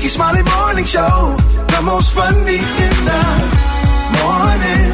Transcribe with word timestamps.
Rickey 0.00 0.08
Smiley 0.08 0.42
Morning 0.42 0.84
Show, 0.86 1.36
the 1.68 1.82
most 1.84 2.14
funny 2.14 2.56
in 2.56 2.96
the 3.04 3.22
morning. 4.16 4.88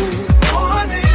morning. 0.51 1.06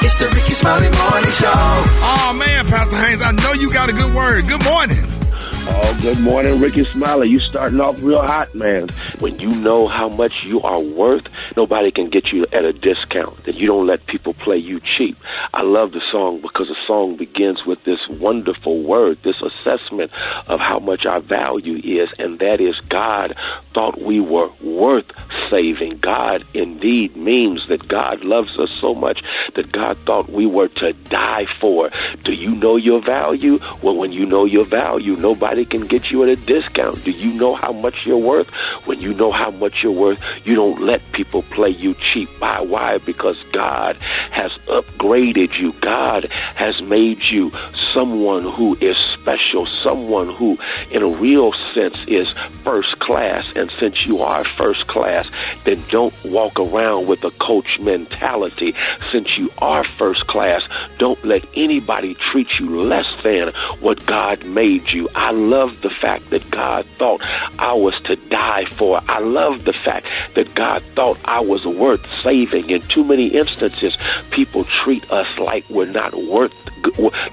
It's 0.00 0.14
the 0.14 0.32
Rickey 0.34 0.54
Smiley 0.54 0.88
Morning 0.88 1.30
Show. 1.32 1.52
Oh 1.52 2.34
man, 2.34 2.66
Pastor 2.68 2.96
Haynes, 2.96 3.20
I 3.20 3.32
know 3.32 3.52
you 3.52 3.70
got 3.70 3.90
a 3.90 3.92
good 3.92 4.14
word. 4.14 4.48
Good 4.48 4.64
morning. 4.64 5.21
Oh, 5.64 5.98
good 6.02 6.18
morning, 6.18 6.58
Rickey 6.60 6.84
Smiley. 6.86 7.28
You 7.28 7.38
starting 7.38 7.80
off 7.80 8.02
real 8.02 8.22
hot, 8.22 8.52
man. 8.54 8.88
When 9.20 9.38
you 9.38 9.48
know 9.48 9.86
how 9.86 10.08
much 10.08 10.32
you 10.44 10.60
are 10.62 10.80
worth, 10.80 11.24
nobody 11.56 11.92
can 11.92 12.10
get 12.10 12.32
you 12.32 12.46
at 12.52 12.64
a 12.64 12.72
discount. 12.72 13.44
That 13.44 13.54
you 13.54 13.68
don't 13.68 13.86
let 13.86 14.04
people 14.06 14.34
play 14.34 14.56
you 14.56 14.80
cheap. 14.80 15.16
I 15.54 15.62
love 15.62 15.92
the 15.92 16.00
song 16.10 16.40
because 16.40 16.66
the 16.66 16.76
song 16.86 17.16
begins 17.16 17.64
with 17.64 17.84
this 17.84 18.00
wonderful 18.08 18.82
word, 18.82 19.18
this 19.22 19.40
assessment 19.40 20.10
of 20.48 20.58
how 20.58 20.80
much 20.80 21.06
our 21.06 21.20
value 21.20 21.76
is, 21.76 22.08
and 22.18 22.40
that 22.40 22.60
is 22.60 22.74
God 22.88 23.36
thought 23.72 24.02
we 24.02 24.18
were 24.18 24.50
worth 24.62 25.06
saving. 25.50 25.98
God 25.98 26.44
indeed 26.54 27.16
means 27.16 27.68
that 27.68 27.86
God 27.86 28.24
loves 28.24 28.58
us 28.58 28.72
so 28.80 28.94
much 28.94 29.20
that 29.54 29.70
God 29.70 29.98
thought 30.06 30.30
we 30.30 30.46
were 30.46 30.68
to 30.68 30.92
die 30.92 31.46
for. 31.60 31.90
Do 32.24 32.32
you 32.32 32.54
know 32.54 32.76
your 32.76 33.00
value? 33.04 33.58
Well, 33.82 33.96
when 33.96 34.12
you 34.12 34.26
know 34.26 34.44
your 34.44 34.64
value, 34.64 35.16
nobody 35.16 35.51
can 35.64 35.86
get 35.86 36.10
you 36.10 36.22
at 36.22 36.28
a 36.28 36.36
discount. 36.36 37.04
Do 37.04 37.10
you 37.10 37.32
know 37.34 37.54
how 37.54 37.72
much 37.72 38.06
you're 38.06 38.16
worth? 38.18 38.50
When 38.86 39.00
you 39.00 39.14
know 39.14 39.30
how 39.30 39.50
much 39.50 39.76
you're 39.82 39.92
worth, 39.92 40.20
you 40.44 40.54
don't 40.54 40.82
let 40.82 41.00
people 41.12 41.42
play 41.42 41.70
you 41.70 41.94
cheap. 42.12 42.28
Why? 42.38 42.60
Why? 42.60 42.98
Because 42.98 43.36
God 43.52 43.96
has 44.30 44.50
upgraded 44.66 45.58
you. 45.60 45.72
God 45.80 46.28
has 46.56 46.80
made 46.82 47.20
you 47.30 47.50
someone 47.94 48.42
who 48.42 48.76
is 48.80 48.96
special, 49.20 49.66
someone 49.84 50.34
who, 50.34 50.58
in 50.90 51.02
a 51.02 51.08
real 51.08 51.52
sense, 51.74 51.96
is 52.08 52.32
first 52.64 52.98
class. 52.98 53.44
And 53.54 53.70
since 53.78 54.06
you 54.06 54.22
are 54.22 54.44
first 54.56 54.86
class, 54.86 55.30
then 55.64 55.80
don't 55.88 56.14
walk 56.24 56.58
around 56.58 57.06
with 57.06 57.22
a 57.24 57.30
coach 57.32 57.78
mentality. 57.80 58.74
Since 59.12 59.36
you 59.36 59.50
are 59.58 59.84
first 59.98 60.26
class, 60.26 60.62
don't 60.98 61.22
let 61.24 61.44
anybody 61.54 62.16
treat 62.32 62.48
you 62.58 62.82
less 62.82 63.06
than 63.22 63.52
what 63.80 64.04
God 64.06 64.44
made 64.44 64.88
you. 64.88 65.08
I 65.14 65.32
love 65.32 65.80
the 65.80 65.90
fact 66.00 66.30
that 66.30 66.50
God 66.50 66.86
thought 66.98 67.20
I 67.58 67.74
was 67.74 67.94
to 68.04 68.16
die 68.16 68.66
for. 68.72 69.00
I 69.08 69.20
love 69.20 69.64
the 69.64 69.74
fact 69.84 70.06
that 70.34 70.54
God 70.54 70.82
thought 70.94 71.18
I 71.24 71.40
was 71.40 71.64
worth 71.64 72.04
saving. 72.22 72.70
In 72.70 72.82
too 72.82 73.04
many 73.04 73.28
instances, 73.28 73.96
people 74.30 74.64
treat 74.64 75.10
us 75.10 75.38
like 75.38 75.68
we're 75.68 75.86
not 75.86 76.14
worth 76.14 76.54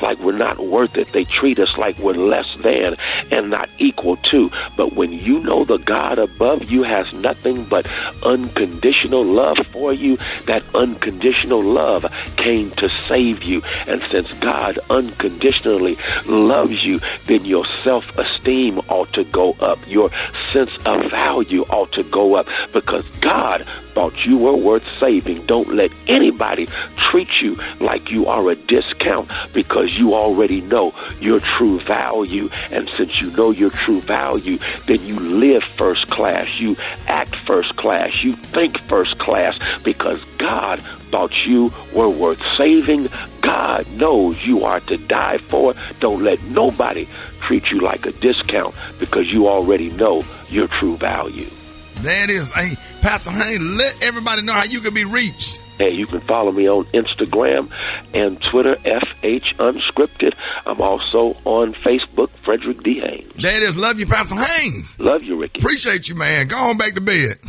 like 0.02 0.20
we're 0.20 0.38
not 0.38 0.60
worth 0.60 0.96
it. 0.96 1.12
They 1.12 1.26
treat 1.26 1.60
us 1.60 1.70
like 1.78 1.98
we're 2.00 2.14
less 2.14 2.46
than 2.58 2.96
and 3.32 3.50
not 3.50 3.70
equal 3.80 4.18
to. 4.32 4.50
But 4.76 4.94
when 4.94 5.12
you 5.12 5.40
know 5.40 5.66
the 5.66 5.78
God 5.78 6.20
above 6.20 6.70
you 6.72 6.84
has 6.84 7.12
nothing 7.14 7.66
but 7.66 7.88
unconditional 8.24 9.24
love 9.24 9.58
for 9.72 9.94
you, 9.94 10.18
that 10.46 10.64
unconditional 10.76 11.62
love 11.62 12.06
came 12.38 12.72
to 12.72 12.90
save 13.10 13.44
you. 13.44 13.62
And 13.88 14.02
since 14.12 14.32
God 14.40 14.80
unconditionally 14.90 15.98
loves 16.26 16.84
you, 16.84 17.00
then 17.26 17.46
your 17.46 17.66
self 17.84 18.06
esteem 18.18 18.80
ought 18.90 19.14
to 19.14 19.24
go 19.24 19.54
up. 19.60 19.80
Your 19.88 20.10
sense 20.54 20.72
of 20.86 21.10
value 21.12 21.64
ought 21.64 21.92
to 21.94 22.04
go 22.04 22.36
up 22.36 22.48
because 22.74 23.06
God 23.22 23.66
thought 23.94 24.14
you 24.26 24.38
were 24.38 24.56
worth 24.56 24.84
saving. 25.00 25.46
Don't 25.46 25.74
let 25.74 25.92
anybody 26.08 26.68
treat 27.12 27.30
you 27.42 27.56
like 27.80 28.10
you 28.10 28.28
are 28.28 28.50
a 28.50 28.56
discount 28.56 29.30
because 29.54 29.90
you 29.98 30.14
already 30.14 30.62
know 30.62 30.94
your 31.20 31.40
true 31.40 31.80
value. 31.82 32.50
And 32.72 32.90
since 32.98 33.20
you 33.20 33.32
know 33.32 33.52
your 33.52 33.72
true 33.72 34.02
value, 34.02 34.58
then 34.86 35.06
you 35.06 35.20
live 35.20 35.64
first 35.64 36.10
class, 36.10 36.48
you 36.60 36.76
act 37.08 37.36
first 37.48 37.76
class, 37.76 38.12
you 38.24 38.36
think 38.36 38.80
first 38.88 39.18
class 39.20 39.58
because 39.84 40.24
God 40.38 40.82
thought 41.12 41.36
you 41.46 41.74
were 41.94 42.10
worth 42.10 42.42
saving. 42.58 43.10
God 43.42 43.88
knows 43.92 44.46
you 44.46 44.64
are 44.64 44.80
to 44.82 44.98
die 44.98 45.40
for. 45.48 45.74
Don't 46.00 46.24
let 46.24 46.42
nobody 46.44 47.08
treat 47.50 47.66
you 47.72 47.82
like 47.82 48.06
a 48.06 48.12
discount 48.12 48.76
because 49.00 49.28
you 49.32 49.48
already 49.48 49.90
know 49.90 50.22
your 50.50 50.68
true 50.68 50.96
value. 50.98 51.50
There 51.96 52.24
it 52.24 52.30
is. 52.30 52.52
Hey, 52.52 52.78
Pastor 53.02 53.32
Haynes, 53.32 53.62
let 53.76 54.04
everybody 54.04 54.44
know 54.44 54.54
how 54.54 54.66
you 54.66 54.82
can 54.82 54.94
be 54.94 55.04
reached. 55.04 55.60
Hey, 55.80 55.90
you 55.92 56.06
can 56.06 56.22
follow 56.22 56.52
me 56.52 56.70
on 56.70 56.86
Instagram 56.94 57.72
and 58.14 58.40
Twitter, 58.40 58.76
FH 58.76 59.56
Unscripted. 59.56 60.34
I'm 60.68 60.80
also 60.80 61.36
on 61.46 61.74
Facebook, 61.74 62.30
Frederick 62.46 62.84
D. 62.84 63.00
Haynes. 63.00 63.34
There 63.42 63.58
it 63.58 63.64
is. 63.64 63.76
Love 63.76 64.00
you, 64.00 64.06
Pastor 64.06 64.36
Haynes. 64.36 65.00
Love 65.00 65.24
you, 65.24 65.36
Rickey. 65.38 65.60
Appreciate 65.60 66.08
you, 66.08 66.14
man. 66.14 66.48
Go 66.48 66.58
on 66.58 66.78
back 66.78 66.94
to 66.94 67.02
bed. 67.02 67.40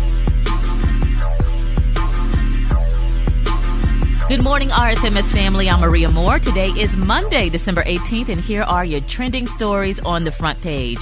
Good 4.28 4.42
morning, 4.42 4.70
RSMS 4.70 5.32
family. 5.32 5.70
I'm 5.70 5.78
Maria 5.78 6.10
Moore. 6.10 6.40
Today 6.40 6.70
is 6.70 6.96
Monday, 6.96 7.48
December 7.48 7.84
18th, 7.84 8.28
and 8.28 8.40
here 8.40 8.64
are 8.64 8.84
your 8.84 9.00
trending 9.02 9.46
stories 9.46 10.00
on 10.00 10.24
the 10.24 10.32
front 10.32 10.60
page. 10.60 10.98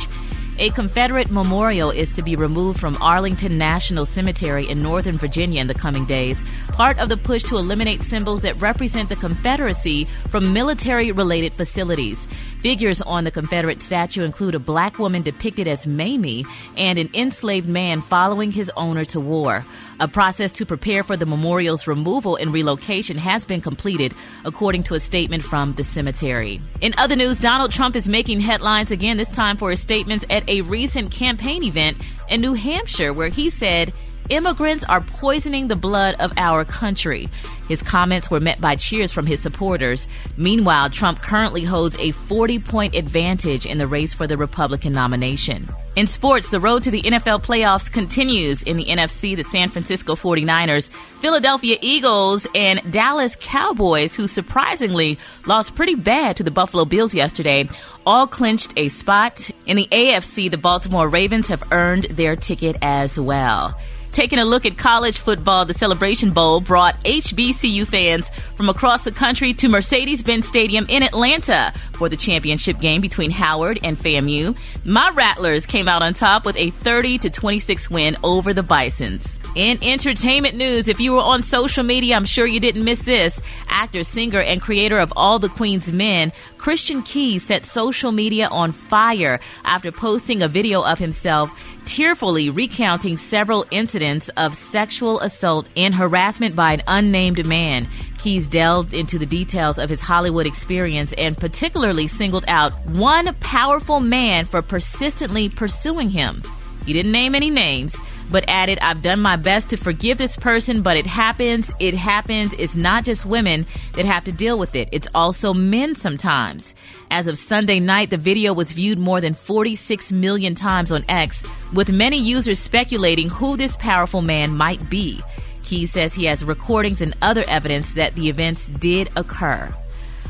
A 0.59 0.69
Confederate 0.71 1.31
memorial 1.31 1.91
is 1.91 2.12
to 2.12 2.23
be 2.23 2.37
removed 2.37 2.79
from 2.79 3.01
Arlington 3.01 3.57
National 3.57 4.05
Cemetery 4.05 4.69
in 4.69 4.83
Northern 4.83 5.17
Virginia 5.17 5.62
in 5.62 5.69
the 5.69 5.75
coming 5.75 6.05
days, 6.05 6.45
part 6.69 6.99
of 6.99 7.09
the 7.09 7.17
push 7.17 7.43
to 7.45 7.57
eliminate 7.57 8.03
symbols 8.03 8.43
that 8.43 8.61
represent 8.61 9.09
the 9.09 9.17
Confederacy 9.17 10.05
from 10.29 10.53
military 10.53 11.11
related 11.11 11.55
facilities. 11.55 12.29
Figures 12.64 13.02
on 13.02 13.25
the 13.25 13.30
Confederate 13.30 13.82
statue 13.82 14.22
include 14.22 14.54
a 14.54 14.58
black 14.58 14.98
woman 14.98 15.20
depicted 15.20 15.69
as 15.69 15.86
Mammy 15.86 16.47
and 16.78 16.98
an 16.98 17.10
enslaved 17.12 17.69
man 17.69 18.00
following 18.00 18.50
his 18.50 18.72
owner 18.75 19.04
to 19.04 19.20
war. 19.20 19.66
A 20.00 20.08
process 20.08 20.50
to 20.52 20.64
prepare 20.64 21.02
for 21.02 21.14
the 21.14 21.26
memorial's 21.26 21.86
removal 21.86 22.36
and 22.36 22.54
relocation 22.54 23.19
has 23.19 23.44
been 23.44 23.60
completed, 23.60 24.14
according 24.47 24.84
to 24.84 24.94
a 24.94 25.00
statement 25.00 25.44
from 25.44 25.75
the 25.75 25.84
cemetery. 25.84 26.58
In 26.80 26.94
other 26.97 27.16
news, 27.16 27.38
Donald 27.38 27.70
Trump 27.70 27.97
is 27.97 28.08
making 28.08 28.41
headlines 28.41 28.91
again, 28.91 29.19
this 29.19 29.28
time 29.28 29.58
for 29.58 29.70
his 29.70 29.81
statements 29.81 30.25
at 30.31 30.48
a 30.48 30.62
recent 30.62 31.10
campaign 31.10 31.64
event 31.64 31.98
in 32.31 32.41
New 32.41 32.54
Hampshire, 32.54 33.12
where 33.12 33.28
he 33.28 33.50
said, 33.50 33.92
Immigrants 34.31 34.85
are 34.85 35.03
poisoning 35.03 35.69
the 35.69 35.77
blood 35.77 36.17
of 36.19 36.33
our 36.39 36.65
country. 36.65 37.29
His 37.69 37.83
comments 37.83 38.31
were 38.31 38.41
met 38.41 38.61
by 38.61 38.77
cheers 38.77 39.12
from 39.12 39.27
his 39.27 39.41
supporters. 39.41 40.09
Meanwhile, 40.37 40.91
Trump 40.91 41.21
currently 41.21 41.62
holds 41.62 41.97
a 41.99 42.12
40 42.12 42.59
point 42.59 42.95
advantage 42.95 43.67
in 43.67 43.79
the 43.79 43.87
race 43.87 44.15
for 44.15 44.27
the 44.27 44.37
Republican 44.37 44.93
nomination. 44.93 45.69
In 45.97 46.07
sports, 46.07 46.49
the 46.49 46.59
road 46.59 46.83
to 46.85 46.91
the 46.91 47.03
NFL 47.03 47.45
playoffs 47.45 47.93
continues 47.93 48.62
in 48.62 48.77
the 48.77 48.87
NFC. 48.87 49.37
The 49.37 49.45
San 49.45 49.69
Francisco 49.69 50.15
49ers, 50.15 50.91
Philadelphia 51.21 51.77
Eagles, 51.81 52.47
and 52.55 52.81
Dallas 52.91 53.37
Cowboys, 53.39 54.15
who 54.15 54.27
surprisingly 54.27 55.19
lost 55.47 55.75
pretty 55.75 55.94
bad 55.94 56.38
to 56.38 56.43
the 56.43 56.50
Buffalo 56.50 56.85
Bills 56.85 57.15
yesterday, 57.15 57.69
all 58.05 58.27
clinched 58.27 58.73
a 58.77 58.88
spot. 58.88 59.50
In 59.67 59.77
the 59.77 59.87
AFC, 59.87 60.50
the 60.50 60.59
Baltimore 60.59 61.09
Ravens 61.09 61.49
have 61.49 61.62
earned 61.70 62.05
their 62.05 62.37
ticket 62.37 62.77
as 62.82 63.19
well. 63.19 63.79
Taking 64.14 64.38
a 64.38 64.44
look 64.44 64.64
at 64.64 64.78
college 64.78 65.19
football, 65.19 65.64
the 65.64 65.75
Celebration 65.75 66.31
Bowl 66.31 66.61
brought 66.61 67.02
HBCU 67.02 67.84
fans 67.84 68.31
from 68.55 68.69
across 68.69 69.02
the 69.02 69.11
country 69.11 69.52
to 69.55 69.69
Mercedes 69.69 70.22
Benz 70.22 70.46
Stadium 70.46 70.87
in 70.88 71.02
Atlanta 71.02 71.75
for 71.94 72.08
the 72.08 72.16
championship 72.16 72.78
game 72.78 73.00
between 73.00 73.32
Howard 73.32 73.81
and 73.82 73.99
FAMU. 73.99 74.56
My 74.84 75.11
Rattlers 75.11 75.66
came 75.66 75.88
out 75.88 76.02
on 76.02 76.14
top 76.14 76.46
with 76.46 76.56
a 76.56 76.70
30 76.70 77.19
to 77.19 77.31
26 77.31 77.90
win 77.90 78.16
over 78.22 78.55
the 78.55 78.62
Bisons. 78.62 79.37
In 79.56 79.82
entertainment 79.82 80.56
news, 80.56 80.87
if 80.87 81.00
you 81.00 81.12
were 81.12 81.20
on 81.20 81.43
social 81.43 81.82
media, 81.82 82.14
I'm 82.14 82.25
sure 82.25 82.46
you 82.46 82.60
didn't 82.60 82.84
miss 82.84 83.02
this. 83.02 83.43
Actor, 83.69 84.05
singer, 84.05 84.40
and 84.40 84.62
creator 84.62 84.99
of 84.99 85.12
All 85.17 85.40
the 85.40 85.49
Queen's 85.49 85.93
Men, 85.93 86.32
Christian 86.56 87.02
Keyes 87.02 87.44
set 87.44 87.67
social 87.67 88.10
media 88.10 88.46
on 88.49 88.70
fire 88.70 89.40
after 89.64 89.93
posting 89.93 90.40
a 90.40 90.49
video 90.49 90.82
of 90.82 90.99
himself 90.99 91.50
tearfully 91.86 92.50
recounting 92.50 93.16
several 93.16 93.66
incidents 93.70 94.28
of 94.36 94.54
sexual 94.54 95.20
assault 95.20 95.66
and 95.76 95.94
harassment 95.94 96.56
by 96.56 96.75
an 96.75 96.82
unnamed 96.86 97.46
man. 97.46 97.88
Keyes 98.19 98.46
delved 98.46 98.94
into 98.94 99.19
the 99.19 99.26
details 99.26 99.78
of 99.78 99.90
his 99.90 100.00
Hollywood 100.00 100.46
experience 100.46 101.12
and 101.14 101.36
particularly 101.36 102.08
singled 102.08 102.44
out 102.48 102.72
one 102.86 103.34
powerful 103.40 104.00
man 104.00 104.44
for 104.44 104.62
persistently 104.62 105.48
pursuing 105.48 106.08
him. 106.08 106.42
He 106.86 106.92
didn't 106.92 107.12
name 107.12 107.34
any 107.34 107.50
names, 107.50 107.96
but 108.31 108.44
added, 108.49 108.79
I've 108.81 109.03
done 109.03 109.21
my 109.21 109.37
best 109.37 109.71
to 109.71 109.76
forgive 109.76 110.19
this 110.19 110.37
person, 110.37 110.82
but 110.82 110.97
it 110.97 111.06
happens. 111.06 111.73
It 111.79 111.94
happens. 111.94 112.53
It's 112.59 112.76
not 112.76 113.05
just 113.05 113.26
women 113.26 113.67
that 113.94 114.05
have 114.05 114.25
to 114.25 114.32
deal 114.32 114.59
with 114.59 114.75
it. 114.75 114.88
It's 114.93 115.09
also 115.15 115.53
men 115.53 115.94
sometimes. 115.94 116.75
As 117.11 117.26
of 117.26 117.38
Sunday 117.38 117.81
night, 117.81 118.11
the 118.11 118.17
video 118.17 118.53
was 118.53 118.73
viewed 118.73 118.99
more 118.99 119.21
than 119.21 119.35
46 119.35 120.12
million 120.12 120.55
times 120.55 120.91
on 120.91 121.05
X, 121.09 121.44
with 121.73 121.91
many 121.91 122.19
users 122.19 122.59
speculating 122.59 123.29
who 123.29 123.56
this 123.56 123.76
powerful 123.76 124.23
man 124.23 124.56
might 124.56 124.88
be. 124.91 125.20
Keyes 125.62 125.93
says 125.93 126.15
he 126.15 126.27
has 126.27 126.44
recordings 126.44 127.00
and 127.00 127.17
other 127.23 127.44
evidence 127.49 127.93
that 127.93 128.15
the 128.15 128.29
events 128.29 128.69
did 128.69 129.09
occur. 129.17 129.69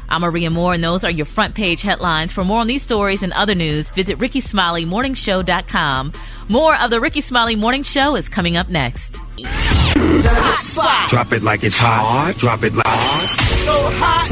I'm 0.08 0.22
Maria 0.22 0.50
Moore, 0.50 0.74
and 0.74 0.82
those 0.84 1.04
are 1.04 1.10
your 1.10 1.26
front 1.26 1.54
page 1.54 1.82
headlines. 1.82 2.32
For 2.32 2.44
more 2.44 2.60
on 2.60 2.66
these 2.66 2.82
stories 2.82 3.22
and 3.22 3.32
other 3.32 3.54
news, 3.54 3.90
visit 3.90 4.18
RickeySmileyMorningShow.com. 4.18 6.12
More 6.48 6.80
of 6.80 6.90
the 6.90 7.00
Rickey 7.00 7.20
Smiley 7.20 7.56
Morning 7.56 7.82
Show 7.82 8.16
is 8.16 8.28
coming 8.28 8.56
up 8.56 8.68
next. 8.68 9.16
Hot 9.16 10.60
spot. 10.60 11.08
Drop 11.08 11.32
it 11.32 11.42
like 11.42 11.64
it's 11.64 11.78
hot. 11.78 12.34
Drop 12.36 12.62
it 12.62 12.74
like 12.74 12.84
it's 12.86 13.98
hot. 13.98 14.28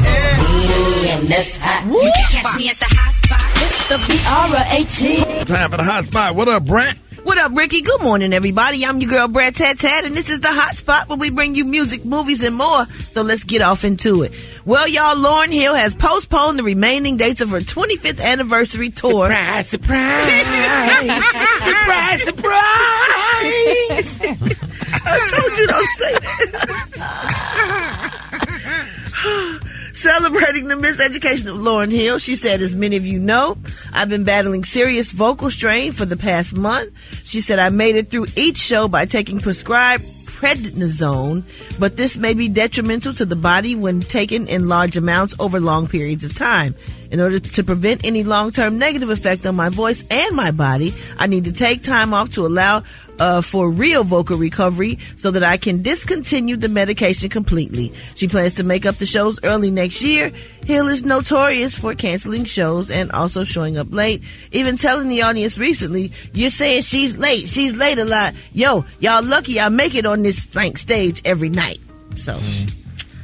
You 1.85 1.99
can 2.01 2.13
catch 2.31 2.55
me 2.57 2.69
at 2.69 2.77
the 2.77 2.85
hot 2.89 3.13
spot. 3.15 3.41
It's 3.63 3.87
the 3.89 3.95
BR18. 4.13 5.45
Time 5.47 5.71
for 5.71 5.77
the 5.77 5.83
hot 5.83 6.05
spot. 6.05 6.35
What 6.35 6.47
up, 6.47 6.65
Brent? 6.65 6.97
What 7.23 7.37
up, 7.37 7.55
Rickey? 7.55 7.81
Good 7.81 8.01
morning, 8.01 8.33
everybody. 8.33 8.85
I'm 8.85 8.99
your 8.99 9.09
girl, 9.09 9.27
Brat 9.29 9.55
Tat 9.55 9.77
Tat, 9.77 10.03
and 10.05 10.13
this 10.13 10.29
is 10.29 10.41
the 10.41 10.51
hot 10.51 10.75
spot 10.75 11.07
where 11.07 11.17
we 11.17 11.29
bring 11.29 11.55
you 11.55 11.63
music, 11.63 12.03
movies, 12.03 12.43
and 12.43 12.53
more. 12.55 12.85
So 13.11 13.21
let's 13.21 13.45
get 13.45 13.61
off 13.61 13.85
into 13.85 14.23
it. 14.23 14.33
Well, 14.65 14.87
y'all, 14.87 15.15
Lauryn 15.15 15.53
Hill 15.53 15.73
has 15.73 15.95
postponed 15.95 16.59
the 16.59 16.63
remaining 16.63 17.15
dates 17.15 17.39
of 17.39 17.49
her 17.51 17.61
25th 17.61 18.21
anniversary 18.21 18.89
tour. 18.89 19.27
Surprise, 19.27 19.67
surprise. 19.69 20.23
surprise, 21.63 22.23
surprise. 22.23 22.43
I 25.05 25.29
told 25.31 25.57
you 25.57 25.67
don't 25.67 25.89
say 25.97 26.13
that. 29.31 29.69
Celebrating 29.93 30.67
the 30.67 30.75
miseducation 30.75 31.47
of 31.47 31.57
Lauryn 31.57 31.91
Hill, 31.91 32.17
she 32.17 32.35
said, 32.35 32.61
as 32.61 32.75
many 32.75 32.95
of 32.95 33.05
you 33.05 33.19
know, 33.19 33.57
I've 33.91 34.09
been 34.09 34.23
battling 34.23 34.63
serious 34.63 35.11
vocal 35.11 35.51
strain 35.51 35.91
for 35.91 36.05
the 36.05 36.17
past 36.17 36.55
month. 36.55 36.91
She 37.23 37.41
said, 37.41 37.59
I 37.59 37.69
made 37.69 37.95
it 37.95 38.09
through 38.09 38.25
each 38.35 38.57
show 38.57 38.87
by 38.87 39.05
taking 39.05 39.39
prescribed 39.39 40.03
prednisone, 40.43 41.43
but 41.79 41.95
this 41.95 42.17
may 42.17 42.33
be 42.33 42.49
detrimental 42.49 43.13
to 43.13 43.25
the 43.25 43.35
body 43.35 43.75
when 43.75 44.01
taken 44.01 44.47
in 44.47 44.67
large 44.67 44.97
amounts 44.97 45.35
over 45.39 45.61
long 45.61 45.87
periods 45.87 46.23
of 46.23 46.35
time. 46.35 46.75
In 47.13 47.21
order 47.21 47.39
to 47.39 47.63
prevent 47.63 48.03
any 48.05 48.23
long-term 48.23 48.79
negative 48.79 49.11
effect 49.11 49.45
on 49.45 49.55
my 49.55 49.69
voice 49.69 50.03
and 50.09 50.35
my 50.35 50.49
body, 50.49 50.95
I 51.19 51.27
need 51.27 51.43
to 51.45 51.51
take 51.51 51.83
time 51.83 52.11
off 52.11 52.31
to 52.31 52.47
allow 52.47 52.81
uh, 53.19 53.41
for 53.41 53.69
real 53.69 54.03
vocal 54.03 54.35
recovery 54.35 54.97
so 55.17 55.29
that 55.29 55.43
I 55.43 55.57
can 55.57 55.83
discontinue 55.83 56.57
the 56.57 56.69
medication 56.69 57.29
completely. 57.29 57.93
She 58.15 58.27
plans 58.27 58.55
to 58.55 58.63
make 58.63 58.87
up 58.87 58.95
the 58.95 59.05
shows 59.05 59.39
early 59.43 59.69
next 59.69 60.01
year. 60.01 60.31
Hill 60.65 60.87
is 60.87 61.03
notorious 61.03 61.77
for 61.77 61.93
canceling 61.93 62.45
shows 62.45 62.89
and 62.89 63.11
also 63.11 63.43
showing 63.43 63.77
up 63.77 63.89
late, 63.91 64.23
even 64.51 64.75
telling 64.75 65.07
the 65.07 65.21
audience 65.21 65.55
recently, 65.55 66.11
you're 66.33 66.49
saying 66.49 66.81
she's 66.81 67.15
late, 67.15 67.47
she's 67.47 67.75
late 67.75 67.99
a 67.99 68.05
lot. 68.05 68.33
Yo, 68.53 68.85
y'all 68.99 69.23
lucky 69.23 69.59
I 69.59 69.69
make 69.69 69.93
it 69.93 70.07
on 70.07 70.23
this 70.23 70.43
blank 70.47 70.79
stage 70.79 71.21
every 71.25 71.49
night. 71.49 71.77
So. 72.15 72.39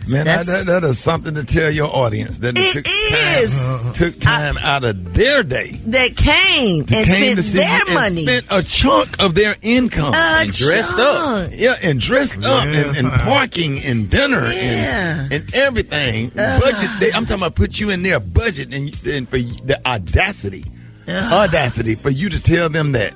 Man, 0.10 0.26
that, 0.26 0.46
That's- 0.46 0.66
that, 0.66 0.82
that 0.82 0.88
is 0.90 0.98
something 1.00 1.36
to 1.36 1.44
tell 1.44 1.70
your 1.70 1.96
audience 1.96 2.40
that 2.40 2.58
It 2.58 2.74
took 2.74 2.86
is. 2.88 3.56
time, 3.62 3.94
took 3.94 4.20
time 4.20 4.58
out 4.58 4.84
of 4.84 5.14
their 5.14 5.44
day 5.44 5.80
That 5.86 6.16
came 6.18 6.80
and 6.82 6.88
came 7.06 7.36
to 7.36 7.44
spent 7.44 7.46
see 7.46 7.58
their 7.60 7.94
money. 7.94 8.24
spent 8.24 8.46
a 8.50 8.64
chunk 8.64 9.20
of 9.20 9.36
their 9.36 9.56
income 9.62 10.14
A 10.16 10.18
and 10.42 10.52
dressed 10.52 10.94
up. 10.94 11.50
chunk. 11.50 11.60
Yeah, 11.60 11.78
and 11.82 12.00
dressed 12.00 12.44
up 12.44 12.66
and, 12.66 12.98
and 12.98 13.12
parking 13.22 13.80
and 13.84 14.10
dinner 14.10 14.52
Yeah. 14.52 15.22
and, 15.26 15.32
and 15.34 15.54
everything. 15.54 16.30
Budget. 16.30 16.90
They, 17.00 17.14
I'm 17.14 17.26
talking 17.26 17.36
about 17.44 17.54
put 17.56 17.78
you 17.80 17.92
in 17.92 18.02
their 18.02 18.20
budget 18.20 18.74
and, 18.74 18.88
and 19.06 19.30
for 19.30 19.38
the 19.38 19.80
audacity, 19.86 20.66
audacity 21.08 21.96
for 21.96 22.10
you 22.10 22.30
to 22.30 22.40
tell 22.42 22.70
them 22.70 22.94
that. 22.94 23.14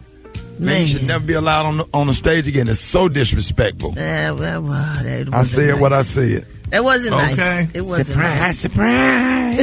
Man, 0.59 0.81
you 0.81 0.87
should 0.93 1.03
never 1.07 1.25
be 1.25 1.33
allowed 1.33 1.65
on 1.65 1.77
the, 1.77 1.87
on 1.95 2.05
the 2.07 2.13
stage 2.13 2.47
again. 2.47 2.67
It's 2.67 2.79
so 2.79 3.07
disrespectful. 3.09 3.91
Uh, 3.93 4.35
well, 4.35 4.61
well, 4.61 4.71
I 4.73 5.23
wasn't 5.31 5.47
said 5.47 5.79
what 5.79 5.91
I 5.93 6.03
said. 6.03 6.45
That 6.69 6.83
wasn't 6.83 7.15
Okay. 7.15 7.35
nice. 7.35 7.69
It 7.73 7.81
wasn't 7.81 8.07
Surprise, 8.07 8.39
nice. 8.39 8.59
surprise. 8.59 9.59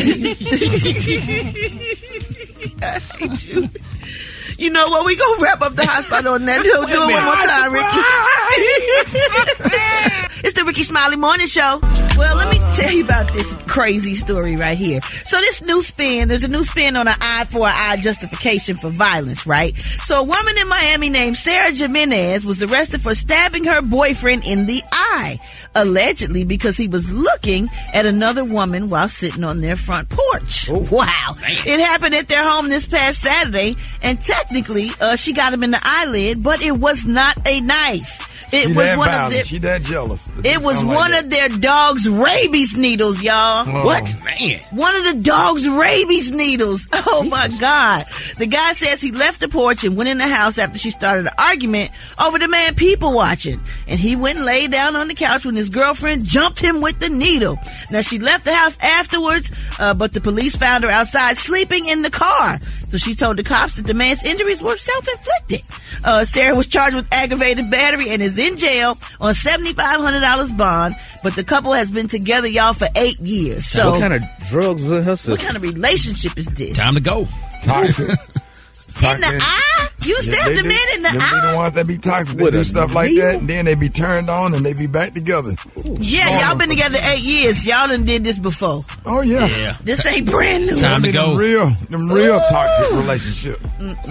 You 4.58 4.68
know 4.68 4.88
what? 4.88 5.06
We 5.06 5.16
gonna 5.16 5.40
wrap 5.42 5.62
up 5.62 5.74
the 5.74 5.86
hot 5.86 6.04
spot 6.04 6.26
on 6.26 6.44
that. 6.44 6.62
Do, 6.62 6.70
do 6.70 6.82
it 6.82 6.88
one 6.88 7.24
more 7.24 7.34
time, 7.34 7.72
Rickey. 7.72 7.86
It's 10.42 10.54
the 10.54 10.64
Rickey 10.64 10.84
Smiley 10.84 11.16
Morning 11.16 11.46
Show. 11.46 11.80
Well, 12.16 12.36
let 12.36 12.50
me 12.50 12.58
tell 12.74 12.90
you 12.92 13.04
about 13.04 13.32
this 13.32 13.56
crazy 13.66 14.14
story 14.14 14.56
right 14.56 14.76
here. 14.76 15.00
So 15.24 15.38
this 15.38 15.62
new 15.62 15.82
spin, 15.82 16.28
there's 16.28 16.44
a 16.44 16.48
new 16.48 16.64
spin 16.64 16.96
on 16.96 17.08
an 17.08 17.14
eye 17.20 17.44
for 17.44 17.66
an 17.66 17.74
eye 17.76 17.96
justification 17.98 18.76
for 18.76 18.88
violence, 18.90 19.46
right? 19.46 19.76
So 20.04 20.20
a 20.20 20.24
woman 20.24 20.58
in 20.58 20.68
Miami 20.68 21.10
named 21.10 21.36
Sarah 21.36 21.72
Jimenez 21.72 22.44
was 22.44 22.62
arrested 22.62 23.02
for 23.02 23.14
stabbing 23.14 23.64
her 23.64 23.82
boyfriend 23.82 24.44
in 24.46 24.66
the 24.66 24.80
eye, 24.90 25.36
allegedly 25.74 26.44
because 26.44 26.76
he 26.76 26.88
was 26.88 27.10
looking 27.10 27.68
at 27.92 28.06
another 28.06 28.44
woman 28.44 28.88
while 28.88 29.08
sitting 29.08 29.44
on 29.44 29.60
their 29.60 29.76
front 29.76 30.08
porch. 30.08 30.68
Wow. 30.90 31.34
It 31.38 31.80
happened 31.80 32.14
at 32.14 32.28
their 32.28 32.42
home 32.42 32.68
this 32.68 32.86
past 32.86 33.20
Saturday, 33.20 33.76
and 34.02 34.20
technically, 34.20 34.90
uh, 35.00 35.16
she 35.16 35.32
got 35.32 35.52
him 35.52 35.62
in 35.62 35.70
the 35.70 35.80
eyelid, 35.82 36.42
but 36.42 36.62
it 36.62 36.72
was 36.72 37.06
not 37.06 37.36
a 37.46 37.60
knife. 37.60 38.29
It 38.52 38.66
She 38.66 38.72
was 38.72 38.88
one 38.96 39.08
violent. 39.08 39.24
of 39.26 39.32
their. 39.32 39.44
She 39.44 39.58
that 39.58 39.82
jealous. 39.82 40.32
It 40.44 40.60
was 40.62 40.76
like 40.82 40.96
one 40.96 41.10
that. 41.12 41.24
of 41.24 41.30
their 41.30 41.48
dog's 41.48 42.08
rabies 42.08 42.76
needles, 42.76 43.22
y'all. 43.22 43.84
What? 43.84 44.14
man. 44.24 44.60
One 44.72 44.94
of 44.96 45.04
the 45.04 45.20
dog's 45.22 45.68
rabies 45.68 46.30
needles. 46.32 46.86
Oh 47.12 47.24
my 47.24 47.48
God. 47.60 48.04
The 48.38 48.46
guy 48.46 48.72
says 48.72 49.00
he 49.00 49.10
left 49.10 49.40
the 49.40 49.48
porch 49.48 49.82
and 49.84 49.96
went 49.96 50.08
in 50.08 50.18
the 50.18 50.28
house 50.28 50.58
after 50.58 50.78
she 50.78 50.90
started 50.90 51.26
an 51.26 51.32
argument 51.38 51.90
over 52.24 52.38
the 52.38 52.46
man 52.46 52.74
people 52.76 53.14
watching. 53.14 53.60
And 53.88 53.98
he 53.98 54.14
went 54.16 54.36
and 54.36 54.46
laid 54.46 54.70
down 54.70 54.94
on 54.96 55.08
the 55.08 55.14
couch 55.14 55.44
when 55.44 55.56
his 55.56 55.70
girlfriend 55.70 56.24
jumped 56.24 56.60
him 56.60 56.80
with 56.80 57.00
the 57.00 57.08
needle. 57.08 57.58
Now 57.90 58.02
she 58.02 58.18
left 58.18 58.44
the 58.44 58.54
house 58.54 58.78
afterwards, 58.80 59.50
uh, 59.78 59.94
but 59.94 60.12
the 60.12 60.20
police 60.20 60.54
found 60.56 60.84
her 60.84 60.90
outside 60.90 61.36
sleeping 61.36 61.86
in 61.86 62.02
the 62.02 62.10
car. 62.10 62.58
So 62.90 62.98
she 62.98 63.14
told 63.14 63.36
the 63.36 63.44
cops 63.44 63.76
that 63.76 63.86
the 63.86 63.94
man's 63.94 64.24
injuries 64.24 64.60
were 64.60 64.76
self-inflicted. 64.76 65.62
Uh, 66.04 66.24
Sarah 66.24 66.56
was 66.56 66.66
charged 66.66 66.96
with 66.96 67.06
aggravated 67.12 67.70
battery 67.70 68.08
and 68.10 68.20
is 68.20 68.36
in 68.36 68.56
jail 68.56 68.98
on 69.20 69.34
$7,500 69.34 70.56
bond, 70.56 70.96
but 71.22 71.36
the 71.36 71.44
couple 71.44 71.72
has 71.72 71.88
been 71.88 72.08
together, 72.08 72.48
y'all, 72.48 72.72
for 72.74 72.88
eight 72.96 73.20
years. 73.20 73.66
So 73.66 73.92
what 73.92 74.00
kind 74.00 74.14
of 74.14 74.22
drugs 74.48 74.84
was 74.86 75.06
her 75.06 75.16
what 75.30 75.40
kind 75.40 75.54
of 75.54 75.62
relationship 75.62 76.36
is 76.36 76.46
this? 76.46 76.76
Time 76.76 76.94
to 76.94 77.00
go. 77.00 77.28
toxic. 77.62 78.08
In 79.00 79.20
the 79.20 79.38
eye? 79.40 79.79
You 80.02 80.20
stabbed 80.22 80.56
the 80.58 80.62
They- 80.62 80.68
man 80.68 80.78
in 80.96 81.02
the 81.02 81.08
them 81.10 81.12
Be 81.12 81.18
the 81.18 81.48
eye? 81.48 81.54
ones 81.56 81.74
that 81.74 81.86
be 81.86 81.98
toxic. 81.98 82.38
They 82.38 82.50
do 82.50 82.64
stuff 82.64 82.94
like 82.94 83.14
that, 83.16 83.36
and 83.36 83.48
then 83.48 83.64
they 83.66 83.74
be 83.74 83.88
turned 83.88 84.30
on, 84.30 84.54
and 84.54 84.64
they 84.64 84.72
be 84.72 84.86
back 84.86 85.14
together. 85.14 85.54
Yeah, 85.84 86.46
y'all 86.48 86.56
been 86.56 86.68
together 86.70 86.98
eight 87.12 87.20
years. 87.22 87.66
Y'all 87.66 87.88
done 87.88 88.04
did 88.04 88.24
this 88.24 88.38
before. 88.38 88.82
Oh 89.06 89.20
yeah. 89.20 89.46
Yeah. 89.46 89.76
This 89.84 90.04
ain't 90.06 90.26
brand 90.30 90.66
new. 90.66 90.76
Time 90.80 91.02
to 91.02 91.12
Them 91.12 91.24
go. 91.30 91.34
real, 91.36 91.70
them 91.90 92.10
real 92.10 92.38
toxic 92.50 92.96
relationship. 92.96 93.60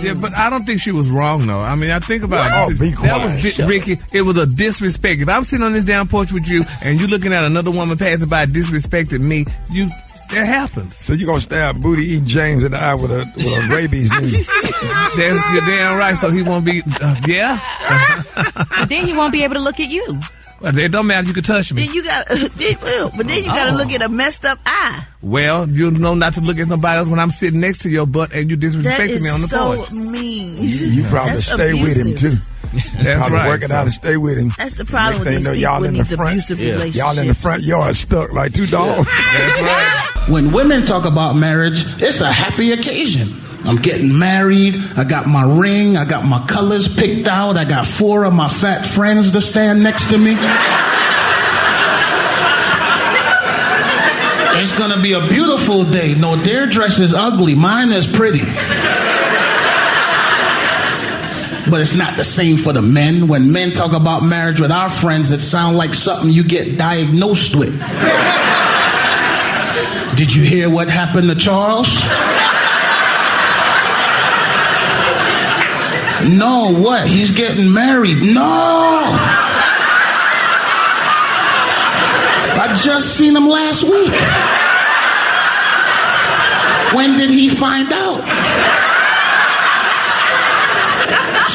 Yeah, 0.01 0.13
but 0.19 0.35
I 0.37 0.49
don't 0.49 0.65
think 0.65 0.81
she 0.81 0.91
was 0.91 1.09
wrong 1.09 1.47
though. 1.47 1.59
I 1.59 1.75
mean, 1.75 1.91
I 1.91 1.99
think 1.99 2.23
about 2.23 2.49
Oh, 2.53 2.71
it. 2.71 2.79
be 2.79 2.89
that 2.91 3.21
was 3.21 3.55
di- 3.55 3.63
Rickey. 3.65 3.99
It 4.13 4.21
was 4.23 4.37
a 4.37 4.45
disrespect. 4.45 5.21
If 5.21 5.29
I'm 5.29 5.43
sitting 5.43 5.63
on 5.65 5.73
this 5.73 5.83
damn 5.85 6.07
porch 6.07 6.31
with 6.31 6.47
you 6.47 6.65
and 6.81 6.99
you 6.99 7.07
looking 7.07 7.33
at 7.33 7.43
another 7.43 7.71
woman 7.71 7.97
passing 7.97 8.27
by 8.27 8.45
disrespecting 8.45 9.21
me, 9.21 9.45
you 9.71 9.87
that 10.31 10.45
happens. 10.45 10.95
So 10.95 11.13
you 11.13 11.25
gonna 11.25 11.41
stab 11.41 11.81
Booty 11.81 12.05
eating 12.05 12.25
James 12.25 12.63
in 12.63 12.71
the 12.71 12.79
eye 12.79 12.95
with 12.95 13.11
a 13.11 13.31
with 13.35 13.45
a 13.45 13.67
rabies 13.75 14.09
needle? 14.11 14.29
That's 15.17 15.53
you're 15.53 15.65
damn 15.65 15.97
right. 15.97 16.15
So 16.17 16.29
he 16.29 16.41
won't 16.43 16.65
be. 16.65 16.81
Uh, 17.01 17.15
yeah, 17.27 17.59
But 18.77 18.89
then 18.89 19.05
he 19.07 19.13
won't 19.13 19.31
be 19.33 19.43
able 19.43 19.55
to 19.55 19.61
look 19.61 19.79
at 19.79 19.89
you. 19.89 20.19
But 20.61 20.77
it 20.77 20.91
don't 20.91 21.07
matter. 21.07 21.25
You 21.25 21.33
can 21.33 21.43
touch 21.43 21.71
me. 21.71 21.85
Then 21.85 21.95
you 21.95 22.03
got, 22.03 22.27
well, 22.81 23.09
but 23.15 23.27
then 23.29 23.37
you 23.43 23.45
got 23.45 23.65
to 23.65 23.71
Oh. 23.71 23.77
look 23.77 23.91
at 23.93 24.01
a 24.01 24.09
messed 24.09 24.43
up 24.43 24.59
eye. 24.65 25.05
Well, 25.21 25.69
you 25.69 25.89
know 25.89 26.15
not 26.15 26.33
to 26.33 26.41
look 26.41 26.57
at 26.59 26.67
somebody 26.67 26.97
else 26.97 27.07
when 27.07 27.17
I'm 27.17 27.31
sitting 27.31 27.61
next 27.61 27.79
to 27.83 27.89
your 27.89 28.05
butt 28.05 28.33
and 28.33 28.49
you 28.49 28.57
disrespecting 28.57 29.21
me 29.21 29.29
on 29.29 29.39
the 29.39 29.45
is 29.45 29.49
so 29.51 29.75
porch. 29.77 29.91
mean. 29.91 30.57
You, 30.57 30.67
you 30.67 31.03
probably 31.05 31.31
That's 31.35 31.45
stay 31.53 31.73
with 31.81 31.95
him 31.95 32.15
too. 32.17 32.37
That's 32.73 33.17
probably 33.17 33.37
right. 33.37 33.47
Working 33.47 33.65
it 33.65 33.71
out 33.71 33.83
and 33.85 33.93
stay 33.93 34.17
with 34.17 34.37
him. 34.37 34.51
That's 34.57 34.75
the 34.75 34.85
problem 34.85 35.19
with 35.19 35.27
thing 35.27 35.37
these 35.37 35.43
you 35.45 35.49
know, 35.49 35.53
people 35.53 35.61
y'all 35.71 35.83
in 35.83 35.95
in 35.95 36.03
the 36.07 36.15
front. 36.17 36.31
abusive 36.31 36.59
Yeah. 36.59 36.65
relationships. 36.73 36.97
Y'all 36.97 37.17
in 37.19 37.27
the 37.27 37.33
front 37.35 37.63
yard 37.63 37.95
stuck 37.95 38.31
like 38.33 38.53
two 38.53 38.67
dogs. 38.67 39.07
That's 39.33 39.61
right. 39.61 40.29
When 40.29 40.51
women 40.51 40.85
talk 40.85 41.05
about 41.05 41.35
marriage, 41.35 41.83
it's 42.01 42.21
a 42.21 42.31
happy 42.31 42.71
occasion. 42.71 43.41
I'm 43.65 43.75
getting 43.77 44.17
married. 44.17 44.75
I 44.95 45.03
got 45.03 45.27
my 45.27 45.43
ring. 45.43 45.97
I 45.97 46.05
got 46.05 46.23
my 46.25 46.45
colors 46.45 46.87
picked 46.87 47.27
out. 47.27 47.57
I 47.57 47.65
got 47.65 47.85
four 47.85 48.23
of 48.23 48.33
my 48.33 48.47
fat 48.47 48.85
friends 48.85 49.31
to 49.31 49.41
stand 49.41 49.83
next 49.83 50.09
to 50.11 50.17
me. 50.17 50.37
It's 54.61 54.77
gonna 54.77 55.01
be 55.01 55.13
a 55.13 55.25
beautiful 55.27 55.85
day. 55.85 56.15
No, 56.15 56.35
their 56.35 56.67
dress 56.67 56.99
is 56.99 57.13
ugly. 57.13 57.55
Mine 57.55 57.91
is 57.93 58.05
pretty. 58.05 58.41
But 61.69 61.81
it's 61.81 61.95
not 61.95 62.17
the 62.17 62.23
same 62.23 62.57
for 62.57 62.73
the 62.73 62.81
men. 62.81 63.27
When 63.27 63.51
men 63.51 63.71
talk 63.71 63.93
about 63.93 64.23
marriage 64.23 64.59
with 64.59 64.71
our 64.71 64.89
friends, 64.89 65.31
it 65.31 65.41
sounds 65.41 65.77
like 65.77 65.93
something 65.93 66.29
you 66.29 66.43
get 66.43 66.77
diagnosed 66.77 67.55
with. 67.55 67.77
Did 70.15 70.33
you 70.33 70.43
hear 70.43 70.69
what 70.69 70.89
happened 70.89 71.29
to 71.29 71.35
Charles? 71.35 71.87
No, 76.27 76.73
what? 76.77 77.07
He's 77.07 77.31
getting 77.31 77.71
married. 77.73 78.21
No! 78.21 78.99
I 82.61 82.79
just 82.83 83.15
seen 83.15 83.35
him 83.35 83.47
last 83.47 83.83
week. 83.83 84.13
When 86.95 87.15
did 87.17 87.29
he 87.29 87.47
find 87.47 87.91
out? 87.93 88.88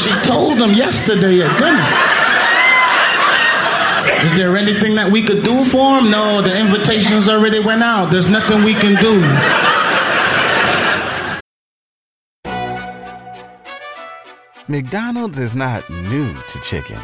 She 0.04 0.10
told 0.28 0.58
them 0.58 0.74
yesterday 0.74 1.40
at 1.40 1.58
dinner. 1.58 1.88
Is 4.26 4.36
there 4.36 4.54
anything 4.54 4.94
that 4.96 5.10
we 5.10 5.22
could 5.22 5.42
do 5.42 5.64
for 5.64 5.98
him? 5.98 6.10
No, 6.10 6.42
the 6.42 6.54
invitations 6.54 7.26
already 7.26 7.60
went 7.60 7.82
out. 7.82 8.10
There's 8.10 8.28
nothing 8.28 8.64
we 8.64 8.74
can 8.74 9.00
do. 9.00 9.20
McDonald's 14.68 15.38
is 15.38 15.56
not 15.56 15.88
new 15.88 16.34
to 16.34 16.60
chicken. 16.60 17.00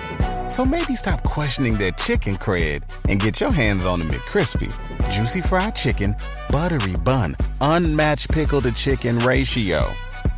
So 0.50 0.66
maybe 0.66 0.94
stop 0.94 1.22
questioning 1.22 1.78
their 1.78 1.92
chicken 1.92 2.36
cred 2.36 2.82
and 3.08 3.18
get 3.18 3.40
your 3.40 3.50
hands 3.50 3.86
on 3.86 4.00
the 4.00 4.04
McCrispy. 4.04 4.70
Juicy 5.10 5.40
fried 5.40 5.74
chicken, 5.74 6.14
buttery 6.50 6.96
bun, 6.96 7.34
unmatched 7.62 8.30
pickle 8.30 8.60
to 8.60 8.72
chicken 8.72 9.18
ratio. 9.20 9.90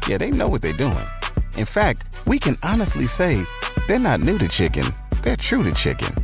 Yeah, 0.07 0.19
they 0.19 0.31
know 0.31 0.49
what 0.49 0.63
they're 0.63 0.73
doing. 0.73 1.07
In 1.57 1.67
fact, 1.67 2.05
we 2.27 2.39
can 2.39 2.57
honestly 2.63 3.07
say 3.07 3.45
they're 3.87 3.99
not 3.99 4.21
new 4.21 4.39
to 4.39 4.49
chicken, 4.49 4.85
they're 5.23 5.37
true 5.37 5.63
to 5.63 5.73
chicken. 5.73 6.15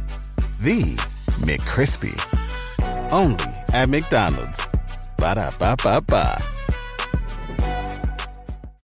The 0.61 0.97
McCrispy. 1.41 2.17
Only 3.13 3.45
at 3.69 3.89
McDonald's. 3.89 4.67
Ba 5.19 5.35
da 5.35 5.51
ba 5.59 5.77
ba 5.83 6.01
ba. 6.01 6.43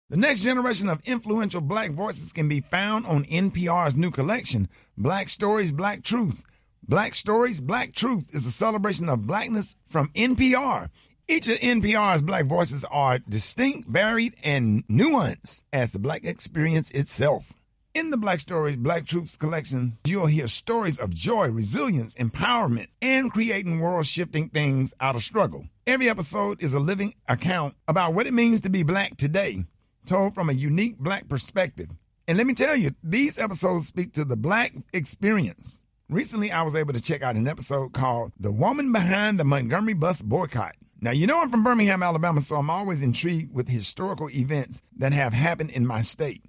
The 0.10 0.18
next 0.18 0.42
generation 0.42 0.90
of 0.90 1.02
influential 1.06 1.62
black 1.62 1.92
voices 1.92 2.34
can 2.34 2.48
be 2.48 2.62
found 2.62 3.06
on 3.08 3.24
NPR's 3.24 3.96
new 3.96 4.12
collection, 4.12 4.70
Black 4.98 5.28
Stories, 5.30 5.72
Black 5.72 6.04
Truth. 6.04 6.44
Black 6.88 7.16
Stories, 7.16 7.60
Black 7.62 7.94
Truth 7.94 8.36
is 8.36 8.46
a 8.46 8.52
celebration 8.52 9.10
of 9.10 9.26
blackness 9.26 9.76
from 9.88 10.10
NPR. 10.10 10.90
Each 11.30 11.48
of 11.48 11.58
NPR's 11.60 12.22
black 12.22 12.48
voices 12.48 12.84
are 12.84 13.18
distinct, 13.18 13.88
varied, 13.88 14.36
and 14.44 14.86
nuanced 14.88 15.64
as 15.72 15.94
the 15.94 16.00
black 16.00 16.26
experience 16.26 16.92
itself. 16.92 17.54
In 17.94 18.10
the 18.10 18.18
Black 18.18 18.42
Stories, 18.42 18.76
Black 18.76 19.06
Truths 19.06 19.38
collection, 19.38 19.94
you'll 20.04 20.26
hear 20.26 20.50
stories 20.50 21.00
of 21.00 21.14
joy, 21.14 21.48
resilience, 21.48 22.14
empowerment, 22.16 22.88
and 23.02 23.32
creating 23.32 23.80
world 23.80 24.06
shifting 24.06 24.50
things 24.50 24.94
out 25.00 25.16
of 25.16 25.24
struggle. 25.24 25.68
Every 25.88 26.10
episode 26.10 26.62
is 26.62 26.74
a 26.74 26.80
living 26.80 27.14
account 27.30 27.76
about 27.88 28.14
what 28.14 28.28
it 28.28 28.34
means 28.34 28.60
to 28.62 28.70
be 28.70 28.84
black 28.84 29.16
today, 29.16 29.64
told 30.06 30.36
from 30.36 30.50
a 30.50 30.54
unique 30.54 30.98
black 30.98 31.30
perspective. 31.30 31.90
And 32.28 32.38
let 32.38 32.48
me 32.48 32.54
tell 32.54 32.76
you, 32.76 32.92
these 33.02 33.40
episodes 33.40 33.88
speak 33.88 34.12
to 34.14 34.26
the 34.26 34.36
black 34.36 34.74
experience. 34.92 35.84
Recently, 36.10 36.52
I 36.52 36.64
was 36.64 36.76
able 36.76 36.94
to 36.94 37.02
check 37.02 37.22
out 37.22 37.38
an 37.38 37.48
episode 37.48 37.94
called 37.94 38.34
The 38.38 38.52
Woman 38.52 38.92
Behind 38.92 39.40
the 39.40 39.46
Montgomery 39.46 39.94
Bus 39.94 40.22
Boycott. 40.22 40.76
Now, 41.04 41.12
you 41.12 41.28
know 41.28 41.42
I'm 41.42 41.52
from 41.52 41.66
Birmingham, 41.66 42.02
Alabama, 42.02 42.40
so 42.40 42.56
I'm 42.56 42.70
always 42.70 43.02
intrigued 43.02 43.54
with 43.54 43.68
historical 43.68 44.30
events 44.30 44.82
that 44.96 45.12
have 45.12 45.34
happened 45.34 45.72
in 45.72 45.86
my 45.86 46.00
state. 46.00 46.46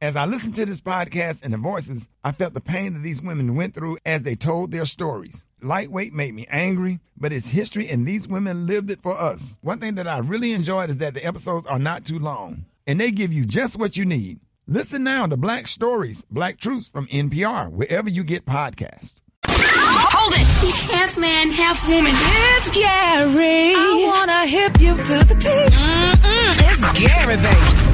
As 0.00 0.14
I 0.14 0.26
listened 0.26 0.54
to 0.54 0.64
this 0.64 0.80
podcast 0.80 1.42
and 1.42 1.52
the 1.52 1.58
voices, 1.58 2.08
I 2.22 2.30
felt 2.30 2.54
the 2.54 2.60
pain 2.60 2.92
that 2.92 3.02
these 3.02 3.20
women 3.20 3.56
went 3.56 3.74
through 3.74 3.98
as 4.06 4.22
they 4.22 4.36
told 4.36 4.70
their 4.70 4.84
stories. 4.84 5.44
Lightweight 5.60 6.12
made 6.12 6.36
me 6.36 6.46
angry, 6.48 7.00
but 7.16 7.32
it's 7.32 7.48
history 7.48 7.88
and 7.88 8.06
these 8.06 8.28
women 8.28 8.68
lived 8.68 8.92
it 8.92 9.02
for 9.02 9.20
us. 9.20 9.58
One 9.60 9.80
thing 9.80 9.96
that 9.96 10.06
I 10.06 10.18
really 10.18 10.52
enjoyed 10.52 10.88
is 10.88 10.98
that 10.98 11.14
the 11.14 11.26
episodes 11.26 11.66
are 11.66 11.80
not 11.80 12.04
too 12.04 12.20
long 12.20 12.66
and 12.86 13.00
they 13.00 13.10
give 13.10 13.32
you 13.32 13.44
just 13.44 13.76
what 13.76 13.96
you 13.96 14.04
need. 14.04 14.38
Listen 14.68 15.02
now 15.02 15.26
to 15.26 15.36
Black 15.36 15.66
Stories, 15.66 16.24
Black 16.30 16.60
Truths 16.60 16.88
from 16.88 17.08
NPR, 17.08 17.72
wherever 17.72 18.08
you 18.08 18.22
get 18.22 18.46
podcasts. 18.46 19.20
Hold 20.28 20.40
it! 20.40 20.46
He's 20.60 20.74
half 20.90 21.16
man, 21.16 21.52
half 21.52 21.88
woman. 21.88 22.10
It's 22.12 22.70
Gary. 22.70 23.74
I 23.76 24.04
wanna 24.08 24.44
hip 24.44 24.80
you 24.80 24.96
to 24.96 25.24
the 25.24 25.36
teeth. 25.36 25.78
Mm-mm, 25.78 26.56
it's 26.68 26.98
Gary, 26.98 27.36
baby. 27.36 27.85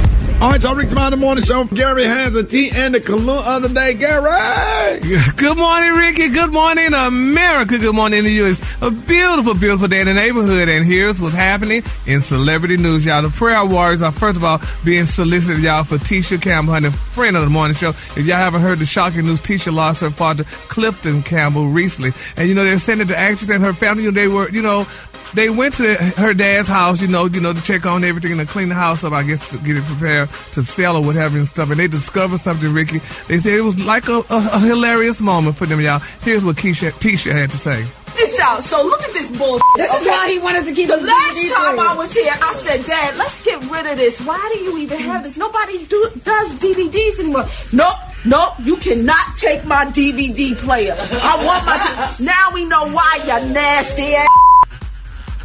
All 0.42 0.50
right, 0.50 0.60
y'all, 0.60 0.74
Rick 0.74 0.88
Smiley 0.88 1.16
Morning 1.18 1.44
Show. 1.44 1.62
Gary 1.66 2.02
has 2.02 2.34
a 2.34 2.42
tea 2.42 2.68
and 2.72 2.96
a 2.96 3.00
cologne 3.00 3.44
of 3.44 3.62
the 3.62 3.68
day. 3.68 3.94
Gary! 3.94 4.98
Good 5.36 5.56
morning, 5.56 5.92
Rickey. 5.92 6.30
Good 6.30 6.50
morning, 6.50 6.92
America. 6.92 7.78
Good 7.78 7.94
morning 7.94 8.24
you. 8.24 8.46
It's 8.46 8.60
a 8.82 8.90
beautiful, 8.90 9.54
beautiful 9.54 9.86
day 9.86 10.00
in 10.00 10.08
the 10.08 10.14
neighborhood. 10.14 10.68
And 10.68 10.84
here's 10.84 11.20
what's 11.20 11.36
happening 11.36 11.84
in 12.06 12.22
celebrity 12.22 12.76
news, 12.76 13.04
y'all. 13.06 13.22
The 13.22 13.28
prayer 13.28 13.64
warriors 13.64 14.02
are, 14.02 14.10
first 14.10 14.36
of 14.36 14.42
all, 14.42 14.60
being 14.84 15.06
solicited, 15.06 15.62
y'all, 15.62 15.84
for 15.84 15.98
Tisha 15.98 16.42
Campbell, 16.42 16.72
honey, 16.72 16.90
friend 16.90 17.36
of 17.36 17.44
the 17.44 17.50
morning 17.50 17.76
show. 17.76 17.90
If 17.90 18.26
y'all 18.26 18.34
haven't 18.34 18.62
heard 18.62 18.80
the 18.80 18.86
shocking 18.86 19.24
news, 19.24 19.40
Tisha 19.40 19.72
lost 19.72 20.00
her 20.00 20.10
father, 20.10 20.42
Clifton 20.42 21.22
Campbell, 21.22 21.68
recently. 21.68 22.10
And, 22.36 22.48
you 22.48 22.56
know, 22.56 22.64
they're 22.64 22.80
sending 22.80 23.06
the 23.06 23.16
actress 23.16 23.48
and 23.48 23.62
her 23.62 23.72
family, 23.72 24.02
you 24.02 24.10
know, 24.10 24.20
they 24.20 24.26
were, 24.26 24.50
you 24.50 24.62
know, 24.62 24.88
they 25.34 25.50
went 25.50 25.74
to 25.74 25.94
her 25.94 26.34
dad's 26.34 26.68
house, 26.68 27.00
you 27.00 27.08
know, 27.08 27.26
you 27.26 27.40
know, 27.40 27.52
to 27.52 27.62
check 27.62 27.86
on 27.86 28.04
everything 28.04 28.32
and 28.32 28.40
to 28.40 28.46
clean 28.46 28.68
the 28.68 28.74
house 28.74 29.04
up, 29.04 29.12
I 29.12 29.22
guess, 29.22 29.48
to 29.50 29.58
get 29.58 29.76
it 29.76 29.84
prepared 29.84 30.28
to 30.52 30.62
sell 30.62 30.96
or 30.96 31.02
whatever 31.02 31.36
and 31.38 31.48
stuff. 31.48 31.70
And 31.70 31.78
they 31.78 31.88
discovered 31.88 32.38
something, 32.40 32.72
Rickey. 32.72 33.00
They 33.28 33.38
said 33.38 33.54
it 33.54 33.62
was 33.62 33.78
like 33.80 34.08
a, 34.08 34.18
a, 34.18 34.24
a 34.52 34.58
hilarious 34.60 35.20
moment 35.20 35.56
for 35.56 35.66
them, 35.66 35.80
y'all. 35.80 36.00
Here's 36.22 36.44
what 36.44 36.56
Keisha, 36.56 36.92
Tisha 36.92 37.32
had 37.32 37.50
to 37.50 37.58
say. 37.58 37.86
this 38.14 38.38
out. 38.40 38.62
So 38.62 38.82
look 38.84 39.02
at 39.02 39.12
this 39.12 39.30
bullshit. 39.36 39.62
This 39.76 39.92
is 39.94 40.06
why 40.06 40.28
he 40.30 40.38
wanted 40.38 40.66
to 40.66 40.72
keep 40.72 40.88
the 40.88 40.96
the 40.96 41.06
last 41.06 41.36
DVD 41.36 41.54
time 41.54 41.74
player. 41.76 41.88
I 41.88 41.94
was 41.96 42.12
here. 42.12 42.32
I 42.32 42.52
said, 42.54 42.84
Dad, 42.84 43.16
let's 43.16 43.42
get 43.44 43.60
rid 43.70 43.86
of 43.86 43.96
this. 43.96 44.20
Why 44.20 44.50
do 44.52 44.60
you 44.60 44.78
even 44.78 44.98
have 45.00 45.22
this? 45.22 45.36
Nobody 45.36 45.84
do, 45.86 46.10
does 46.22 46.54
DVDs 46.54 47.20
anymore. 47.20 47.46
Nope. 47.72 47.96
Nope, 48.24 48.52
you 48.62 48.76
cannot 48.76 49.36
take 49.36 49.64
my 49.64 49.84
DVD 49.86 50.54
player. 50.54 50.94
I 50.96 51.44
want 51.44 51.66
my. 51.66 52.24
now 52.24 52.50
we 52.54 52.64
know 52.66 52.88
why 52.88 53.18
you 53.24 53.52
nasty 53.52 54.14
ass. 54.14 54.28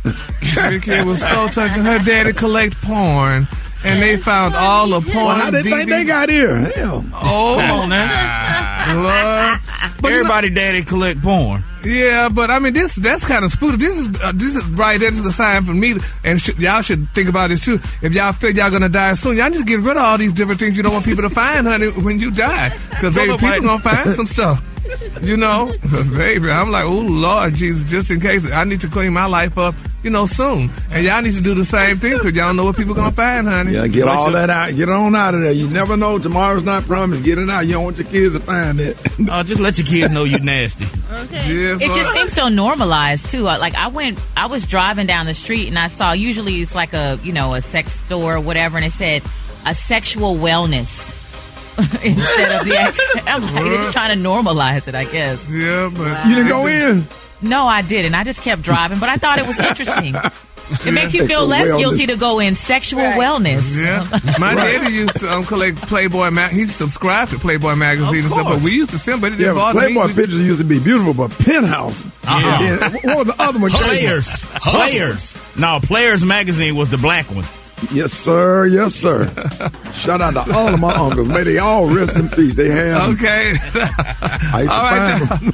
Rickey 0.04 1.01
was 1.04 1.20
so 1.20 1.48
touching. 1.50 1.84
Her 1.84 2.00
daddy 2.00 2.34
collect 2.34 2.80
porn. 2.82 3.48
And 3.86 4.01
they 4.01 4.18
found 4.18 4.56
all 4.56 4.88
the 4.89 5.01
porn. 5.01 5.25
Well, 5.27 5.36
how 5.36 5.51
they 5.51 5.62
think 5.62 5.88
they 5.89 6.04
got 6.04 6.30
here? 6.30 6.58
Hell. 6.58 7.06
Oh, 7.13 7.58
Come 7.60 7.72
on 7.72 7.89
now. 7.89 8.96
Lord. 8.96 9.62
But 10.01 10.08
you 10.10 10.16
know- 10.16 10.20
Everybody 10.22 10.50
daddy 10.50 10.84
collect 10.84 11.22
porn. 11.22 11.63
Yeah, 11.84 12.27
but 12.30 12.50
I 12.50 12.58
mean, 12.60 12.74
this 12.74 12.96
that's 12.96 13.24
kind 13.25 13.46
of 13.46 13.51
spooky. 13.51 13.77
This 13.77 13.98
is 14.00 14.08
uh, 14.22 14.32
this 14.36 14.56
is 14.56 14.66
right. 14.66 15.00
This 15.00 15.18
is 15.18 15.25
a 15.25 15.32
sign 15.32 15.63
for 15.63 15.74
me, 15.74 15.96
and 16.24 16.42
sh- 16.42 16.58
y'all 16.58 16.82
should 16.82 17.08
think 17.12 17.30
about 17.30 17.50
this 17.50 17.63
too. 17.63 17.80
If 18.01 18.13
y'all 18.13 18.34
feel 18.34 18.51
y'all 18.51 18.72
gonna 18.72 18.89
die 18.89 19.13
soon, 19.13 19.38
y'all 19.38 19.50
need 19.50 19.60
to 19.60 19.63
get 19.63 19.80
rid 19.80 19.96
of 19.96 20.04
all 20.04 20.18
these 20.18 20.34
different 20.34 20.60
things 20.60 20.75
you 20.75 20.84
don't 20.84 20.92
want 20.92 21.06
people 21.06 21.24
to 21.24 21.30
find, 21.30 21.66
honey, 21.66 21.88
when 21.89 22.20
you 22.20 22.30
die, 22.32 22.75
because 22.89 23.16
baby, 23.16 23.32
look, 23.32 23.39
people 23.39 23.62
gonna 23.62 23.80
find 23.82 24.16
some 24.16 24.27
stuff. 24.27 24.62
You 25.22 25.38
know, 25.38 25.74
baby, 26.15 26.50
I'm 26.50 26.72
like, 26.72 26.86
oh 26.86 27.00
Lord 27.00 27.56
Jesus, 27.56 27.89
just 27.89 28.12
in 28.12 28.20
case 28.20 28.50
I 28.51 28.63
need 28.63 28.82
to 28.82 28.88
clean 28.88 29.13
my 29.13 29.25
life 29.25 29.58
up, 29.58 29.75
you 30.03 30.10
know, 30.10 30.25
soon, 30.25 30.70
and 30.91 31.03
y'all 31.03 31.22
need 31.22 31.34
to 31.36 31.41
do 31.41 31.53
the 31.53 31.65
same 31.65 31.98
thing 31.98 32.13
because 32.17 32.34
y'all 32.34 32.53
know 32.53 32.65
what 32.65 32.77
people 32.77 32.94
gonna 32.94 33.12
find, 33.12 33.48
honey. 33.48 33.74
Yeah, 33.74 33.88
get 33.88 34.08
all 34.08 34.32
that 34.32 34.50
out. 34.50 34.75
Get 34.75 34.89
on 34.89 35.15
out 35.15 35.34
of 35.34 35.41
there. 35.41 35.51
You 35.51 35.70
never 35.70 35.98
know. 35.98 36.20
Tomorrow's 36.20 36.63
not 36.63 36.84
promised. 36.84 37.24
Get 37.24 37.38
it 37.38 37.50
out. 37.50 37.65
You 37.65 37.74
don't 37.74 37.84
want 37.84 37.98
your 37.98 38.08
kids 38.08 38.34
to 38.36 38.39
find 38.39 38.79
it. 38.79 38.98
Uh, 39.27 39.44
just 39.44 39.60
let 39.60 39.77
your 39.77 39.86
kids 39.86 40.13
know 40.13 40.24
you 40.24 40.39
nasty. 40.39 40.86
Yes, 41.32 41.82
It 41.82 41.88
just 41.94 42.13
seems 42.13 42.32
so 42.34 42.48
normalized 42.48 43.29
too. 43.29 43.48
Uh, 43.48 43.58
Like 43.60 43.75
I 43.75 43.88
went, 43.88 44.20
I 44.38 44.46
was 44.46 44.65
driving 44.65 45.06
down 45.08 45.25
the 45.25 45.34
street 45.34 45.67
and 45.67 45.77
I 45.77 45.88
saw. 45.88 46.13
Usually 46.13 46.62
it's 46.62 46.74
like 46.75 46.94
a 46.94 47.20
you 47.24 47.34
know 47.34 47.56
a 47.56 47.62
sex 47.62 47.94
store 47.94 48.36
or 48.36 48.39
whatever, 48.39 48.77
and 48.77 48.86
it 48.86 48.91
said 48.94 49.24
a 49.65 49.74
sexual 49.75 50.36
wellness 50.36 51.13
instead 52.03 52.51
of 52.60 52.65
the. 52.65 53.22
I'm 53.27 53.41
like 53.41 53.53
they're 53.53 53.75
just 53.77 53.93
trying 53.93 54.17
to 54.22 54.27
normalize 54.29 54.88
it, 54.88 54.96
I 54.96 55.05
guess. 55.05 55.48
Yeah, 55.50 55.91
but 55.96 56.25
You 56.27 56.36
didn't 56.36 56.50
go 56.50 56.67
in. 56.67 57.07
No, 57.41 57.67
I 57.67 57.81
didn't. 57.84 58.15
I 58.15 58.24
just 58.24 58.41
kept 58.41 58.63
driving, 58.63 59.00
but 59.00 59.10
I 59.10 59.17
thought 59.17 59.38
it 59.39 59.46
was 59.48 59.60
interesting. 59.60 60.15
It 60.86 60.91
makes 60.91 61.13
you 61.13 61.25
feel 61.25 61.46
less 61.48 61.65
wellness. 61.65 61.77
guilty 61.79 62.05
to 62.07 62.17
go 62.17 62.39
in 62.39 62.57
sexual 62.57 63.00
wellness. 63.01 63.74
Yeah, 63.74 64.05
my 64.38 64.53
daddy 64.53 64.93
used 64.96 65.17
to 65.22 65.31
um, 65.31 65.46
collect 65.46 65.77
Playboy 65.77 66.29
mag. 66.31 66.51
He 66.51 66.67
subscribed 66.67 67.31
to 67.31 67.39
Playboy 67.39 67.75
magazine 67.75 68.25
and 68.25 68.27
stuff, 68.34 68.43
but 68.48 68.62
we 68.62 68.74
used 68.74 68.89
to 68.89 69.00
send, 69.00 69.22
but 69.22 69.31
it 69.31 69.39
Yeah, 69.39 69.53
didn't 69.53 69.55
but 69.60 69.72
Playboy 69.72 70.07
me. 70.07 70.13
pictures 70.13 70.41
used 70.41 70.60
to 70.60 70.65
be 70.65 70.77
beautiful, 70.79 71.13
but 71.13 71.31
Penthouse. 71.39 71.98
And 72.27 72.81
then- 72.81 72.91
what 73.03 73.17
was 73.19 73.27
the 73.27 73.41
other 73.41 73.60
one? 73.60 73.72
Players. 73.72 74.43
Players. 74.43 75.38
No, 75.57 75.79
Players 75.81 76.25
magazine 76.25 76.75
was 76.75 76.89
the 76.89 76.98
black 76.98 77.27
one. 77.34 77.46
Yes, 77.91 78.12
sir. 78.12 78.65
Yes, 78.65 78.96
sir. 78.96 79.27
Shout 79.93 80.22
out 80.22 80.34
to 80.34 80.53
all 80.53 80.74
of 80.74 80.79
my 80.79 80.93
uncles. 80.93 81.27
May 81.27 81.43
they 81.43 81.57
all 81.60 81.86
rest 81.86 82.17
in 82.17 82.27
peace. 82.29 82.55
They 82.55 82.69
have. 82.69 83.10
Okay. 83.13 83.55
I 84.53 84.62
used 84.62 84.72
to 84.72 84.77
All 84.77 84.84
right. 84.84 85.53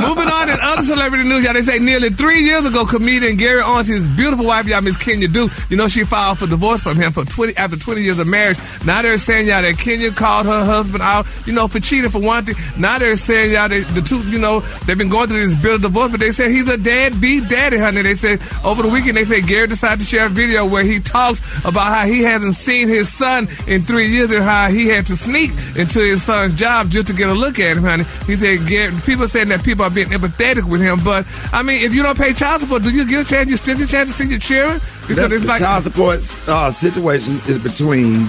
Moving 0.00 0.28
on 0.28 0.48
in 0.48 0.58
other 0.60 0.82
celebrity 0.82 1.28
news, 1.28 1.44
y'all. 1.44 1.54
They 1.54 1.62
say 1.62 1.78
nearly 1.78 2.10
three 2.10 2.40
years 2.40 2.64
ago, 2.66 2.84
comedian 2.84 3.36
Gary 3.36 3.62
Owens, 3.62 3.86
his 3.88 4.06
beautiful 4.08 4.46
wife, 4.46 4.66
y'all, 4.66 4.80
Miss 4.80 4.96
Kenya 4.96 5.28
Duke, 5.28 5.50
you 5.68 5.76
know, 5.76 5.86
she 5.86 6.02
filed 6.04 6.38
for 6.38 6.46
divorce 6.46 6.82
from 6.82 6.96
him 6.96 7.12
for 7.12 7.24
20 7.24 7.56
after 7.56 7.76
20 7.76 8.00
years 8.02 8.18
of 8.18 8.26
marriage. 8.26 8.58
Now 8.84 9.02
they're 9.02 9.18
saying, 9.18 9.46
y'all, 9.46 9.62
that 9.62 9.78
Kenya 9.78 10.10
called 10.10 10.46
her 10.46 10.64
husband 10.64 11.02
out, 11.02 11.26
you 11.46 11.52
know, 11.52 11.68
for 11.68 11.78
cheating 11.78 12.10
for 12.10 12.20
one 12.20 12.46
thing. 12.46 12.56
Now 12.78 12.98
they're 12.98 13.16
saying, 13.16 13.52
y'all, 13.52 13.68
they, 13.68 13.80
the 13.80 14.00
two, 14.00 14.20
you 14.30 14.38
know, 14.38 14.60
they've 14.86 14.98
been 14.98 15.08
going 15.08 15.28
through 15.28 15.46
this 15.46 15.62
bill 15.62 15.76
of 15.76 15.82
divorce, 15.82 16.10
but 16.10 16.20
they 16.20 16.32
said 16.32 16.50
he's 16.50 16.68
a 16.68 16.76
deadbeat 16.76 17.48
daddy, 17.48 17.78
honey. 17.78 18.02
They 18.02 18.14
said 18.14 18.40
over 18.64 18.82
the 18.82 18.88
weekend, 18.88 19.16
they 19.16 19.24
said 19.24 19.46
Gary 19.46 19.68
decided 19.68 20.00
to 20.00 20.06
share 20.06 20.26
a 20.26 20.30
video 20.30 20.66
where 20.66 20.82
he 20.82 20.98
talks 20.98 21.40
about 21.64 21.92
how 21.92 22.06
he 22.06 22.22
hasn't 22.22 22.54
seen 22.54 22.88
his 22.88 23.12
son 23.12 23.48
in 23.66 23.82
three 23.82 24.08
years 24.08 24.30
and 24.30 24.42
how 24.44 24.68
he 24.68 24.86
had 24.86 25.06
to 25.06 25.16
sneak 25.16 25.50
into 25.76 26.00
his 26.00 26.22
son's 26.22 26.58
job 26.58 26.90
just 26.90 27.06
to 27.08 27.12
get 27.12 27.28
a 27.28 27.34
look 27.34 27.58
at 27.58 27.76
him, 27.76 27.82
honey. 27.82 28.04
He 28.26 28.36
said, 28.36 28.60
people 29.04 29.28
saying 29.28 29.48
that 29.48 29.64
people 29.64 29.84
are 29.84 29.90
being 29.90 30.08
empathetic 30.08 30.64
with 30.64 30.80
him, 30.80 31.02
but 31.04 31.26
I 31.52 31.62
mean, 31.62 31.82
if 31.84 31.94
you 31.94 32.02
don't 32.02 32.18
pay 32.18 32.32
child 32.32 32.60
support, 32.60 32.82
do 32.82 32.90
you 32.90 33.06
get 33.06 33.26
a 33.26 33.28
chance? 33.28 33.50
You 33.50 33.56
still 33.56 33.76
get 33.76 33.88
a 33.88 33.90
chance 33.90 34.10
to 34.10 34.16
see 34.16 34.30
your 34.30 34.38
children? 34.38 34.80
Because 35.02 35.16
That's 35.16 35.32
it's 35.34 35.42
the 35.42 35.48
like, 35.48 35.60
child 35.60 35.84
support 35.84 36.48
uh, 36.48 36.72
situation 36.72 37.40
is 37.48 37.62
between 37.62 38.26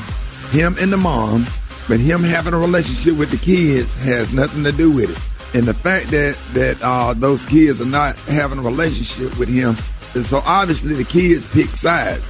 him 0.52 0.76
and 0.80 0.92
the 0.92 0.98
mom, 0.98 1.46
but 1.88 2.00
him 2.00 2.24
having 2.24 2.54
a 2.54 2.58
relationship 2.58 3.18
with 3.18 3.32
the 3.32 3.38
kids 3.38 3.94
has 4.04 4.34
nothing 4.34 4.64
to 4.64 4.72
do 4.72 4.92
with 4.92 5.10
it. 5.10 5.58
And 5.58 5.68
the 5.68 5.74
fact 5.74 6.08
that 6.12 6.38
that 6.54 6.82
uh, 6.82 7.14
those 7.14 7.46
kids 7.46 7.82
are 7.82 7.86
not 7.86 8.16
having 8.20 8.60
a 8.60 8.62
relationship 8.62 9.38
with 9.38 9.50
him, 9.50 9.76
and 10.16 10.26
so 10.26 10.42
obviously 10.46 10.94
the 10.94 11.04
kids 11.04 11.46
pick 11.52 11.68
sides. 11.68 12.24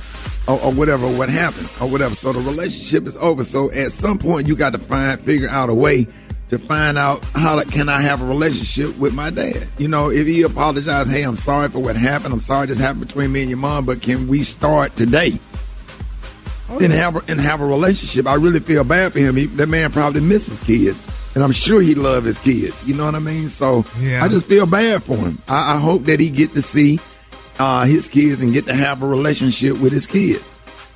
Or, 0.47 0.59
or 0.59 0.71
whatever, 0.71 1.07
what 1.07 1.29
happened, 1.29 1.69
or 1.79 1.87
whatever. 1.87 2.15
So 2.15 2.33
the 2.33 2.39
relationship 2.39 3.05
is 3.05 3.15
over. 3.17 3.43
So 3.43 3.71
at 3.71 3.93
some 3.93 4.17
point, 4.17 4.47
you 4.47 4.55
got 4.55 4.71
to 4.71 4.79
find, 4.79 5.21
figure 5.21 5.47
out 5.47 5.69
a 5.69 5.73
way 5.73 6.07
to 6.49 6.57
find 6.57 6.97
out 6.97 7.23
how 7.35 7.63
can 7.63 7.87
I 7.87 8.01
have 8.01 8.21
a 8.21 8.25
relationship 8.25 8.97
with 8.97 9.13
my 9.13 9.29
dad. 9.29 9.67
You 9.77 9.87
know, 9.87 10.09
if 10.09 10.25
he 10.27 10.41
apologized, 10.41 11.09
hey, 11.09 11.21
I'm 11.23 11.37
sorry 11.37 11.69
for 11.69 11.79
what 11.79 11.95
happened. 11.95 12.33
I'm 12.33 12.41
sorry 12.41 12.67
this 12.67 12.77
happened 12.79 13.07
between 13.07 13.31
me 13.31 13.41
and 13.41 13.49
your 13.49 13.59
mom, 13.59 13.85
but 13.85 14.01
can 14.01 14.27
we 14.27 14.43
start 14.43 14.97
today? 14.97 15.39
Oh, 16.69 16.79
and 16.79 16.91
have 16.91 17.15
a, 17.17 17.21
and 17.27 17.39
have 17.39 17.61
a 17.61 17.65
relationship. 17.65 18.25
I 18.27 18.33
really 18.33 18.59
feel 18.59 18.83
bad 18.83 19.13
for 19.13 19.19
him. 19.19 19.35
He, 19.35 19.45
that 19.45 19.67
man 19.67 19.91
probably 19.91 20.21
misses 20.21 20.59
kids, 20.61 20.99
and 21.35 21.43
I'm 21.43 21.51
sure 21.51 21.81
he 21.81 21.95
loves 21.95 22.25
his 22.25 22.39
kids. 22.39 22.75
You 22.87 22.95
know 22.95 23.05
what 23.05 23.15
I 23.15 23.19
mean? 23.19 23.49
So 23.49 23.85
Yeah. 23.99 24.23
I 24.23 24.27
just 24.27 24.47
feel 24.47 24.65
bad 24.65 25.03
for 25.03 25.15
him. 25.17 25.37
I, 25.47 25.75
I 25.75 25.77
hope 25.79 26.05
that 26.05 26.19
he 26.19 26.29
get 26.29 26.53
to 26.53 26.61
see 26.61 26.99
uh, 27.59 27.83
his 27.85 28.07
kids 28.07 28.41
and 28.41 28.53
get 28.53 28.65
to 28.65 28.73
have 28.73 29.01
a 29.01 29.07
relationship 29.07 29.77
with 29.79 29.91
his 29.93 30.07
kids. 30.07 30.43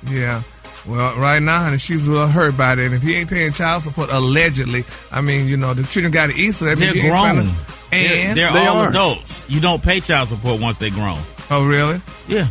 yeah. 0.08 0.42
Well, 0.86 1.16
right 1.16 1.40
now, 1.42 1.64
honey, 1.64 1.78
she's 1.78 2.06
real 2.06 2.28
hurt 2.28 2.56
by 2.56 2.76
that. 2.76 2.80
And 2.84 2.94
if 2.94 3.02
he 3.02 3.16
ain't 3.16 3.28
paying 3.28 3.52
child 3.52 3.82
support, 3.82 4.08
allegedly, 4.08 4.84
I 5.10 5.20
mean, 5.20 5.48
you 5.48 5.56
know, 5.56 5.74
the 5.74 5.82
children 5.82 6.12
got 6.12 6.30
to 6.30 6.36
eat, 6.36 6.52
so 6.52 6.64
that 6.66 6.78
They're 6.78 6.92
means 6.94 7.02
he 7.02 7.08
ain't 7.10 7.34
grown. 7.36 7.46
to- 7.46 7.52
And 7.90 8.36
they're, 8.38 8.52
they're 8.52 8.52
They 8.52 8.66
all 8.68 8.76
are. 8.82 8.88
adults. 8.90 9.44
You 9.48 9.58
don't 9.60 9.82
pay 9.82 9.98
child 9.98 10.28
support 10.28 10.60
once 10.60 10.78
they're 10.78 10.90
grown. 10.90 11.18
Oh, 11.50 11.64
really? 11.66 12.00
Yeah. 12.28 12.46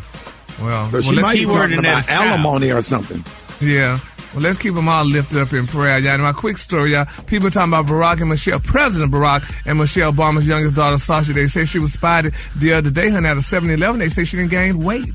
Well, 0.62 0.88
So 0.88 0.91
well 0.95 1.01
she 1.03 1.09
let's 1.12 1.21
might 1.21 1.31
be 1.33 1.39
keep 1.39 1.47
keyword 1.47 1.62
talking 1.69 1.79
about 1.79 2.00
is 2.00 2.05
child. 2.07 2.27
alimony 2.27 2.71
or 2.71 2.81
something. 2.81 3.24
Yeah. 3.62 4.00
Well, 4.35 4.43
let's 4.43 4.57
keep 4.57 4.75
them 4.75 4.89
all 4.89 5.05
lifted 5.05 5.37
up 5.41 5.53
in 5.53 5.65
prayer, 5.65 5.97
y'all. 5.97 6.11
And 6.13 6.21
my 6.23 6.33
quick 6.33 6.57
story, 6.57 6.91
y'all. 6.91 7.05
People 7.25 7.49
talking 7.49 7.71
about 7.73 7.85
Barack 7.85 8.19
and 8.19 8.29
Michelle, 8.29 8.59
President 8.59 9.09
Barack 9.11 9.43
and 9.65 9.79
Michelle 9.79 10.11
Obama's 10.11 10.45
youngest 10.45 10.75
daughter, 10.75 10.97
Sasha. 10.97 11.31
They 11.31 11.47
say 11.47 11.63
she 11.63 11.79
was 11.79 11.93
spotted 11.93 12.33
the 12.57 12.73
other 12.73 12.89
day, 12.91 13.09
honey, 13.09 13.29
at 13.29 13.37
a 13.37 13.39
7-Eleven. 13.39 13.97
They 13.99 14.09
say 14.09 14.25
she 14.25 14.35
didn't 14.35 14.51
gain 14.51 14.79
weight. 14.83 15.09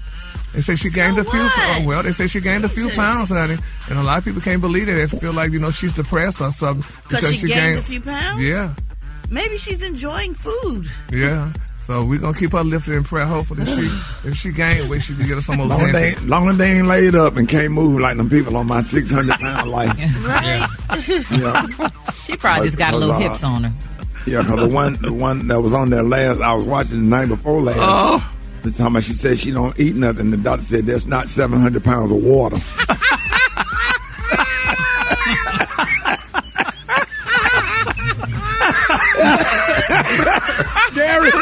They 0.55 0.63
say 0.63 0.75
she 0.75 0.89
gained 0.91 1.19
a 1.19 1.25
few. 1.25 1.39
Oh, 1.39 1.83
well, 1.87 2.03
they 2.03 2.13
say 2.13 2.27
she 2.27 2.41
gained 2.41 2.65
a 2.65 2.69
few 2.69 2.89
pounds, 2.91 3.29
honey. 3.29 3.59
And 3.91 3.99
a 3.99 4.03
lot 4.03 4.19
of 4.19 4.25
people 4.25 4.41
can't 4.41 4.61
believe 4.63 4.89
it. 4.89 4.95
They 4.95 5.19
feel 5.19 5.33
like 5.35 5.53
you 5.53 5.59
know 5.61 5.71
she's 5.71 5.93
depressed 5.93 6.41
or 6.41 6.51
something 6.51 6.91
Because 7.09 7.33
she, 7.35 7.47
gained 7.47 7.79
a 7.79 7.83
few 7.83 8.01
pounds? 8.01 8.41
Yeah, 8.43 8.75
Maybe 9.29 9.59
she's 9.59 9.83
enjoying 9.83 10.35
food. 10.35 10.89
yeah. 11.13 11.53
So 11.91 12.05
we're 12.05 12.21
gonna 12.21 12.39
keep 12.39 12.53
her 12.53 12.63
lifted 12.63 12.95
in 12.95 13.03
prayer. 13.03 13.27
Hopefully, 13.27 13.65
she 13.67 13.91
if 14.29 14.37
she 14.37 14.53
gained 14.53 14.89
weight, 14.89 15.03
she 15.03 15.13
can 15.13 15.27
get 15.27 15.35
her 15.35 15.41
some 15.41 15.57
more. 15.57 15.67
Long 15.67 15.89
as 15.89 15.93
they, 15.93 16.15
long 16.25 16.49
as 16.49 16.57
they 16.57 16.71
ain't 16.79 16.87
laid 16.87 17.17
up 17.17 17.37
and 17.37 17.49
can't 17.49 17.73
move 17.73 17.99
like 18.01 18.17
them 18.17 18.31
people 18.31 18.57
on 18.57 18.69
my 18.69 18.81
600 18.81 19.41
pound 19.41 19.71
life. 19.73 19.99
Right? 20.25 21.21
Yeah. 21.33 21.89
She 22.23 22.37
probably 22.37 22.69
just 22.69 22.79
got 22.79 22.95
a 22.95 22.97
little 22.97 23.17
hips 23.17 23.43
on 23.43 23.65
her. 23.65 23.73
Yeah, 24.25 24.45
'cause 24.45 24.61
the 24.61 24.69
one 24.69 24.99
the 25.03 25.13
one 25.13 25.49
that 25.49 25.61
was 25.61 25.73
on 25.73 25.91
there 25.91 26.05
last, 26.05 26.41
I 26.41 26.53
was 26.53 26.65
watching 26.65 27.01
the 27.01 27.07
night 27.09 27.27
before 27.27 27.61
last. 27.61 27.79
Oh. 27.81 28.33
The 28.63 28.71
time 28.71 29.01
she 29.01 29.15
said 29.15 29.41
she 29.41 29.51
don't 29.51 29.77
eat 29.81 29.97
nothing. 29.97 30.31
The 30.31 30.37
doctor 30.37 30.65
said 30.65 30.87
that's 30.87 31.07
not 31.07 31.29
seven 31.29 31.59
hundred 31.59 31.83
pounds 31.83 32.13
of 32.13 32.19
water. 32.19 32.59
Gary, 41.11 41.31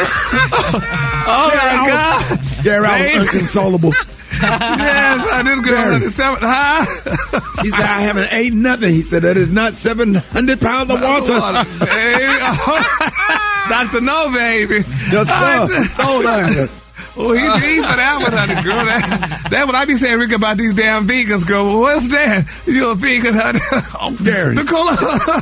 Oh 1.30 1.50
my 1.54 1.88
God! 1.88 2.40
Gary, 2.64 2.86
I 2.86 3.18
was 3.18 3.34
inconsolable. 3.34 3.92
yes, 4.40 5.44
this 5.46 5.60
girl 5.60 5.74
Gary. 5.76 5.94
on 5.96 6.00
the 6.00 6.10
seventh. 6.10 6.42
Huh? 6.42 6.84
He 7.62 7.70
said 7.70 7.80
I 7.84 8.00
haven't 8.00 8.28
ate 8.32 8.52
nothing. 8.54 8.92
He 8.94 9.02
said 9.02 9.22
that 9.22 9.36
is 9.36 9.50
not 9.50 9.74
seven 9.74 10.14
hundred 10.14 10.60
pounds 10.60 10.90
of 10.90 11.00
water. 11.02 11.64
Baby. 11.80 12.38
Doctor, 13.68 14.00
no, 14.00 14.32
baby. 14.32 14.84
Yes, 15.10 15.28
sir. 15.28 15.84
So 16.02 16.68
that. 17.18 17.24
Oh, 17.24 17.32
he 17.32 17.40
he 17.74 17.76
for 17.76 17.82
that 17.96 18.18
one, 18.22 18.32
honey, 18.32 18.54
girl. 18.62 18.84
That, 18.84 19.48
that 19.50 19.66
what 19.66 19.74
I 19.74 19.84
be 19.84 19.96
saying, 19.96 20.18
Rick, 20.18 20.32
about 20.32 20.56
these 20.56 20.74
damn 20.74 21.06
vegans, 21.08 21.44
girl. 21.46 21.64
Well, 21.66 21.80
what's 21.80 22.08
that? 22.10 22.46
You 22.66 22.90
a 22.90 22.94
vegan, 22.94 23.34
honey? 23.34 23.60
Oh, 24.00 24.16
Gary. 24.22 24.54
Nicole. 24.54 24.86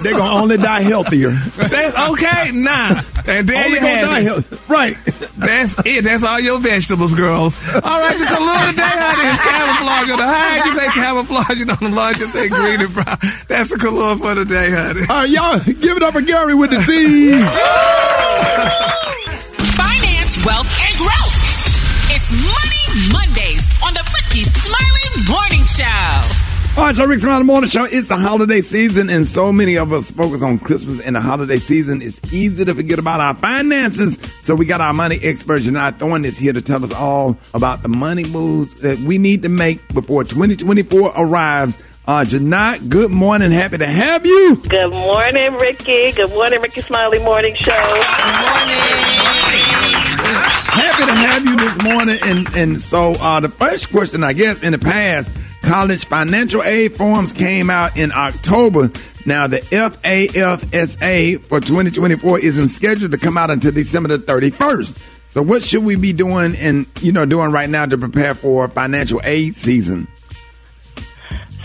They're 0.01 0.15
gonna 0.17 0.41
only 0.43 0.57
die 0.57 0.81
healthier. 0.81 1.29
That's 1.31 1.95
okay, 2.13 2.53
nah. 2.53 3.03
And 3.27 3.47
there 3.47 3.59
only 3.65 3.75
you 3.75 3.81
gonna 3.81 3.97
have 3.97 4.09
die 4.11 4.21
it. 4.21 4.25
healthier. 4.25 4.59
Right. 4.69 4.97
That's 5.37 5.75
it. 5.85 6.05
That's 6.05 6.25
all 6.25 6.41
your 6.41 6.59
vegetables, 6.59 7.13
girls. 7.15 7.55
All 7.75 8.01
right, 8.01 8.19
the 8.19 8.25
color 8.25 8.71
today, 8.71 8.89
honey, 8.89 9.29
is 9.29 9.39
camouflage 9.45 10.11
on 10.11 10.19
the 10.19 10.27
high. 10.27 10.65
You 10.65 10.75
say 10.79 10.87
camouflage 10.89 11.61
and 11.61 11.71
on 11.71 11.79
the 11.81 11.89
lunch, 11.91 12.19
you 12.19 12.27
say 12.29 12.49
green 12.49 12.81
and 12.81 12.95
brown. 12.95 13.19
That's 13.49 13.69
the 13.71 13.77
color 13.79 14.17
for 14.17 14.35
the 14.35 14.45
day, 14.47 14.71
honey. 14.71 15.03
All 15.03 15.17
right, 15.21 15.29
y'all, 15.29 15.59
give 15.61 15.97
it 15.99 16.03
up 16.03 16.15
for 16.15 16.23
Gary 16.23 16.55
with 16.55 16.71
the 16.71 16.79
T. 16.79 17.33
Finance, 19.77 20.39
wealth, 20.47 20.73
and 20.89 20.97
growth. 20.99 21.36
Rickey 24.37 24.51
Smiley 24.51 25.31
Morning 25.31 25.65
Show. 25.65 26.77
All 26.77 26.85
right, 26.85 26.95
so 26.95 27.07
Rick 27.07 27.21
Smiley 27.21 27.45
Morning 27.45 27.71
Show. 27.71 27.85
It's 27.85 28.09
the 28.09 28.19
holiday 28.19 28.61
season, 28.61 29.09
and 29.09 29.27
so 29.27 29.51
many 29.51 29.79
of 29.79 29.95
us 29.95 30.11
focus 30.11 30.43
on 30.43 30.59
Christmas 30.59 31.01
and 31.01 31.17
the 31.17 31.23
holiday 31.23 31.57
season. 31.57 32.03
It's 32.03 32.21
easy 32.31 32.67
to 32.67 32.75
forget 32.75 32.99
about 32.99 33.21
our 33.21 33.35
finances. 33.37 34.19
So 34.43 34.55
we 34.55 34.67
got 34.67 34.83
our 34.83 34.93
money 34.93 35.19
expert, 35.23 35.63
Jini 35.63 35.99
Thorne, 35.99 36.27
is 36.27 36.37
here 36.37 36.53
to 36.53 36.61
tell 36.61 36.85
us 36.85 36.93
all 36.93 37.39
about 37.55 37.83
the 37.83 37.89
money 37.89 38.25
moves 38.25 38.75
that 38.83 38.99
we 38.99 39.17
need 39.17 39.41
to 39.45 39.49
make 39.49 39.89
before 39.95 40.23
2024 40.23 41.15
arrives. 41.17 41.79
Uh, 42.07 42.23
Jini, 42.23 42.91
good 42.91 43.11
morning. 43.11 43.51
Happy 43.51 43.79
to 43.79 43.87
have 43.87 44.27
you. 44.27 44.57
Good 44.57 44.91
morning, 44.91 45.55
Rickey. 45.55 46.13
Good 46.13 46.29
morning, 46.29 46.61
Rickey 46.61 46.83
Smiley 46.83 47.21
Morning 47.21 47.57
Show. 47.59 47.73
Happy 50.77 51.07
to 51.07 51.15
have 51.15 51.45
you 51.47 51.57
this 51.57 51.83
morning. 51.83 52.19
And, 52.23 52.55
and 52.55 52.81
so 52.83 53.13
uh, 53.13 53.41
the 53.41 53.49
first 53.49 53.89
question, 53.91 54.23
I 54.23 54.35
guess, 54.35 54.63
in 54.63 54.73
the 54.73 54.79
past, 54.79 55.31
college 55.63 56.05
financial 56.05 56.63
aid 56.63 56.97
forms 56.99 57.33
came 57.33 57.71
out 57.71 57.97
in 57.97 58.13
October. 58.13 58.91
Now, 59.25 59.47
the 59.47 59.59
FAFSA 59.59 61.43
for 61.45 61.61
2024 61.61 62.41
isn't 62.41 62.69
scheduled 62.69 63.13
to 63.13 63.19
come 63.19 63.39
out 63.39 63.51
until 63.51 63.73
December 63.73 64.19
the 64.19 64.23
31st. 64.23 64.99
So 65.31 65.41
what 65.41 65.65
should 65.65 65.83
we 65.83 65.97
be 65.97 66.13
doing 66.13 66.55
and, 66.57 66.87
you 67.01 67.11
know, 67.11 67.25
doing 67.25 67.53
right 67.53 67.71
now 67.71 67.87
to 67.87 67.97
prepare 67.97 68.35
for 68.35 68.69
financial 68.69 69.23
aid 69.25 69.57
season? 69.57 70.07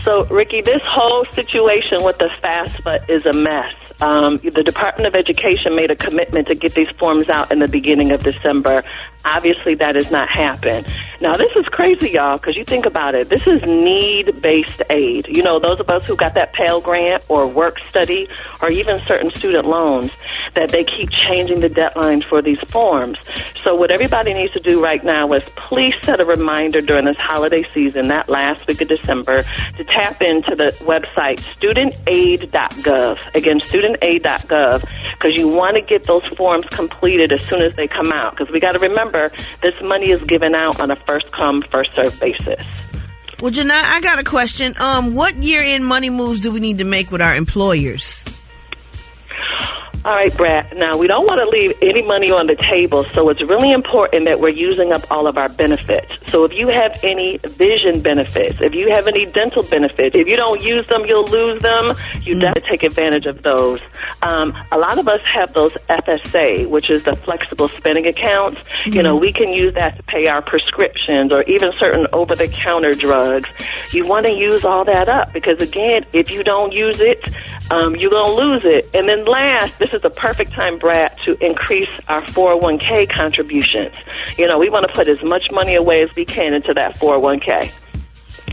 So, 0.04 0.26
Rickey, 0.28 0.62
this 0.62 0.82
whole 0.86 1.26
situation 1.34 2.02
with 2.04 2.18
the 2.18 2.30
FAFSA 2.42 3.10
is 3.10 3.26
a 3.26 3.34
mess. 3.34 3.74
Um, 4.02 4.38
the 4.38 4.64
Department 4.64 5.08
of 5.08 5.16
Education 5.16 5.76
made 5.76 5.92
a 5.92 5.96
commitment 5.96 6.48
to 6.48 6.56
get 6.56 6.74
these 6.74 6.90
forms 7.00 7.30
out 7.30 7.52
in 7.52 7.60
the 7.60 7.68
beginning 7.68 8.12
of 8.12 8.24
December. 8.24 8.84
Obviously, 9.26 9.76
that 9.76 9.96
has 9.96 10.12
not 10.12 10.30
happened. 10.30 10.88
Now, 11.22 11.34
this 11.38 11.52
is 11.56 11.66
crazy, 11.68 12.10
y'all, 12.10 12.38
because 12.38 12.58
you 12.58 12.64
think 12.64 12.88
about 12.88 13.14
it. 13.14 13.30
This 13.30 13.46
is 13.46 13.62
need 13.62 14.42
based 14.42 14.82
aid. 14.90 15.28
You 15.28 15.44
know, 15.44 15.60
those 15.60 15.80
of 15.80 15.88
us 15.90 16.08
who 16.08 16.16
got 16.16 16.34
that 16.34 16.54
Pell 16.54 16.82
Grant 16.82 17.24
or 17.30 17.46
work 17.46 17.78
study 17.88 18.28
or 18.62 18.72
even 18.72 19.00
certain 19.06 19.30
student 19.36 19.68
loans, 19.68 20.12
that 20.56 20.70
they 20.70 20.84
keep 20.84 21.10
changing 21.12 21.60
the 21.62 21.68
deadlines 21.68 22.24
for 22.28 22.42
these 22.42 22.60
forms. 22.62 23.18
So, 23.64 23.76
what 23.76 23.92
everybody 23.92 24.34
needs 24.34 24.54
to 24.54 24.60
do 24.60 24.84
right 24.84 25.04
now 25.04 25.32
is 25.34 25.44
please 25.56 25.94
set 26.02 26.20
a 26.20 26.26
reminder 26.26 26.82
during 26.82 27.06
this 27.06 27.18
holiday 27.18 27.64
season, 27.72 28.08
that 28.08 28.28
last 28.28 28.66
week 28.68 28.82
of 28.82 28.88
December, 28.88 29.44
to 29.78 29.84
tap 29.84 30.22
into 30.22 30.56
the 30.56 30.76
website 30.82 31.40
studentaid.gov. 31.54 33.36
Again, 33.36 33.60
studentaid.gov, 33.60 34.82
because 35.14 35.38
you 35.38 35.48
want 35.48 35.76
to 35.76 35.82
get 35.82 36.06
those 36.06 36.26
forms 36.36 36.66
completed 36.70 37.32
as 37.32 37.42
soon 37.44 37.62
as 37.62 37.76
they 37.76 37.88
come 37.88 38.12
out. 38.12 38.36
Because 38.36 38.52
we 38.52 38.60
got 38.60 38.72
to 38.72 38.80
remember, 38.80 39.11
this 39.62 39.80
money 39.82 40.10
is 40.12 40.22
given 40.24 40.56
out 40.56 40.80
on 40.80 40.92
a 40.92 40.96
first 40.96 41.32
come, 41.32 41.62
first 41.72 41.94
served 41.94 42.20
basis. 42.20 42.66
Well, 43.42 43.52
Jini, 43.52 43.72
I 43.72 44.02
got 44.02 44.20
a 44.20 44.24
question. 44.24 44.76
Um, 44.80 45.16
what 45.16 45.36
year-end 45.36 45.86
money 45.86 46.10
moves 46.10 46.42
do 46.42 46.52
we 46.52 46.60
need 46.60 46.78
to 46.78 46.84
make 46.84 47.10
with 47.12 47.22
our 47.22 47.36
employers? 47.36 48.24
All 50.04 50.14
right, 50.14 50.36
Brat. 50.36 50.76
Now, 50.78 50.98
we 50.98 51.06
don't 51.06 51.28
want 51.28 51.42
to 51.46 51.50
leave 51.56 51.78
any 51.80 52.02
money 52.02 52.32
on 52.32 52.48
the 52.48 52.56
table, 52.56 53.04
so 53.14 53.30
it's 53.30 53.42
really 53.44 53.72
important 53.72 54.26
that 54.26 54.40
we're 54.40 54.50
using 54.50 54.92
up 54.92 55.04
all 55.12 55.28
of 55.28 55.38
our 55.38 55.48
benefits. 55.48 56.12
So 56.26 56.44
if 56.44 56.52
you 56.54 56.70
have 56.70 57.00
any 57.04 57.38
vision 57.46 58.02
benefits, 58.02 58.58
if 58.62 58.74
you 58.74 58.90
have 58.96 59.06
any 59.08 59.26
dental 59.26 59.62
benefits, 59.62 60.16
if 60.16 60.28
you 60.28 60.36
don't 60.36 60.60
use 60.64 60.88
them, 60.88 61.06
you'll 61.06 61.26
lose 61.28 61.62
them. 61.62 61.94
You 62.24 62.34
Mm. 62.36 62.42
got 62.42 62.56
to 62.56 62.62
take 62.62 62.82
advantage 62.82 63.28
of 63.28 63.44
those. 63.44 63.80
Um, 64.24 64.56
a 64.72 64.78
lot 64.80 64.98
of 64.98 65.08
us 65.08 65.22
have 65.36 65.54
those 65.54 65.78
FSA, 65.88 66.66
which 66.66 66.90
is 66.90 67.04
the 67.04 67.16
flexible 67.18 67.68
spending 67.68 68.08
accounts. 68.08 68.60
You 68.86 69.04
know, 69.04 69.16
we 69.16 69.32
can 69.32 69.54
use 69.54 69.76
that 69.76 69.98
to 69.98 70.04
pay 70.04 70.26
our 70.26 70.42
prescriptions 70.42 71.32
or 71.32 71.44
even 71.44 71.72
certain 71.80 72.08
over-the-counter 72.12 72.94
drugs. 72.94 73.48
You 73.92 74.08
want 74.08 74.26
to 74.26 74.32
use 74.34 74.66
all 74.66 74.84
that 74.86 75.10
up 75.10 75.32
because, 75.32 75.62
again, 75.62 76.06
if 76.12 76.32
you 76.32 76.42
don't 76.44 76.74
use 76.74 77.00
it, 77.00 77.20
um, 77.72 77.96
you're 77.96 78.10
going 78.10 78.28
to 78.28 78.34
lose 78.34 78.62
it. 78.66 78.90
And 78.94 79.08
then 79.08 79.24
last, 79.26 79.80
this 79.80 79.90
is 79.94 80.02
the 80.02 80.10
perfect 80.10 80.52
time, 80.52 80.78
Brat, 80.78 81.18
to 81.26 81.38
increase 81.44 81.90
our 82.10 82.22
401k 82.22 83.10
contributions. 83.10 83.96
You 84.38 84.48
know, 84.48 84.60
we 84.60 84.70
want 84.70 84.86
to 84.88 84.94
put 84.94 85.08
as 85.08 85.24
much 85.24 85.50
money 85.52 85.76
away 85.76 86.04
as 86.04 86.14
we 86.16 86.26
can 86.26 86.54
into 86.54 86.74
that 86.74 86.96
401k. 86.96 87.72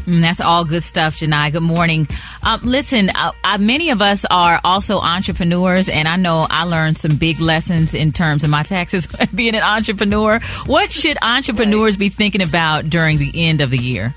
Mm, 0.06 0.22
that's 0.22 0.40
all 0.40 0.64
good 0.64 0.84
stuff, 0.84 1.18
Jini. 1.18 1.50
Good 1.52 1.64
morning. 1.64 2.06
Um, 2.44 2.60
listen, 2.62 3.10
uh, 3.10 3.32
uh, 3.42 3.58
many 3.58 3.90
of 3.90 4.00
us 4.00 4.24
are 4.24 4.60
also 4.64 5.00
entrepreneurs, 5.00 5.88
and 5.88 6.06
I 6.06 6.16
know 6.16 6.46
I 6.48 6.64
learned 6.64 6.96
some 6.96 7.16
big 7.16 7.40
lessons 7.40 7.94
in 7.94 8.12
terms 8.12 8.44
of 8.44 8.50
my 8.50 8.62
taxes 8.62 9.08
being 9.34 9.56
an 9.56 9.62
entrepreneur. 9.62 10.38
What 10.66 10.92
should 10.92 11.18
entrepreneurs 11.20 11.96
be 11.96 12.08
thinking 12.08 12.40
about 12.40 12.88
during 12.88 13.18
the 13.18 13.48
end 13.48 13.60
of 13.60 13.70
the 13.70 13.78
year? 13.78 14.14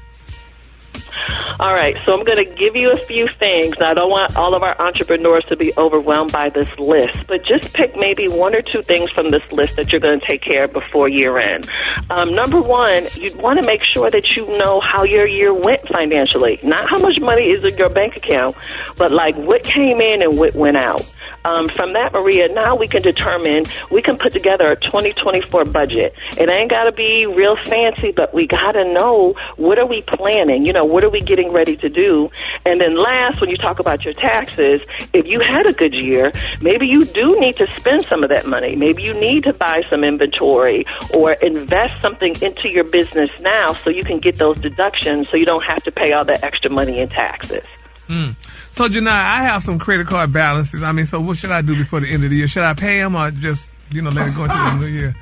All 1.61 1.75
right, 1.75 1.95
so 2.07 2.13
I'm 2.13 2.23
going 2.23 2.43
to 2.43 2.55
give 2.55 2.75
you 2.75 2.91
a 2.91 2.97
few 2.97 3.27
things. 3.27 3.77
Now, 3.79 3.91
I 3.91 3.93
don't 3.93 4.09
want 4.09 4.35
all 4.35 4.55
of 4.55 4.63
our 4.63 4.75
entrepreneurs 4.81 5.45
to 5.45 5.55
be 5.55 5.71
overwhelmed 5.77 6.31
by 6.31 6.49
this 6.49 6.67
list, 6.79 7.27
but 7.27 7.45
just 7.45 7.71
pick 7.75 7.95
maybe 7.95 8.27
one 8.27 8.55
or 8.55 8.63
two 8.63 8.81
things 8.81 9.11
from 9.11 9.29
this 9.29 9.43
list 9.51 9.75
that 9.75 9.91
you're 9.91 10.01
going 10.01 10.19
to 10.19 10.25
take 10.25 10.41
care 10.41 10.63
of 10.63 10.73
before 10.73 11.07
year 11.07 11.37
end. 11.37 11.69
Um, 12.09 12.31
number 12.31 12.59
one, 12.59 13.05
you 13.13 13.31
want 13.37 13.59
to 13.59 13.65
make 13.67 13.83
sure 13.83 14.09
that 14.09 14.35
you 14.35 14.47
know 14.57 14.81
how 14.81 15.03
your 15.03 15.27
year 15.27 15.53
went 15.53 15.87
financially. 15.87 16.59
Not 16.63 16.89
how 16.89 16.97
much 16.97 17.19
money 17.19 17.51
is 17.51 17.63
in 17.63 17.77
your 17.77 17.89
bank 17.89 18.17
account, 18.17 18.57
but 18.97 19.11
like 19.11 19.35
what 19.35 19.63
came 19.63 20.01
in 20.01 20.23
and 20.23 20.39
what 20.39 20.55
went 20.55 20.77
out. 20.77 21.05
Um, 21.43 21.69
from 21.69 21.93
that, 21.93 22.13
Maria, 22.13 22.49
now 22.49 22.75
we 22.75 22.87
can 22.87 23.01
determine, 23.01 23.65
we 23.89 24.01
can 24.01 24.17
put 24.17 24.33
together 24.33 24.71
a 24.71 24.75
2024 24.75 25.65
budget. 25.65 26.13
It 26.37 26.49
ain't 26.49 26.69
got 26.69 26.83
to 26.83 26.91
be 26.91 27.25
real 27.25 27.55
fancy, 27.55 28.11
but 28.11 28.33
we 28.33 28.45
got 28.45 28.73
to 28.73 28.85
know 28.93 29.33
what 29.57 29.79
are 29.79 29.85
we 29.85 30.03
planning? 30.03 30.65
You 30.65 30.73
know, 30.73 30.85
what 30.85 31.03
are 31.03 31.09
we 31.09 31.21
getting 31.21 31.51
ready 31.51 31.75
to 31.77 31.89
do? 31.89 32.29
And 32.65 32.79
then 32.79 32.97
last, 32.97 33.41
when 33.41 33.49
you 33.49 33.57
talk 33.57 33.79
about 33.79 34.05
your 34.05 34.13
taxes, 34.13 34.81
if 35.13 35.25
you 35.25 35.39
had 35.39 35.67
a 35.67 35.73
good 35.73 35.93
year, 35.93 36.31
maybe 36.61 36.87
you 36.87 37.01
do 37.01 37.39
need 37.39 37.55
to 37.57 37.65
spend 37.67 38.05
some 38.05 38.23
of 38.23 38.29
that 38.29 38.45
money. 38.45 38.75
Maybe 38.75 39.03
you 39.03 39.13
need 39.13 39.43
to 39.45 39.53
buy 39.53 39.81
some 39.89 40.03
inventory 40.03 40.85
or 41.13 41.33
invest 41.33 42.01
something 42.01 42.35
into 42.41 42.69
your 42.69 42.83
business 42.83 43.29
now 43.39 43.73
so 43.73 43.89
you 43.89 44.03
can 44.03 44.19
get 44.19 44.35
those 44.35 44.59
deductions 44.59 45.27
so 45.29 45.37
you 45.37 45.45
don't 45.45 45.65
have 45.65 45.83
to 45.83 45.91
pay 45.91 46.13
all 46.13 46.25
that 46.25 46.43
extra 46.43 46.69
money 46.69 46.99
in 46.99 47.09
taxes. 47.09 47.63
Mm. 48.11 48.35
So, 48.71 48.89
Jini, 48.89 49.07
I 49.07 49.43
have 49.43 49.63
some 49.63 49.79
credit 49.79 50.07
card 50.07 50.33
balances. 50.33 50.83
I 50.83 50.91
mean, 50.91 51.05
so 51.05 51.21
what 51.21 51.37
should 51.37 51.51
I 51.51 51.61
do 51.61 51.75
before 51.75 52.01
the 52.01 52.09
end 52.09 52.23
of 52.23 52.29
the 52.29 52.35
year? 52.35 52.47
Should 52.47 52.63
I 52.63 52.73
pay 52.73 52.99
them 52.99 53.15
or 53.15 53.31
just, 53.31 53.69
you 53.89 54.01
know, 54.01 54.09
let 54.09 54.27
it 54.27 54.35
go 54.35 54.43
into 54.43 54.55
the 54.55 54.75
new 54.75 54.85
year? 54.85 55.15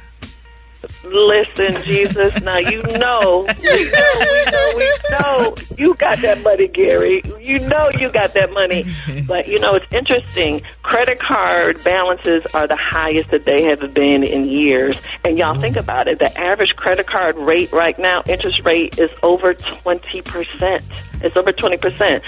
Listen, 1.03 1.83
Jesus, 1.83 2.41
now 2.41 2.57
you 2.57 2.81
know, 2.83 3.45
we 3.45 3.91
know, 3.91 4.13
we 4.21 4.45
know, 4.51 4.73
we 4.77 4.97
know 5.11 5.55
you 5.77 5.93
got 5.95 6.21
that 6.21 6.41
money, 6.41 6.67
Gary. 6.67 7.21
You 7.41 7.59
know 7.59 7.89
you 7.95 8.09
got 8.09 8.33
that 8.33 8.53
money. 8.53 8.85
But, 9.27 9.47
you 9.47 9.59
know, 9.59 9.75
it's 9.75 9.85
interesting. 9.91 10.61
Credit 10.83 11.19
card 11.19 11.83
balances 11.83 12.45
are 12.53 12.65
the 12.65 12.77
highest 12.77 13.31
that 13.31 13.43
they 13.43 13.63
have 13.63 13.93
been 13.93 14.23
in 14.23 14.45
years. 14.45 15.01
And 15.25 15.37
y'all 15.37 15.59
think 15.59 15.75
about 15.75 16.07
it. 16.07 16.19
The 16.19 16.37
average 16.39 16.75
credit 16.77 17.07
card 17.07 17.37
rate 17.37 17.73
right 17.73 17.97
now, 17.99 18.23
interest 18.27 18.61
rate 18.63 18.97
is 18.97 19.11
over 19.21 19.53
20%. 19.53 20.83
It's 21.21 21.35
over 21.35 21.51
20%. 21.51 22.23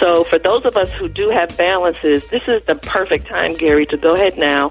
So 0.00 0.24
for 0.24 0.38
those 0.38 0.64
of 0.64 0.76
us 0.76 0.92
who 0.94 1.08
do 1.08 1.30
have 1.30 1.56
balances, 1.56 2.26
this 2.28 2.42
is 2.48 2.64
the 2.66 2.74
perfect 2.74 3.26
time, 3.26 3.54
Gary, 3.56 3.86
to 3.86 3.96
go 3.96 4.14
ahead 4.14 4.36
now, 4.36 4.70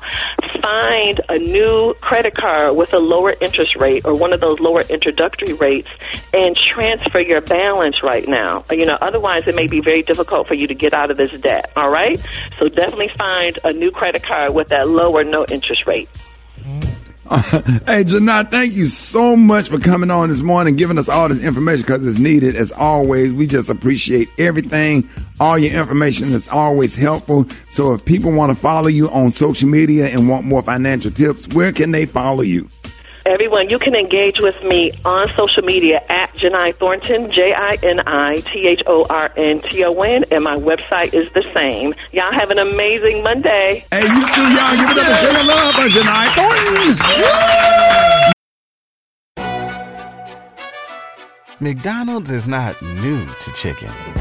find 0.62 1.22
a 1.30 1.38
new 1.38 1.94
credit 2.02 2.36
card 2.36 2.76
with 2.76 2.94
a 2.94 3.00
lower 3.00 3.34
interest 3.42 3.76
rate 3.78 4.06
or 4.06 4.16
one 4.16 4.34
of 4.34 4.42
those 4.42 4.60
lower 4.60 4.82
introductory 4.90 5.54
rates 5.54 5.88
and 6.34 6.56
transfer 6.58 7.20
your 7.20 7.42
balance 7.42 8.04
right 8.04 8.28
now. 8.28 8.64
Uh, 8.70 8.76
you 8.76 8.86
know, 8.86 8.98
otherwise 9.02 9.44
it 9.48 9.56
may 9.56 9.68
be 9.68 9.80
very 9.80 10.02
difficult 10.02 10.48
for 10.48 10.54
you 10.54 10.68
to 10.68 10.76
get 10.76 10.94
out 10.94 11.12
of 11.12 11.18
this 11.18 11.32
debt. 11.42 11.72
All 11.76 11.90
right? 11.90 12.20
So 12.60 12.68
definitely 12.68 13.12
find 13.18 13.58
a 13.64 13.74
new 13.74 13.92
credit 13.92 14.24
card 14.24 14.54
with 14.54 14.70
that 14.70 14.88
lower 14.88 15.24
no 15.24 15.46
interest 15.46 15.88
rate. 15.88 16.10
hey, 17.88 18.04
Jini, 18.04 18.52
thank 18.52 18.74
you 18.74 18.88
so 18.88 19.38
much 19.38 19.70
for 19.70 19.80
coming 19.80 20.12
on 20.12 20.28
this 20.28 20.41
morning, 20.41 20.76
giving 20.76 20.98
us 20.98 21.08
all 21.08 21.30
this 21.30 21.39
information 21.39 21.84
because 21.84 22.06
it's 22.06 22.20
needed. 22.20 22.58
As 22.58 22.74
always, 22.74 23.32
we 23.32 23.48
just 23.48 23.70
appreciate 23.70 24.28
everything. 24.38 25.10
All 25.39 25.58
your 25.58 25.80
information 25.80 26.34
is 26.34 26.50
always 26.50 26.94
helpful. 26.94 27.46
So 27.70 27.94
if 27.94 28.04
people 28.04 28.34
want 28.34 28.54
to 28.54 28.62
follow 28.62 28.89
you 28.89 29.10
on 29.12 29.32
social 29.32 29.70
media 29.70 30.08
and 30.08 30.28
want 30.28 30.46
more 30.46 30.62
financial 30.62 31.10
tips, 31.10 31.48
where 31.48 31.72
can 31.72 31.91
they 31.91 32.06
follow 32.06 32.41
you? 32.41 32.67
Everyone, 33.26 33.70
you 33.70 33.78
can 33.78 33.94
engage 33.96 34.40
with 34.40 34.62
me 34.64 34.92
on 35.06 35.28
social 35.36 35.62
media 35.64 36.02
at 36.10 36.34
Jini 36.34 36.74
Thornton, 36.76 37.32
J 37.32 37.54
I 37.54 37.78
N 37.84 38.00
I 38.08 38.38
T 38.38 38.68
H 38.68 38.82
O 38.88 39.06
R 39.10 39.32
N 39.38 39.62
T 39.62 39.84
O 39.84 40.02
N, 40.02 40.24
and 40.32 40.44
my 40.44 40.56
website 40.56 41.14
is 41.14 41.32
the 41.34 41.44
same. 41.54 41.94
Y'all 42.12 42.32
have 42.34 42.50
an 42.50 42.58
amazing 42.58 43.24
Monday. 43.24 43.86
Hey, 43.92 44.02
you 44.02 44.10
too, 44.10 44.42
y'all. 44.42 44.76
Give 44.76 44.90
it 44.90 44.98
up 44.98 45.08
a 45.08 45.16
sugar 45.18 45.44
love 45.44 45.76
for 45.76 45.88
Jini 45.88 46.34
Thornton. 46.36 48.32
McDonald's 51.60 52.32
is 52.32 52.48
not 52.48 52.82
new 52.82 53.24
to 53.36 53.52
chicken. 53.54 54.21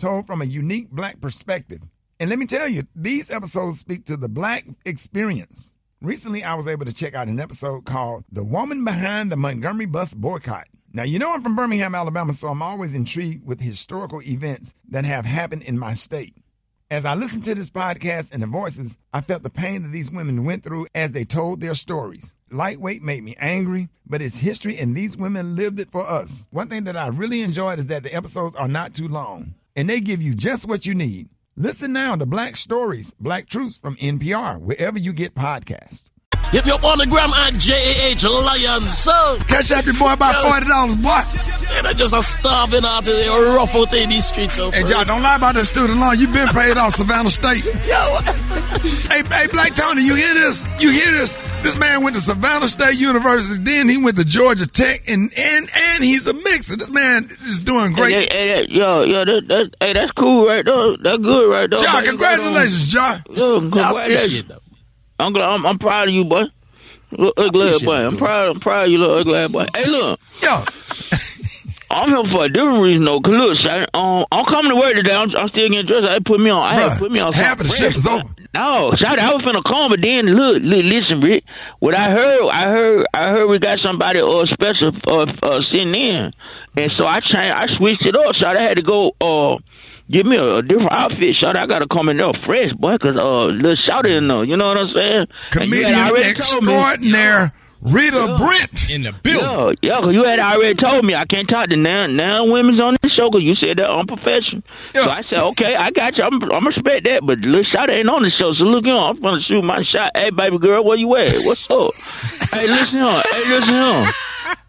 told 0.00 0.26
from 0.26 0.42
a 0.42 0.46
unique 0.46 0.90
black 0.90 1.20
perspective. 1.20 1.82
And 2.18 2.28
let 2.28 2.38
me 2.38 2.46
tell 2.46 2.68
you, 2.68 2.82
these 2.94 3.30
episodes 3.30 3.78
speak 3.78 4.06
to 4.06 4.16
the 4.16 4.28
black 4.28 4.66
experience. 4.84 5.74
Recently, 6.00 6.42
I 6.42 6.54
was 6.54 6.66
able 6.66 6.86
to 6.86 6.94
check 6.94 7.14
out 7.14 7.28
an 7.28 7.38
episode 7.38 7.84
called 7.84 8.24
The 8.32 8.42
Woman 8.42 8.84
Behind 8.84 9.30
the 9.30 9.36
Montgomery 9.36 9.86
Bus 9.86 10.14
Boycott. 10.14 10.66
Now, 10.92 11.02
you 11.02 11.18
know 11.18 11.32
I'm 11.32 11.42
from 11.42 11.54
Birmingham, 11.54 11.94
Alabama, 11.94 12.32
so 12.32 12.48
I'm 12.48 12.62
always 12.62 12.94
intrigued 12.94 13.46
with 13.46 13.60
historical 13.60 14.22
events 14.22 14.74
that 14.88 15.04
have 15.04 15.24
happened 15.24 15.62
in 15.62 15.78
my 15.78 15.92
state. 15.92 16.34
As 16.90 17.04
I 17.04 17.14
listened 17.14 17.44
to 17.44 17.54
this 17.54 17.70
podcast 17.70 18.32
and 18.32 18.42
the 18.42 18.48
voices, 18.48 18.98
I 19.12 19.20
felt 19.20 19.42
the 19.44 19.50
pain 19.50 19.82
that 19.82 19.92
these 19.92 20.10
women 20.10 20.44
went 20.44 20.64
through 20.64 20.88
as 20.94 21.12
they 21.12 21.24
told 21.24 21.60
their 21.60 21.74
stories. 21.74 22.34
Lightweight 22.50 23.02
made 23.02 23.22
me 23.22 23.36
angry, 23.38 23.90
but 24.04 24.20
it's 24.20 24.38
history 24.38 24.76
and 24.76 24.96
these 24.96 25.16
women 25.16 25.54
lived 25.54 25.78
it 25.78 25.92
for 25.92 26.04
us. 26.04 26.48
One 26.50 26.68
thing 26.68 26.84
that 26.84 26.96
I 26.96 27.06
really 27.06 27.42
enjoyed 27.42 27.78
is 27.78 27.86
that 27.86 28.02
the 28.02 28.12
episodes 28.12 28.56
are 28.56 28.66
not 28.66 28.92
too 28.92 29.06
long 29.06 29.54
and 29.76 29.88
they 29.88 30.00
give 30.00 30.20
you 30.22 30.34
just 30.34 30.68
what 30.68 30.86
you 30.86 30.94
need. 30.94 31.28
Listen 31.56 31.92
now 31.92 32.16
to 32.16 32.26
Black 32.26 32.56
Stories, 32.56 33.12
Black 33.20 33.48
Truths 33.48 33.78
from 33.78 33.96
NPR, 33.96 34.60
wherever 34.60 34.98
you 34.98 35.12
get 35.12 35.34
podcasts. 35.34 36.10
Hit 36.50 36.66
me 36.66 36.72
up 36.72 36.82
on 36.82 36.98
the 36.98 37.06
gram 37.06 37.30
at 37.30 37.54
J-A-H 37.54 38.24
Lion 38.24 38.82
Soul. 38.88 39.38
Cash 39.46 39.70
out 39.70 39.84
your 39.86 39.94
boy 39.94 40.12
about 40.12 40.34
$40, 40.44 41.00
boy. 41.00 41.22
And 41.76 41.86
I 41.86 41.92
just 41.92 42.12
a 42.12 42.22
starving 42.24 42.84
out 42.84 43.04
there, 43.04 43.54
rough 43.54 43.72
out 43.76 43.94
in 43.94 44.08
these 44.10 44.26
streets. 44.26 44.54
So 44.56 44.68
Hey, 44.72 44.84
y'all, 44.86 45.04
don't 45.04 45.22
lie 45.22 45.36
about 45.36 45.54
that 45.54 45.66
student 45.66 46.00
loan. 46.00 46.18
You've 46.18 46.32
been 46.32 46.48
paid 46.48 46.76
off 46.76 46.94
Savannah 46.94 47.30
State. 47.30 47.64
Yo. 47.86 48.16
hey, 49.08 49.22
hey, 49.30 49.46
Black 49.46 49.76
Tony, 49.76 50.02
you 50.02 50.16
hear 50.16 50.34
this? 50.34 50.66
You 50.80 50.90
hear 50.90 51.12
this? 51.12 51.36
This 51.62 51.78
man 51.78 52.02
went 52.02 52.16
to 52.16 52.22
Savannah 52.22 52.66
State 52.66 52.98
University, 52.98 53.62
then 53.62 53.88
he 53.88 53.96
went 53.98 54.16
to 54.16 54.24
Georgia 54.24 54.66
Tech, 54.66 55.08
and 55.08 55.30
and 55.36 55.68
and 55.92 56.02
he's 56.02 56.26
a 56.26 56.32
mixer. 56.32 56.74
This 56.74 56.90
man 56.90 57.28
is 57.46 57.60
doing 57.60 57.92
great. 57.92 58.14
Hey, 58.14 58.28
hey, 58.30 58.48
hey, 58.48 58.64
yo, 58.70 59.02
yo, 59.04 59.24
that, 59.26 59.42
that, 59.46 59.70
hey, 59.78 59.92
that's 59.92 60.10
cool 60.18 60.46
right 60.46 60.64
there. 60.64 60.96
That's 61.02 61.22
good 61.22 61.50
right 61.50 61.68
there. 61.70 61.78
John, 61.78 61.92
man. 61.92 62.02
You 62.04 62.18
got, 62.18 62.38
congratulations, 62.38 62.84
John. 62.88 63.22
Yo, 63.30 63.60
congratulations. 63.60 64.52
I'm, 65.20 65.32
glad, 65.32 65.44
I'm, 65.44 65.66
I'm 65.66 65.78
proud 65.78 66.08
of 66.08 66.14
you, 66.14 66.24
boy. 66.24 66.44
Little 67.12 67.32
ugly 67.36 67.68
ass 67.70 67.82
boy. 67.82 67.94
I'm 67.94 68.16
proud, 68.18 68.56
I'm 68.56 68.60
proud 68.60 68.84
of 68.84 68.90
you, 68.90 68.98
little 68.98 69.18
ugly 69.18 69.36
ass 69.36 69.50
boy. 69.52 69.66
Hey, 69.74 69.88
look. 69.88 70.20
Yo. 70.42 70.64
I'm 71.90 72.08
here 72.08 72.22
for 72.30 72.44
a 72.44 72.48
different 72.48 72.82
reason, 72.82 73.04
though. 73.04 73.18
Cause 73.18 73.34
look, 73.34 73.58
son, 73.66 73.82
um, 73.98 74.22
I'm 74.30 74.46
coming 74.46 74.70
to 74.70 74.78
work 74.78 74.94
today. 74.94 75.10
I'm, 75.10 75.34
I'm 75.34 75.50
still 75.50 75.66
getting 75.68 75.86
dressed. 75.90 76.06
I 76.06 76.22
put 76.22 76.38
me 76.38 76.50
on. 76.50 76.62
I 76.62 76.86
had 76.86 76.98
put 77.02 77.10
me 77.10 77.18
on. 77.18 77.32
half 77.32 77.58
of 77.58 77.66
the 77.66 77.72
something 77.74 77.90
ship 77.90 77.96
is 77.98 78.06
over. 78.06 78.22
No, 78.54 78.94
shout 78.98 79.18
I 79.18 79.30
was 79.34 79.42
finna 79.42 79.62
come, 79.62 79.90
but 79.90 79.98
then 80.02 80.26
look, 80.26 80.62
look, 80.62 80.82
listen, 80.86 81.20
Rick. 81.20 81.42
What 81.78 81.94
I 81.94 82.10
heard, 82.10 82.46
I 82.50 82.64
heard, 82.70 83.06
I 83.14 83.22
heard 83.30 83.46
we 83.46 83.58
got 83.58 83.78
somebody 83.78 84.18
uh 84.18 84.46
special 84.50 84.90
uh, 85.06 85.26
uh 85.42 85.60
sitting 85.70 85.94
in, 85.94 86.30
and 86.78 86.90
so 86.98 87.06
I 87.06 87.20
changed, 87.22 87.54
I 87.54 87.66
switched 87.78 88.06
it 88.06 88.14
up. 88.14 88.34
So 88.38 88.46
I 88.46 88.58
had 88.58 88.74
to 88.74 88.82
go 88.82 89.14
uh 89.22 89.58
give 90.10 90.26
me 90.26 90.36
a, 90.36 90.56
a 90.58 90.62
different 90.62 90.92
outfit. 90.92 91.36
Shout 91.40 91.56
I 91.56 91.66
gotta 91.66 91.86
come 91.86 92.08
in 92.08 92.16
there 92.18 92.32
fresh, 92.46 92.72
boy, 92.78 92.98
cause 92.98 93.16
uh 93.16 93.46
little 93.54 93.76
shout 93.86 94.06
in 94.06 94.28
there. 94.28 94.44
You 94.44 94.56
know 94.56 94.68
what 94.68 94.78
I'm 94.78 94.90
saying? 94.94 95.26
And 95.60 95.70
you 95.72 95.86
had 95.86 95.86
Comedian 95.86 96.08
already 96.10 96.34
told 96.34 96.66
me- 96.66 96.72
extraordinaire 96.74 97.52
Rita 97.82 98.36
Brent 98.36 98.90
in 98.90 99.02
the 99.08 99.14
yeah, 99.24 99.72
yeah, 99.80 100.00
'cause 100.04 100.12
you 100.12 100.22
had 100.24 100.38
already 100.38 100.74
told 100.74 101.02
me 101.02 101.14
I 101.14 101.24
can't 101.24 101.48
talk 101.48 101.70
to 101.70 101.76
now 101.80 102.04
now 102.08 102.44
women's 102.44 102.78
on 102.78 102.94
the 103.00 103.08
show 103.08 103.30
because 103.30 103.40
you 103.42 103.54
said 103.56 103.78
they're 103.78 103.88
unprofessional. 103.90 104.60
So 104.92 105.08
I 105.10 105.22
said, 105.22 105.38
okay, 105.56 105.72
I 105.74 105.90
got 105.90 106.18
you. 106.18 106.24
I'm, 106.24 106.42
I'm 106.52 106.66
respect 106.66 107.04
that, 107.08 107.22
but 107.24 107.38
little 107.38 107.64
shot 107.64 107.88
ain't 107.88 108.04
on 108.10 108.20
the 108.22 108.30
show. 108.36 108.52
So 108.52 108.64
look 108.68 108.84
on, 108.84 109.16
I'm 109.16 109.22
gonna 109.22 109.40
shoot 109.48 109.62
my 109.64 109.80
shot. 109.88 110.12
Hey, 110.14 110.28
baby 110.28 110.58
girl, 110.58 110.84
where 110.84 110.98
you 110.98 111.08
at? 111.16 111.32
What's 111.48 111.70
up? 111.70 111.94
hey, 112.52 112.66
listen 112.68 113.00
here. 113.00 113.22
Hey, 113.32 113.48
listen 113.48 113.72
here. 113.72 114.12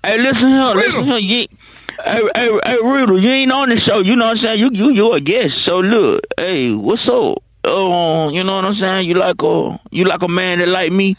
Hey, 0.08 0.18
listen 0.18 0.48
here. 0.54 0.72
Listen 0.72 1.06
here. 1.12 1.18
You, 1.20 1.48
Hey, 2.04 2.22
hey, 2.36 2.50
hey, 2.66 2.78
Riddle, 2.84 3.22
you 3.22 3.30
ain't 3.30 3.52
on 3.52 3.70
the 3.70 3.80
show. 3.86 4.00
You 4.00 4.16
know 4.16 4.26
what 4.26 4.38
I'm 4.38 4.44
saying? 4.44 4.60
You, 4.60 4.70
you, 4.74 4.94
you 4.94 5.14
a 5.14 5.20
guest. 5.22 5.54
So 5.66 5.80
look, 5.80 6.24
hey, 6.38 6.72
what's 6.72 7.02
up? 7.08 7.44
Oh, 7.64 8.30
you 8.30 8.44
know 8.44 8.56
what 8.56 8.66
I'm 8.66 8.76
saying? 8.80 9.08
You 9.08 9.16
like 9.20 9.36
a, 9.42 9.80
you 9.92 10.06
like 10.06 10.22
a 10.24 10.28
man 10.28 10.60
that 10.60 10.68
like 10.68 10.92
me. 10.92 11.16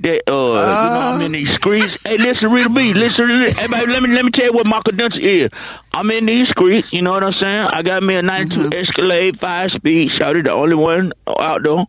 That 0.00 0.22
uh, 0.30 0.84
you 0.84 0.90
know, 0.90 1.00
I'm 1.00 1.20
in 1.22 1.32
these 1.32 1.50
streets. 1.56 1.92
hey, 2.04 2.18
listen, 2.18 2.52
Rita 2.52 2.68
B, 2.68 2.92
listen, 2.94 3.26
listen. 3.42 3.56
Hey, 3.58 3.66
baby, 3.66 3.90
let 3.90 4.02
me 4.02 4.14
let 4.14 4.24
me 4.24 4.30
tell 4.30 4.44
you 4.44 4.52
what 4.52 4.66
my 4.66 4.80
credential 4.80 5.18
is. 5.18 5.50
I'm 5.92 6.08
in 6.12 6.26
these 6.26 6.48
streets. 6.50 6.86
You 6.92 7.02
know 7.02 7.10
what 7.10 7.24
I'm 7.24 7.32
saying? 7.32 7.66
I 7.72 7.82
got 7.82 8.02
me 8.04 8.14
a 8.14 8.22
'92 8.22 8.70
Escalade 8.76 9.40
five 9.40 9.70
speed. 9.74 10.10
Shouted 10.16 10.46
the 10.46 10.52
only 10.52 10.76
one 10.76 11.12
out 11.26 11.62
there. 11.64 11.82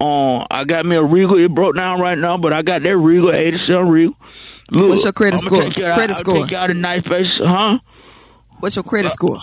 Um, 0.00 0.46
I 0.50 0.64
got 0.64 0.86
me 0.86 0.96
a 0.96 1.02
Regal. 1.02 1.44
It 1.44 1.54
broke 1.54 1.76
down 1.76 2.00
right 2.00 2.16
now, 2.16 2.38
but 2.38 2.52
I 2.54 2.62
got 2.62 2.82
that 2.84 2.96
Regal 2.96 3.32
87 3.34 3.86
Regal. 3.86 4.16
Look, 4.72 4.88
What's 4.90 5.04
your 5.04 5.12
credit 5.12 5.34
I'ma 5.40 5.48
score? 5.48 5.62
take 5.64 5.76
you 5.76 5.84
out- 5.86 5.94
Credit 5.94 6.12
I'll 6.14 6.18
score. 6.18 6.42
Take 6.42 6.50
you 6.50 6.56
out 6.56 6.70
a 6.70 6.74
nice 6.74 7.02
face, 7.04 7.26
huh? 7.38 7.78
What's 8.60 8.76
your 8.76 8.82
credit 8.84 9.08
uh, 9.08 9.12
score? 9.12 9.38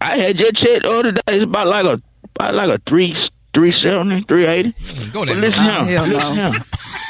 I 0.00 0.16
had 0.18 0.36
just 0.36 0.56
checked 0.56 0.82
the 0.82 0.90
other 0.90 1.12
day. 1.12 1.20
It's 1.28 1.44
about 1.44 1.66
like 1.68 1.84
a 1.84 2.02
about 2.34 2.54
like 2.54 2.68
a 2.68 2.90
three 2.90 3.14
three 3.54 3.72
seventy, 3.82 4.24
three 4.26 4.46
eighty. 4.46 4.74
Mm, 4.82 5.12
go 5.12 5.20
But 5.24 5.26
there. 5.26 5.36
listen 5.36 5.64
now. 5.64 5.84
here, 5.84 6.00
listen 6.00 6.34
here. 6.34 6.52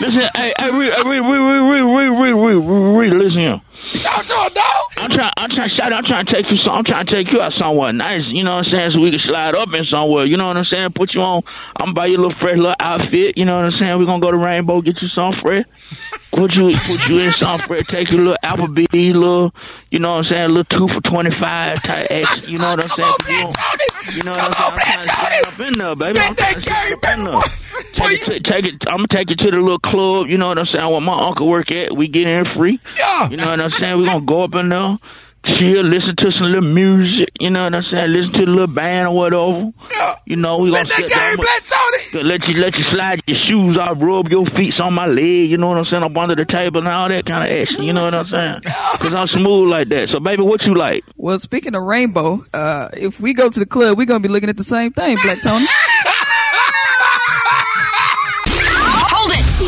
Listen, 0.01 0.29
hey, 0.37 0.53
hey, 0.59 0.71
re, 0.71 0.91
re, 0.91 1.21
re, 1.21 1.21
re, 1.21 1.59
re, 1.61 1.81
re, 1.81 2.11
re, 2.11 2.33
re, 2.33 2.55
re, 2.55 3.09
re, 3.09 3.25
listen 3.25 3.41
here. 3.41 3.61
I'm 3.95 5.11
trying, 5.11 5.33
I'm 5.37 5.51
trying, 5.51 5.71
shout 5.77 5.93
out, 5.93 5.99
I'm 5.99 6.05
trying 6.05 6.25
to 6.27 6.33
take 6.33 6.51
you, 6.51 6.57
some, 6.65 6.73
I'm 6.73 6.85
trying 6.85 7.05
to 7.07 7.13
take 7.13 7.31
you 7.33 7.41
out 7.43 7.53
somewhere 7.59 7.93
nice. 7.93 8.23
You 8.29 8.43
know 8.43 8.57
what 8.57 8.65
I'm 8.67 8.73
saying? 8.73 8.91
So 8.95 9.01
we 9.01 9.11
can 9.11 9.21
slide 9.27 9.55
up 9.55 9.69
in 9.75 9.85
somewhere. 9.91 10.25
You 10.25 10.37
know 10.39 10.47
what 10.49 10.57
I'm 10.57 10.65
saying? 10.65 10.91
Put 10.97 11.13
you 11.15 11.21
on. 11.21 11.43
I'm 11.77 11.93
buy 11.93 12.07
you 12.07 12.17
a 12.17 12.21
little 12.23 12.35
fresh 12.41 12.57
little 12.57 12.75
outfit. 12.81 13.37
You 13.37 13.45
know 13.45 13.57
what 13.57 13.67
I'm 13.67 13.73
saying? 13.79 13.99
We're 13.99 14.07
gonna 14.07 14.21
go 14.23 14.31
to 14.31 14.37
Rainbow, 14.39 14.81
get 14.81 15.01
you 15.03 15.09
some 15.09 15.35
fresh. 15.43 15.65
Put 16.33 16.55
you, 16.55 16.73
put 16.73 17.09
you 17.09 17.19
in 17.21 17.33
fresh. 17.33 17.87
Take 17.87 18.11
you 18.11 18.19
a 18.19 18.23
little 18.23 18.37
Applebee's, 18.45 19.15
little. 19.15 19.53
You 19.91 19.99
know 19.99 20.13
what 20.17 20.25
I'm 20.25 20.31
saying? 20.31 20.43
A 20.45 20.49
little 20.49 20.65
two 20.65 20.89
for 20.89 21.01
twenty 21.11 21.31
five 21.39 21.83
type 21.83 22.11
action. 22.11 22.51
You 22.51 22.59
know 22.59 22.71
what 22.71 22.85
I'm 22.85 22.91
saying? 22.91 23.15
'Cause 23.21 24.17
You, 24.17 24.23
know 24.25 24.31
what 24.33 24.41
I'm 24.41 24.53
saying? 24.53 24.73
I'm 24.73 24.79
trying 24.79 24.99
to 24.99 25.05
slide 25.05 25.47
up 25.47 25.61
in 25.61 25.73
there, 25.79 25.95
baby. 25.95 26.21
I'm 26.21 26.35
trying 26.35 26.63
to 26.63 26.95
up 26.95 27.19
in 27.19 27.25
there. 27.25 27.43
Take 27.95 28.23
it, 28.23 28.25
to, 28.25 28.51
take 28.51 28.65
it. 28.65 28.75
I'm 28.89 28.97
gonna 29.05 29.09
take 29.13 29.29
you 29.31 29.37
to 29.37 29.51
the 29.51 29.59
little 29.59 29.79
club. 29.79 30.29
You 30.29 30.39
know 30.39 30.49
what 30.49 30.59
I'm 30.59 30.67
saying? 30.67 30.91
Where 30.91 31.01
my 31.01 31.29
uncle 31.29 31.49
work 31.49 31.71
at. 31.71 31.95
We 31.95 32.09
get 32.09 32.27
in 32.27 32.45
free. 32.57 32.81
Yeah. 32.97 33.29
You 33.29 33.37
know 33.37 33.51
what 33.51 33.61
I'm 33.61 33.71
saying? 33.73 33.99
We're 33.99 34.07
gonna 34.07 34.25
go 34.25 34.43
up 34.45 34.55
in 34.55 34.71
there, 34.71 34.97
chill, 35.45 35.83
listen 35.85 36.15
to 36.17 36.31
some 36.39 36.53
little 36.53 36.73
music. 36.73 37.29
You 37.41 37.51
know 37.51 37.65
what 37.65 37.75
I'm 37.75 37.83
saying? 37.91 38.13
Listen 38.13 38.41
to 38.41 38.45
the 38.47 38.51
little 38.51 38.75
band 38.75 39.09
or 39.09 39.17
whatever. 39.17 39.71
Yeah. 39.91 40.17
You 40.27 40.37
know, 40.37 40.57
we 40.59 40.73
gonna 40.73 40.89
sit 40.91 41.09
down. 41.09 41.37
Let 42.15 42.47
you 42.47 42.61
let 42.61 42.77
you 42.77 42.85
slide 42.91 43.21
your 43.27 43.39
shoes 43.49 43.77
off, 43.79 43.99
rub 44.01 44.29
your 44.29 44.47
feet 44.57 44.75
on 44.81 44.95
my 44.95 45.07
leg. 45.07 45.51
You 45.51 45.57
know 45.57 45.69
what 45.69 45.79
I'm 45.79 45.85
saying? 45.87 46.03
Up 46.03 46.17
under 46.17 46.37
the 46.37 46.45
table 46.45 46.79
and 46.79 46.89
all 46.89 47.09
that 47.09 47.25
kind 47.27 47.51
of 47.51 47.57
action. 47.57 47.83
You 47.83 47.93
know 47.93 48.05
what 48.05 48.15
I'm 48.15 48.27
saying? 48.27 48.63
Cause 48.99 49.13
I'm 49.13 49.29
smooth 49.29 49.71
like 49.71 49.89
that. 49.89 50.09
So, 50.13 50.21
baby, 50.21 50.43
what 50.43 50.63
you 50.63 50.75
like? 50.75 51.05
Well, 51.17 51.39
speaking 51.39 51.75
of 51.75 51.83
rainbow, 51.83 52.45
uh, 52.53 52.89
if 52.93 53.21
we 53.21 53.35
go 53.35 53.51
to 53.51 53.61
the 53.61 53.67
club, 53.67 53.99
we're 53.99 54.07
gonna 54.07 54.21
be 54.21 54.29
looking 54.29 54.49
at 54.49 54.57
the 54.57 54.65
same 54.65 54.93
thing, 54.93 55.19
Black 55.23 55.43
Tony. 55.43 55.67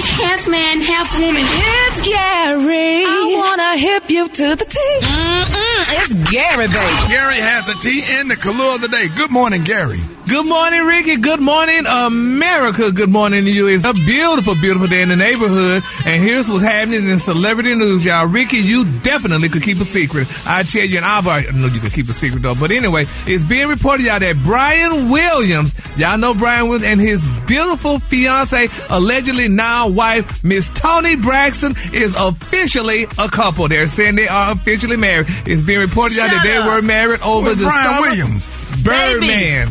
Half 0.00 0.48
man, 0.48 0.80
half 0.80 1.18
woman. 1.18 1.42
It's 1.44 2.00
Gary. 2.07 3.04
I 3.07 3.35
wanna 3.37 3.76
hip 3.78 4.11
you 4.11 4.28
to 4.28 4.57
the 4.57 4.64
T. 4.64 4.78
Mm-mm. 5.02 5.73
It's 5.87 6.14
Gary, 6.31 6.66
baby. 6.66 7.09
Gary 7.09 7.37
has 7.37 7.68
a 7.68 7.75
T 7.81 8.03
in 8.20 8.29
the 8.29 8.37
color 8.37 8.75
of 8.75 8.81
the 8.81 8.88
day. 8.88 9.09
Good 9.14 9.31
morning, 9.31 9.64
Gary. 9.64 10.01
Good 10.27 10.47
morning, 10.47 10.81
Rickey. 10.87 11.18
Good 11.18 11.42
morning, 11.42 11.85
America. 11.87 12.90
Good 12.90 13.11
morning 13.11 13.44
to 13.44 13.51
you. 13.51 13.66
It's 13.66 13.85
a 13.85 13.92
beautiful, 13.92 14.55
beautiful 14.55 14.88
day 14.88 15.03
in 15.03 15.11
the 15.11 15.16
neighborhood. 15.16 15.83
And 16.07 16.23
here's 16.23 16.49
what's 16.49 16.62
happening 16.62 17.07
in 17.11 17.18
celebrity 17.18 17.75
news, 17.75 18.07
y'all. 18.07 18.27
Rickey, 18.27 18.57
you 18.57 18.87
definitely 19.01 19.51
could 19.51 19.62
keep 19.62 19.79
a 19.81 19.85
secret. 19.85 20.27
I 20.47 20.62
tell 20.62 20.87
you, 20.87 20.97
and 20.97 21.05
I've 21.05 21.27
already, 21.27 21.49
I 21.49 21.51
know 21.51 21.66
you 21.66 21.79
could 21.79 21.92
keep 21.92 22.09
a 22.09 22.14
secret 22.14 22.40
though. 22.40 22.55
But 22.55 22.70
anyway, 22.70 23.05
it's 23.27 23.44
being 23.44 23.68
reported, 23.68 24.07
y'all, 24.07 24.18
that 24.18 24.38
Bryan 24.38 25.11
Williams, 25.11 25.75
y'all 25.99 26.16
know 26.16 26.33
Bryan 26.33 26.68
Williams 26.68 26.87
and 26.87 27.01
his 27.03 27.27
beautiful 27.47 27.99
fiance, 27.99 28.68
allegedly 28.88 29.49
now 29.49 29.90
wife, 29.90 30.42
Miss 30.42 30.70
Toni 30.70 31.16
Braxton, 31.16 31.75
is 31.92 32.14
officially 32.16 33.07
a 33.18 33.29
couple. 33.29 33.68
They're 33.68 33.87
saying 33.88 34.14
they 34.14 34.29
are 34.29 34.53
officially 34.53 34.97
married. 34.97 35.27
It's 35.44 35.62
being 35.62 35.73
reported, 35.76 36.16
y'all, 36.16 36.28
that 36.28 36.42
they 36.44 36.58
were 36.58 36.82
married 36.82 37.20
over 37.22 37.50
With 37.50 37.58
the 37.58 37.64
Bryan 37.64 37.84
summer. 37.84 38.00
Williams. 38.00 38.50
Birdman. 38.82 39.68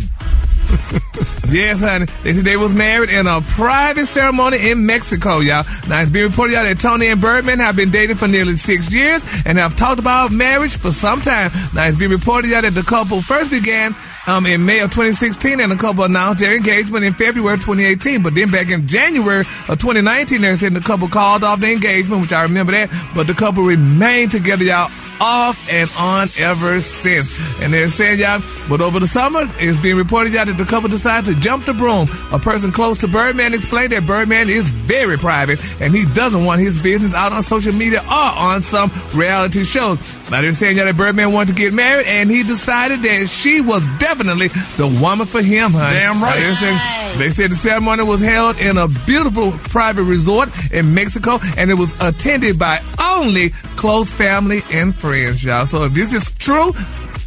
yes, 1.50 1.80
honey. 1.80 2.06
They 2.24 2.34
said 2.34 2.46
they 2.46 2.58
was 2.58 2.74
married 2.74 3.10
in 3.10 3.28
a 3.28 3.42
private 3.42 4.08
ceremony 4.08 4.72
in 4.72 4.86
Mexico, 4.86 5.40
y'all. 5.40 5.66
Now 5.88 6.02
it's 6.02 6.12
been 6.12 6.30
reported 6.30 6.54
y'all 6.54 6.64
that 6.64 6.80
Toni 6.80 7.08
and 7.08 7.22
Birdman 7.22 7.60
have 7.60 7.76
been 7.76 7.92
dating 7.92 8.18
for 8.18 8.28
nearly 8.28 8.58
six 8.58 8.90
years 8.92 9.22
and 9.46 9.58
have 9.58 9.76
talked 9.76 10.00
about 10.00 10.32
marriage 10.32 10.78
for 10.78 10.92
some 10.92 11.22
time. 11.22 11.52
Now 11.74 11.86
it's 11.88 11.98
been 12.00 12.12
reported 12.12 12.50
y'all 12.50 12.62
that 12.62 12.74
the 12.74 12.82
couple 12.84 13.22
first 13.22 13.52
began 13.52 13.96
um, 14.26 14.46
in 14.46 14.66
May 14.66 14.80
of 14.80 14.92
2016 14.92 15.60
and 15.60 15.72
the 15.72 15.76
couple 15.76 16.04
announced 16.04 16.40
their 16.40 16.56
engagement 16.56 17.04
in 17.06 17.14
February 17.14 17.56
of 17.56 17.60
2018. 17.62 18.24
But 18.24 18.36
then 18.36 18.50
back 18.50 18.70
in 18.70 18.88
January 18.88 19.42
of 19.42 19.80
2019, 19.80 20.42
they 20.42 20.56
said 20.56 20.74
the 20.74 20.80
couple 20.80 21.08
called 21.08 21.44
off 21.44 21.60
the 21.60 21.72
engagement, 21.72 22.22
which 22.22 22.32
I 22.32 22.42
remember 22.44 22.72
that. 22.72 22.90
But 23.14 23.28
the 23.28 23.34
couple 23.34 23.64
remained 23.64 24.32
together, 24.32 24.64
y'all, 24.64 24.90
off 25.20 25.60
and 25.72 25.90
on 25.98 26.30
ever 26.40 26.82
since. 26.82 27.62
And 27.62 27.74
they're 27.74 27.90
saying, 27.90 28.20
y'all, 28.20 28.42
but 28.70 28.82
over 28.82 29.00
the 29.00 29.08
summer, 29.08 29.50
it's 29.60 29.78
being 29.80 29.98
reported, 29.98 30.34
y'all, 30.34 30.46
that 30.46 30.58
the 30.58 30.66
couple 30.66 30.90
decided 30.90 31.34
to 31.34 31.40
jump 31.42 31.66
the 31.66 31.74
broom. 31.74 32.10
A 32.32 32.40
person 32.40 32.72
close 32.72 32.98
to 33.00 33.08
Birdman 33.08 33.54
explained 33.54 33.92
that 33.92 34.06
Birdman 34.06 34.50
is 34.50 34.70
very 34.70 35.18
private 35.18 35.60
and 35.82 35.94
he 35.96 36.06
doesn't 36.14 36.46
want 36.46 36.62
his 36.62 36.82
business 36.82 37.14
out 37.14 37.32
on 37.32 37.44
social 37.44 37.74
media 37.74 38.02
or 38.02 38.14
on 38.14 38.62
some 38.62 38.92
reality 39.14 39.64
shows. 39.64 40.00
Now 40.32 40.42
they're 40.42 40.54
saying, 40.54 40.78
y'all, 40.78 40.86
that 40.86 40.98
Birdman 40.98 41.32
wanted 41.32 41.56
to 41.56 41.62
get 41.62 41.74
married 41.74 42.08
and 42.08 42.30
he 42.30 42.44
decided 42.44 43.02
that 43.04 43.28
she 43.30 43.62
was 43.62 43.84
definitely 44.00 44.48
the 44.78 44.88
woman 44.88 45.28
for 45.28 45.42
him, 45.42 45.72
honey. 45.72 45.98
Damn 46.00 46.22
right. 46.22 46.40
Now, 46.40 46.54
saying- 46.56 47.04
they 47.14 47.30
said 47.30 47.52
the 47.52 47.56
ceremony 47.56 48.02
was 48.04 48.22
held 48.22 48.58
in 48.60 48.76
a 48.76 48.88
beautiful 48.88 49.52
private 49.52 50.02
resort 50.04 50.50
in 50.72 50.96
Mexico 50.96 51.40
and 51.58 51.70
it 51.70 51.76
was 51.76 51.94
attended 52.00 52.58
by 52.58 52.82
only 53.00 53.50
close 53.76 54.10
family 54.12 54.62
and 54.72 54.96
friends, 54.96 55.44
y'all. 55.44 55.66
So 55.66 55.84
if 55.86 55.94
this 55.94 56.14
is 56.14 56.30
true, 56.40 56.74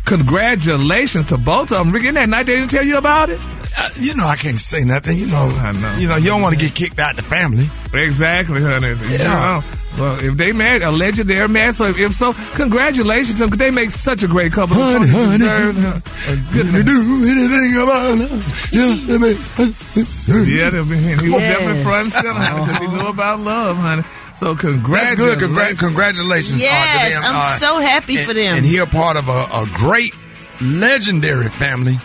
congratulations 0.05 1.27
to 1.27 1.39
both 1.39 1.71
of 1.73 1.79
them. 1.79 1.93
Rickey, 1.93 2.07
isn't 2.07 2.15
that 2.15 2.29
night 2.29 2.47
they 2.47 2.57
didn't 2.57 2.71
tell 2.71 2.85
you 2.85 2.97
about 2.99 3.31
it? 3.31 3.39
Uh, 3.79 3.91
you 4.01 4.15
know 4.15 4.25
I 4.27 4.37
can't 4.37 4.59
say 4.59 4.85
nothing. 4.85 5.19
You 5.19 5.27
know, 5.27 5.37
I 5.61 5.73
know. 5.73 5.97
You 5.99 6.09
know 6.09 6.17
you 6.17 6.27
don't 6.27 6.41
want 6.41 6.59
to 6.59 6.65
get 6.65 6.75
kicked 6.75 6.99
out 6.99 7.17
the 7.17 7.23
family. 7.23 7.69
Exactly, 7.93 8.63
honey. 8.63 8.89
You 8.89 9.19
Yeah. 9.19 9.25
know. 9.63 9.65
Well, 9.99 10.19
if 10.23 10.37
they 10.37 10.53
married, 10.53 10.83
alleged 10.83 11.19
they're 11.21 11.49
married. 11.49 11.75
So 11.77 11.85
if, 11.87 11.99
if 11.99 12.13
so, 12.15 12.35
congratulations 12.55 13.35
to 13.35 13.41
them 13.41 13.51
because 13.51 13.59
they 13.67 13.71
make 13.71 13.91
such 13.91 14.23
a 14.23 14.29
great 14.29 14.53
couple. 14.53 14.77
Honey, 14.77 15.11
Toni 15.11 15.11
honey, 15.11 15.39
deserves 15.39 15.79
a 15.79 16.37
good 16.53 16.67
Can 16.67 16.75
you 16.75 16.83
do 16.83 17.31
anything 17.31 17.83
about 17.83 18.19
love? 18.19 18.69
Yeah, 18.73 18.97
let 19.09 19.21
me- 19.21 20.55
Yeah, 20.55 20.71
they 20.71 20.83
be- 20.83 20.97
he 21.23 21.31
was 21.31 21.41
Yes. 21.43 21.59
definitely 21.59 21.83
front 21.83 22.05
and 22.05 22.13
center, 22.13 22.33
honey, 22.33 22.65
because 22.67 22.79
he 22.79 22.89
knew 22.89 23.09
about 23.09 23.41
love, 23.41 23.77
honey. 23.79 24.05
So 24.39 24.55
congratulations. 24.55 25.19
That's 25.19 25.41
good. 25.41 25.51
Congra- 25.51 25.79
congratulations. 25.79 26.61
Yes, 26.61 27.09
to 27.09 27.15
them. 27.15 27.23
I'm 27.25 27.37
uh, 27.37 27.57
so 27.59 27.79
happy 27.79 28.19
and- 28.19 28.27
for 28.27 28.35
them. 28.35 28.55
And 28.57 28.67
he 28.67 28.79
a 28.79 28.87
part 28.87 29.17
of 29.17 29.29
a, 29.29 29.33
a 29.53 29.67
great, 29.73 30.13
legendary 30.61 31.49
family. 31.49 31.99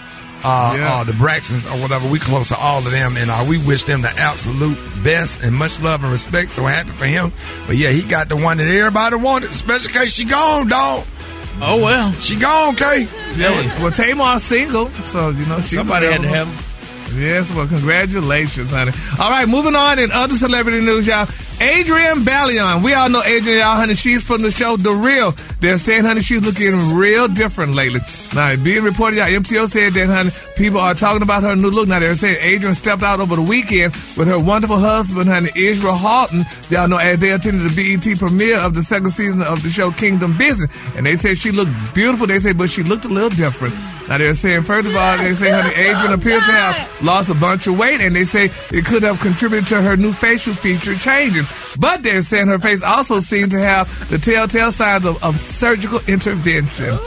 Uh, 0.44 0.74
Yeah. 0.76 0.94
uh, 0.96 1.04
the 1.04 1.12
Braxtons 1.14 1.66
or 1.72 1.80
whatever. 1.80 2.08
We 2.10 2.18
close 2.18 2.48
to 2.48 2.58
all 2.58 2.80
of 2.80 2.90
them, 2.92 3.16
and 3.16 3.30
uh, 3.30 3.46
we 3.48 3.60
wish 3.60 3.84
them 3.84 4.02
the 4.02 4.10
absolute 4.18 4.76
best 5.04 5.44
and 5.44 5.56
much 5.56 5.80
love 5.82 6.02
and 6.04 6.12
respect. 6.12 6.50
So 6.50 6.64
happy 6.66 6.90
for 6.94 7.06
him. 7.06 7.32
But 7.68 7.76
yeah, 7.76 7.90
he 7.90 8.02
got 8.02 8.28
the 8.28 8.36
one 8.36 8.58
that 8.58 8.68
everybody 8.68 9.18
wanted, 9.18 9.52
especially 9.52 9.94
case 9.94 10.14
she 10.14 10.26
gone, 10.26 10.68
dog. 10.68 11.06
Oh 11.62 11.78
well, 11.80 12.12
she 12.14 12.38
gone, 12.38 12.76
Kay. 12.76 13.08
Yeah, 13.36 13.52
well, 13.52 13.84
well, 13.84 13.92
Tamar's 13.92 14.42
single, 14.42 14.88
so 14.90 15.30
you 15.30 15.46
know 15.46 15.62
she's 15.62 15.78
Somebody 15.78 16.08
had 16.08 16.22
to 16.22 16.28
available. 16.30 16.54
Yes, 17.14 17.54
well, 17.54 17.68
congratulations, 17.68 18.72
honey. 18.72 18.94
All 19.20 19.30
right, 19.30 19.48
moving 19.48 19.76
on 19.76 20.00
in 20.00 20.12
other 20.12 20.34
celebrity 20.34 20.80
news, 20.84 21.06
y'all. 21.06 21.28
Adrienne 21.62 22.26
Bailon. 22.26 22.84
We 22.84 22.96
all 22.96 23.08
know 23.08 23.22
Adrienne, 23.22 23.60
y'all, 23.60 23.76
honey. 23.76 23.94
She's 23.94 24.24
from 24.24 24.42
the 24.42 24.50
show 24.50 24.78
The 24.78 24.94
Real. 24.94 25.36
They're 25.60 25.78
saying, 25.78 26.06
honey, 26.06 26.24
she's 26.24 26.42
looking 26.42 26.96
real 26.96 27.28
different 27.28 27.76
lately. 27.76 28.00
Now, 28.34 28.56
being 28.56 28.84
reported, 28.84 29.18
y'all, 29.18 29.28
MTO 29.28 29.70
said 29.70 29.94
that, 29.94 30.08
honey, 30.08 30.32
people 30.56 30.80
are 30.80 30.96
talking 30.96 31.22
about 31.22 31.44
her 31.44 31.56
new 31.56 31.70
look. 31.70 31.88
Now, 31.88 32.00
they're 32.00 32.16
saying 32.16 32.38
Adrienne 32.38 32.74
stepped 32.74 33.04
out 33.04 33.20
over 33.20 33.36
the 33.36 33.44
weekend 33.44 33.94
with 34.18 34.28
her 34.28 34.40
wonderful 34.40 34.80
husband, 34.80 35.30
honey, 35.30 35.52
Israel 35.56 35.94
Houghton. 35.94 36.46
Y'all 36.72 36.88
know 36.88 36.98
as 36.98 37.20
they 37.20 37.30
attended 37.30 37.70
the 37.70 37.98
BET 37.98 38.18
premiere 38.18 38.58
of 38.58 38.74
the 38.74 38.82
second 38.82 39.12
season 39.12 39.44
of 39.44 39.62
the 39.62 39.70
show 39.70 39.92
Kingdom 39.92 40.36
Business. 40.40 40.72
And 40.96 41.06
they 41.06 41.16
said 41.16 41.38
she 41.38 41.52
looked 41.52 41.72
beautiful. 41.94 42.26
They 42.26 42.40
said, 42.40 42.58
but 42.58 42.72
she 42.72 42.82
looked 42.82 43.06
a 43.06 43.10
little 43.10 43.30
different. 43.30 43.76
Now 44.08 44.18
they're 44.18 44.34
saying, 44.34 44.64
first 44.64 44.88
of 44.88 44.96
all, 44.96 45.18
they 45.18 45.36
say, 45.36 45.52
honey, 45.52 45.70
Adrienne 45.76 46.14
appears 46.14 46.44
to 46.44 46.52
have 46.52 47.04
lost 47.04 47.30
a 47.30 47.36
bunch 47.36 47.68
of 47.68 47.78
weight, 47.78 48.02
and 48.02 48.16
they 48.16 48.26
say 48.26 48.50
it 48.72 48.86
could 48.86 49.04
have 49.04 49.20
contributed 49.20 49.68
to 49.70 49.82
her 49.82 49.96
new 49.96 50.12
facial 50.12 50.54
feature 50.54 50.96
changes. 50.96 51.48
But 51.80 52.04
they're 52.04 52.22
saying 52.22 52.48
her 52.48 52.60
face 52.60 52.82
also 52.84 53.20
seemed 53.20 53.52
to 53.52 53.60
have 53.60 54.10
the 54.10 54.18
telltale 54.18 54.72
signs 54.72 55.06
of, 55.06 55.24
of 55.24 55.40
surgical 55.40 56.00
intervention. 56.08 56.98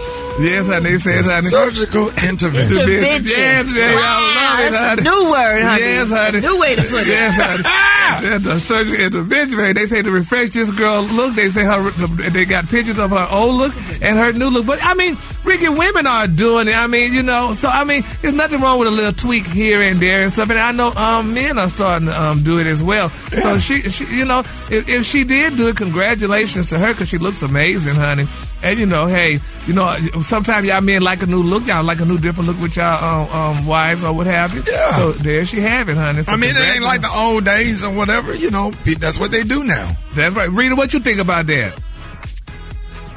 Yes, 0.40 0.66
honey, 0.66 0.90
they 0.90 0.98
said, 0.98 1.24
honey. 1.26 1.46
Surgical 1.48 2.08
intervention. 2.08 2.76
Intervention. 2.76 3.24
Yes, 3.28 3.72
yeah, 3.72 3.94
Wow, 3.94 4.18
y'all 4.18 4.34
love 4.34 4.58
it, 4.66 4.72
that's 4.72 4.74
a 4.74 4.88
honey. 4.88 5.02
new 5.02 5.30
word, 5.30 5.62
honey. 5.62 5.82
Yes, 5.82 6.08
honey. 6.08 6.38
A 6.38 6.40
new 6.40 6.58
way 6.60 6.74
to 6.74 6.82
put 6.82 7.00
it. 7.02 7.06
Yes, 7.06 7.34
honey. 7.40 7.62
Ah! 7.66 8.20
That's 8.22 8.46
a 8.46 8.60
surgical 8.60 9.04
intervention. 9.04 9.56
man. 9.58 9.74
They 9.76 9.86
say 9.86 10.02
to 10.02 10.10
refresh 10.10 10.50
this 10.50 10.70
girl 10.72 11.02
look, 11.02 11.36
they 11.36 11.50
say 11.50 11.62
her 11.64 11.90
they 12.30 12.44
got 12.44 12.66
pictures 12.68 12.98
of 12.98 13.10
her 13.10 13.28
old 13.30 13.54
look 13.56 13.72
and 14.02 14.18
her 14.18 14.32
new 14.32 14.50
look. 14.50 14.66
But 14.66 14.84
I 14.84 14.94
mean, 14.94 15.16
Rickey, 15.44 15.68
women 15.68 16.06
are 16.06 16.26
doing 16.26 16.68
it. 16.68 16.76
I 16.76 16.86
mean, 16.86 17.12
you 17.12 17.22
know, 17.22 17.54
so 17.54 17.68
I 17.68 17.84
mean, 17.84 18.02
there's 18.22 18.34
nothing 18.34 18.60
wrong 18.60 18.78
with 18.78 18.88
a 18.88 18.90
little 18.90 19.12
tweak 19.12 19.46
here 19.46 19.82
and 19.82 20.00
there 20.00 20.22
and 20.22 20.32
stuff. 20.32 20.50
And 20.50 20.58
I 20.58 20.72
know 20.72 20.92
um, 20.92 21.34
men 21.34 21.58
are 21.58 21.68
starting 21.68 22.08
to 22.08 22.20
um, 22.20 22.42
do 22.42 22.58
it 22.58 22.66
as 22.66 22.82
well. 22.82 23.10
So 23.10 23.58
she, 23.58 23.82
she, 23.82 24.04
you 24.06 24.24
know, 24.24 24.40
if, 24.70 24.88
if 24.88 25.04
she 25.04 25.24
did 25.24 25.56
do 25.56 25.68
it, 25.68 25.76
congratulations 25.76 26.66
to 26.70 26.78
her 26.78 26.92
because 26.92 27.08
she 27.08 27.18
looks 27.18 27.42
amazing, 27.42 27.94
honey. 27.94 28.26
And 28.62 28.78
you 28.78 28.86
know, 28.86 29.06
hey, 29.06 29.40
you 29.66 29.74
know, 29.74 29.94
sometimes 30.22 30.66
y'all 30.66 30.80
men 30.80 31.02
like 31.02 31.22
a 31.22 31.26
new 31.26 31.42
look, 31.42 31.66
y'all 31.66 31.84
like 31.84 32.00
a 32.00 32.06
new 32.06 32.16
different 32.16 32.48
look 32.48 32.60
with 32.62 32.76
y'all 32.76 33.28
um, 33.28 33.58
um, 33.58 33.66
wives 33.66 34.02
or 34.02 34.14
what 34.14 34.26
have 34.26 34.54
you. 34.54 34.62
Yeah. 34.66 34.96
So 34.96 35.12
there 35.12 35.44
she 35.44 35.60
have 35.60 35.90
it, 35.90 35.98
honey. 35.98 36.22
So 36.22 36.32
I 36.32 36.36
mean, 36.36 36.56
it 36.56 36.60
ain't 36.60 36.82
like 36.82 37.02
the 37.02 37.12
old 37.14 37.44
days 37.44 37.84
or 37.84 37.92
whatever. 37.92 38.34
You 38.34 38.50
know, 38.50 38.70
that's 38.70 39.18
what 39.18 39.30
they 39.30 39.44
do 39.44 39.64
now. 39.64 39.94
That's 40.14 40.34
right. 40.34 40.50
Rita, 40.50 40.74
what 40.74 40.94
you 40.94 41.00
think 41.00 41.20
about 41.20 41.46
that? 41.48 41.78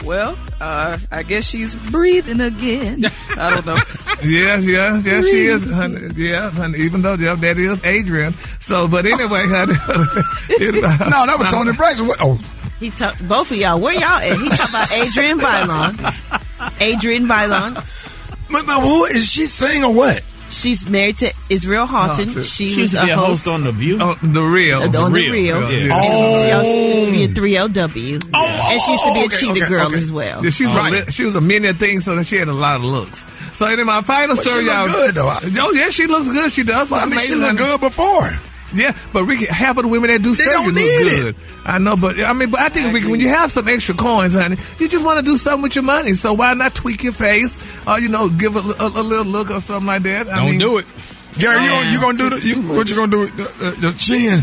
Well, 0.03 0.37
uh, 0.59 0.97
I 1.11 1.23
guess 1.23 1.47
she's 1.49 1.75
breathing 1.75 2.41
again. 2.41 3.05
I 3.37 3.49
don't 3.55 3.65
know. 3.65 3.77
Yes, 4.23 4.65
yeah, 4.65 4.99
yeah, 5.05 5.21
she 5.21 5.45
is. 5.45 5.69
Honey. 5.71 6.09
Yeah, 6.15 6.49
honey, 6.49 6.79
even 6.79 7.03
though 7.03 7.13
yeah, 7.13 7.35
that 7.35 7.55
is 7.59 7.83
Adrienne. 7.85 8.33
So, 8.59 8.87
but 8.87 9.05
anyway, 9.05 9.43
honey. 9.45 9.73
no, 11.11 11.25
that 11.27 11.35
was 11.37 11.51
Toni 11.51 11.71
Braxton. 11.73 12.07
What- 12.07 12.17
Oh, 12.19 12.39
He 12.79 12.89
talk, 12.89 13.15
both 13.27 13.51
of 13.51 13.57
y'all. 13.57 13.79
Where 13.79 13.93
y'all 13.93 14.03
at? 14.03 14.37
He 14.39 14.49
talking 14.49 14.69
about 14.69 14.91
Adrienne 14.91 15.39
Bailon. 15.39 16.81
Adrienne 16.81 17.27
Bailon. 17.27 17.75
But, 18.51 18.65
but 18.65 18.81
who 18.81 19.05
is 19.05 19.29
she 19.31 19.45
saying 19.45 19.83
or 19.83 19.93
what? 19.93 20.23
She's 20.49 20.89
married 20.89 21.17
to 21.17 21.31
Israel 21.49 21.85
Houghton. 21.85 22.27
Houghton. 22.29 22.43
She, 22.43 22.69
She 22.71 22.81
was 22.81 22.93
a 22.93 23.03
be 23.03 23.09
a 23.11 23.15
host, 23.17 23.45
host 23.45 23.47
on 23.47 23.63
the 23.63 23.71
View. 23.71 23.97
Oh, 23.99 24.15
the 24.23 24.41
real. 24.41 24.79
uh, 24.81 24.85
on 24.85 24.91
the 25.13 25.29
real. 25.29 25.71
Yeah. 25.71 25.93
And 25.93 26.41
She 26.41 26.51
also 26.51 26.69
used 26.71 27.35
to 27.35 27.41
be 27.41 27.55
a 27.55 27.59
3LW. 27.67 28.33
and 28.33 28.81
she 28.81 28.91
used 28.91 29.03
to 29.03 29.13
be 29.13 29.19
a 29.19 29.25
okay, 29.25 29.37
cheetah 29.37 29.51
okay, 29.51 29.67
girl 29.69 29.87
okay. 29.87 29.97
as 29.97 30.11
well. 30.11 30.43
Yeah, 30.43 30.49
she 30.49 30.65
was 30.65 30.75
Right. 30.75 31.07
a, 31.07 31.11
she 31.11 31.23
was 31.25 31.35
a 31.35 31.41
many 31.41 31.73
things, 31.73 32.05
so 32.05 32.15
that 32.15 32.25
she 32.27 32.37
had 32.37 32.47
a 32.47 32.53
lot 32.53 32.77
of 32.77 32.85
looks. 32.85 33.23
So, 33.55 33.67
in 33.67 33.85
my 33.85 34.01
final 34.03 34.35
But 34.35 34.45
story, 34.45 34.63
look 34.63 34.73
y'all. 34.73 34.87
good, 34.87 35.15
though. 35.15 35.27
I- 35.27 35.39
Oh 35.59 35.71
yeah, 35.73 35.89
she 35.89 36.07
looks 36.07 36.29
good. 36.29 36.51
She 36.51 36.63
does. 36.63 36.91
I 36.91 37.05
mean, 37.05 37.19
she 37.19 37.33
Amazing, 37.33 37.39
looked 37.39 37.57
good 37.57 37.81
before. 37.81 38.29
Yeah, 38.73 38.97
but 39.13 39.23
Rickey, 39.23 39.45
half 39.45 39.77
of 39.77 39.83
the 39.83 39.87
women 39.87 40.09
that 40.09 40.21
do 40.21 40.35
They 40.35 40.43
surgery 40.43 40.53
don't 40.53 40.65
look 40.65 40.75
need 40.75 41.09
good. 41.21 41.35
I 41.65 41.77
know, 41.77 41.95
but 41.95 42.19
I 42.19 42.33
mean, 42.33 42.49
but 42.49 42.59
I 42.59 42.69
think 42.69 42.93
Rickey, 42.93 43.07
when 43.07 43.19
you 43.21 43.29
have 43.29 43.51
some 43.51 43.67
extra 43.67 43.95
coins, 43.95 44.33
honey, 44.33 44.57
you 44.77 44.89
just 44.89 45.05
want 45.05 45.19
to 45.19 45.25
do 45.25 45.37
something 45.37 45.61
with 45.63 45.75
your 45.75 45.83
money. 45.85 46.13
So 46.15 46.33
why 46.33 46.53
not 46.53 46.75
tweak 46.75 47.01
your 47.03 47.13
face, 47.13 47.57
or 47.87 47.99
you 47.99 48.09
know, 48.09 48.27
give 48.29 48.55
a, 48.55 48.59
a, 48.59 48.87
a 48.87 49.03
little 49.03 49.25
look 49.25 49.49
or 49.51 49.61
something 49.61 49.87
like 49.87 50.03
that? 50.03 50.27
I 50.27 50.37
Don't 50.37 50.51
mean, 50.51 50.59
do 50.59 50.77
it. 50.79 50.85
Gary, 51.37 51.61
you 51.63 51.69
gonna, 51.69 51.91
you 51.91 51.99
gonna 51.99 52.17
do 52.17 52.29
the, 52.31 52.39
you, 52.45 52.61
what 52.75 52.89
you 52.89 52.95
gonna 52.95 53.11
do 53.11 53.19
with 53.21 53.37
the, 53.37 53.65
the, 53.65 53.87
the 53.91 53.97
chin? 53.97 54.41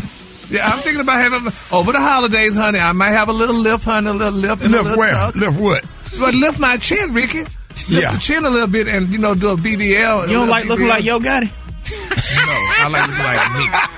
Yeah, 0.49 0.67
I'm 0.67 0.79
thinking 0.79 1.01
about 1.01 1.19
having 1.19 1.51
over 1.71 1.91
the 1.91 1.99
holidays, 1.99 2.55
honey. 2.55 2.79
I 2.79 2.91
might 2.93 3.09
have 3.11 3.29
a 3.29 3.33
little 3.33 3.55
lift, 3.55 3.83
honey, 3.85 4.07
a 4.09 4.13
little 4.13 4.33
lift, 4.39 4.61
and 4.63 4.73
a 4.73 4.77
Lift 4.77 4.83
little 4.85 4.99
where? 4.99 5.11
tuck. 5.13 5.35
Lift 5.35 5.59
what? 5.59 5.85
But 6.19 6.33
lift 6.35 6.59
my 6.59 6.77
chin, 6.77 7.13
Rickey. 7.13 7.39
Lift 7.39 7.89
Yeah. 7.89 8.11
the 8.13 8.17
chin 8.19 8.45
a 8.45 8.49
little 8.49 8.67
bit, 8.67 8.87
and 8.87 9.09
you 9.09 9.17
know, 9.17 9.35
do 9.35 9.49
a 9.49 9.57
BBL. 9.57 9.77
You 9.81 9.87
don't 9.87 10.27
little 10.27 10.47
like 10.47 10.65
looking 10.65 10.87
like 10.87 11.03
Yo 11.03 11.19
Gotti? 11.19 11.49
No, 11.91 12.43
I 12.77 12.87
like 12.89 13.07
looking 13.07 13.23
like 13.23 13.53
me. 13.53 13.94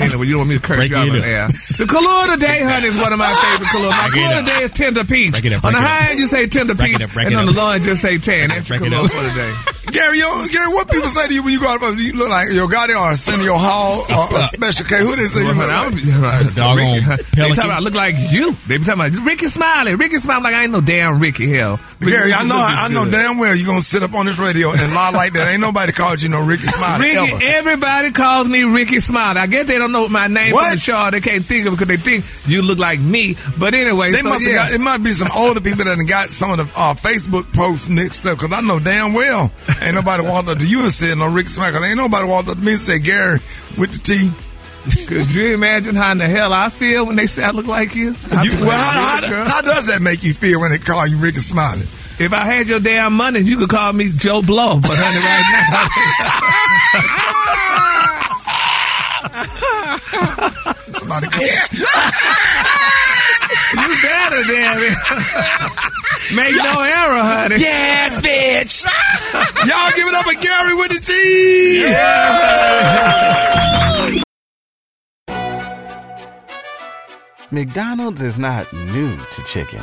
Anyway, 0.00 0.26
you 0.26 0.32
don't 0.32 0.38
want 0.40 0.50
me 0.50 0.58
to 0.58 0.62
curse 0.64 0.76
Break 0.76 0.90
you 0.90 0.96
out 0.96 1.06
it 1.08 1.10
on 1.10 1.16
up. 1.16 1.22
the 1.22 1.28
air. 1.28 1.48
The 1.78 1.86
color 1.86 2.34
today, 2.34 2.62
honey, 2.62 2.88
is 2.88 2.96
one 2.98 3.12
of 3.12 3.18
my 3.18 3.32
favorite 3.32 3.68
colors. 3.70 3.90
My 3.90 4.08
Break 4.08 4.22
it 4.22 4.26
color 4.28 4.38
up. 4.38 4.44
today 4.44 4.62
is 4.64 4.70
tender 4.72 5.04
peach. 5.04 5.32
Break 5.32 5.44
it 5.46 5.52
up, 5.52 5.64
on 5.64 5.72
the 5.72 5.78
break 5.78 5.84
it 5.84 5.90
up. 5.92 5.98
high 6.00 6.10
end, 6.10 6.18
you 6.20 6.26
say 6.26 6.46
tender 6.46 6.74
Break 6.74 6.92
peach, 6.92 7.00
it 7.00 7.04
up, 7.04 7.10
break 7.12 7.26
and 7.26 7.34
it 7.34 7.38
on 7.38 7.48
up. 7.48 7.54
the 7.54 7.60
low 7.60 7.70
end, 7.70 7.84
just 7.84 8.02
say 8.02 8.18
tan. 8.18 8.48
That's 8.48 8.68
your 8.68 8.78
break 8.78 8.92
it 8.92 8.94
color 8.94 9.06
up. 9.06 9.12
for 9.12 9.22
the 9.22 9.34
day. 9.34 9.52
Gary, 9.88 10.18
yo, 10.20 10.46
Gary, 10.48 10.68
what 10.68 10.90
people 10.90 11.08
say 11.08 11.28
to 11.28 11.34
you 11.34 11.42
when 11.42 11.52
you 11.52 11.60
go 11.60 11.68
out? 11.68 11.80
You 11.96 12.12
look 12.12 12.28
like 12.28 12.50
Yo 12.52 12.66
Gotti 12.68 12.90
or 12.90 12.98
Arsenio 13.08 13.56
Hall 13.56 14.00
or 14.10 14.38
a 14.38 14.46
Special 14.48 14.84
K. 14.86 15.00
Who 15.00 15.16
they 15.16 15.26
say 15.28 15.40
you 15.40 15.46
Well, 15.46 15.54
look 15.56 15.70
honey, 15.70 16.02
like? 16.04 16.12
I'm- 16.12 16.22
right, 16.46 16.54
Doggone 16.54 16.76
Rickey, 16.94 17.06
They 17.06 17.22
pelican. 17.32 17.56
talking 17.56 17.70
about 17.70 17.76
I 17.76 17.78
look 17.80 17.94
like 17.94 18.14
you. 18.30 18.52
They 18.68 18.76
be 18.76 18.84
talking 18.84 19.00
about 19.06 19.24
Rickey 19.24 19.48
Smiley. 19.48 19.94
Rickey 19.94 20.18
Smiley 20.18 20.42
like 20.42 20.54
I 20.54 20.62
ain't 20.64 20.72
no 20.72 20.82
damn 20.82 21.18
Rickey 21.20 21.50
hell. 21.54 21.80
Rickey, 22.00 22.12
Gary, 22.12 22.34
I 22.34 22.42
know, 22.44 22.56
look 22.56 22.64
I 22.64 22.88
know 22.88 23.04
good. 23.04 23.12
damn 23.12 23.38
well 23.38 23.54
you 23.56 23.64
gonna 23.64 23.80
sit 23.80 24.02
up 24.02 24.12
on 24.12 24.26
this 24.26 24.38
radio 24.38 24.72
and 24.72 24.94
lie 24.94 25.10
like 25.10 25.32
that. 25.32 25.48
Ain't 25.48 25.62
nobody 25.62 25.92
called 25.92 26.20
you 26.20 26.28
no 26.28 26.44
Rickey 26.44 26.66
Smiley 26.66 27.06
Rickey, 27.08 27.32
ever. 27.32 27.42
everybody 27.42 28.10
calls 28.10 28.46
me 28.46 28.64
Rickey 28.64 29.00
Smiley. 29.00 29.40
I 29.40 29.46
guess 29.46 29.66
they 29.66 29.78
don't 29.78 29.87
know 29.92 30.08
my 30.08 30.26
name 30.26 30.52
What? 30.54 30.72
the 30.72 30.78
show. 30.78 31.10
They 31.10 31.20
can't 31.20 31.44
think 31.44 31.66
of 31.66 31.72
it 31.72 31.76
because 31.78 31.88
they 31.88 31.96
think 31.96 32.24
you 32.46 32.62
look 32.62 32.78
like 32.78 33.00
me. 33.00 33.36
But 33.58 33.74
anyway, 33.74 34.12
They 34.12 34.18
so 34.18 34.28
must 34.28 34.46
yeah. 34.46 34.54
got. 34.54 34.72
It 34.72 34.80
might 34.80 34.98
be 35.02 35.12
some 35.12 35.28
older 35.34 35.60
people 35.60 35.84
that 35.84 35.96
got 36.06 36.30
some 36.30 36.52
of 36.52 36.58
the 36.58 36.64
uh, 36.78 36.94
Facebook 36.94 37.52
posts 37.52 37.88
mixed 37.88 38.24
up. 38.26 38.38
Because 38.38 38.56
I 38.56 38.60
know 38.60 38.78
damn 38.78 39.12
well 39.12 39.50
ain't 39.82 39.94
nobody 39.94 40.22
walked 40.24 40.48
up 40.48 40.58
to 40.58 40.66
you 40.66 40.82
and 40.82 40.92
said 40.92 41.18
no 41.18 41.28
Smiley. 41.42 41.72
'Cause 41.72 41.84
ain't 41.84 41.96
nobody 41.96 42.26
walked 42.26 42.48
up 42.48 42.58
to 42.58 42.64
me 42.64 42.72
and 42.72 42.80
said 42.80 43.02
Gary 43.04 43.40
with 43.76 43.92
the 43.92 43.98
T. 43.98 44.30
Could 45.06 45.30
you 45.34 45.52
imagine 45.54 45.94
how 45.94 46.12
in 46.12 46.18
the 46.18 46.28
hell 46.28 46.52
I 46.52 46.70
feel 46.70 47.04
when 47.06 47.16
they 47.16 47.26
say 47.26 47.44
I 47.44 47.50
look 47.50 47.66
like 47.66 47.94
you? 47.94 48.14
I 48.32 48.44
You- 48.44 48.52
well, 48.64 48.78
how, 48.78 49.20
how, 49.26 49.44
how 49.48 49.60
does 49.60 49.86
that 49.88 50.00
make 50.00 50.22
you 50.22 50.32
feel 50.32 50.60
when 50.60 50.70
they 50.70 50.78
call 50.78 51.06
you 51.06 51.16
Rickey 51.18 51.40
Smiley? 51.40 51.86
if 52.20 52.32
I 52.32 52.40
had 52.44 52.66
your 52.68 52.80
damn 52.80 53.12
money, 53.12 53.40
you 53.40 53.58
could 53.58 53.68
call 53.68 53.92
me 53.92 54.10
Joe 54.10 54.40
Blow. 54.42 54.80
But 54.80 54.96
honey, 54.96 55.20
right 55.24 55.44
now. 55.70 55.88
Somebody 60.92 61.28
You 63.74 63.88
better, 64.02 64.42
damn 64.44 64.82
it. 64.82 64.96
Make 66.34 66.54
no 66.56 66.80
error, 66.82 67.20
honey. 67.20 67.56
Yes, 67.58 68.20
bitch. 68.20 68.84
Y'all 69.66 69.92
give 69.94 70.06
it 70.06 70.14
up 70.14 70.26
for 70.26 70.34
Gary 70.34 70.74
with 70.74 70.90
the 70.90 71.00
T. 71.00 71.84
McDonald's 77.50 78.20
is 78.20 78.38
not 78.38 78.70
new 78.72 79.16
to 79.16 79.42
chicken. 79.44 79.82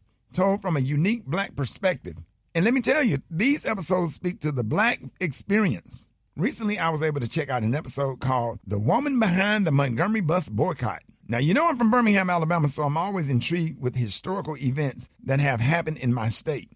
told 0.33 0.61
from 0.61 0.77
a 0.77 0.81
unique 0.81 1.25
black 1.25 1.55
perspective. 1.55 2.17
And 2.53 2.65
let 2.65 2.73
me 2.73 2.81
tell 2.81 3.03
you, 3.03 3.19
these 3.29 3.65
episodes 3.65 4.13
speak 4.13 4.41
to 4.41 4.51
the 4.51 4.63
black 4.63 5.01
experience. 5.19 6.09
Recently, 6.35 6.79
I 6.79 6.89
was 6.89 7.01
able 7.01 7.21
to 7.21 7.29
check 7.29 7.49
out 7.49 7.63
an 7.63 7.75
episode 7.75 8.19
called 8.19 8.59
The 8.65 8.79
Woman 8.79 9.19
Behind 9.19 9.65
the 9.65 9.71
Montgomery 9.71 10.21
Bus 10.21 10.49
Boycott. 10.49 11.03
Now, 11.27 11.37
you 11.37 11.53
know 11.53 11.67
I'm 11.67 11.77
from 11.77 11.91
Birmingham, 11.91 12.29
Alabama, 12.29 12.67
so 12.67 12.83
I'm 12.83 12.97
always 12.97 13.29
intrigued 13.29 13.81
with 13.81 13.95
historical 13.95 14.57
events 14.57 15.07
that 15.23 15.39
have 15.39 15.61
happened 15.61 15.97
in 15.97 16.13
my 16.13 16.27
state. 16.27 16.69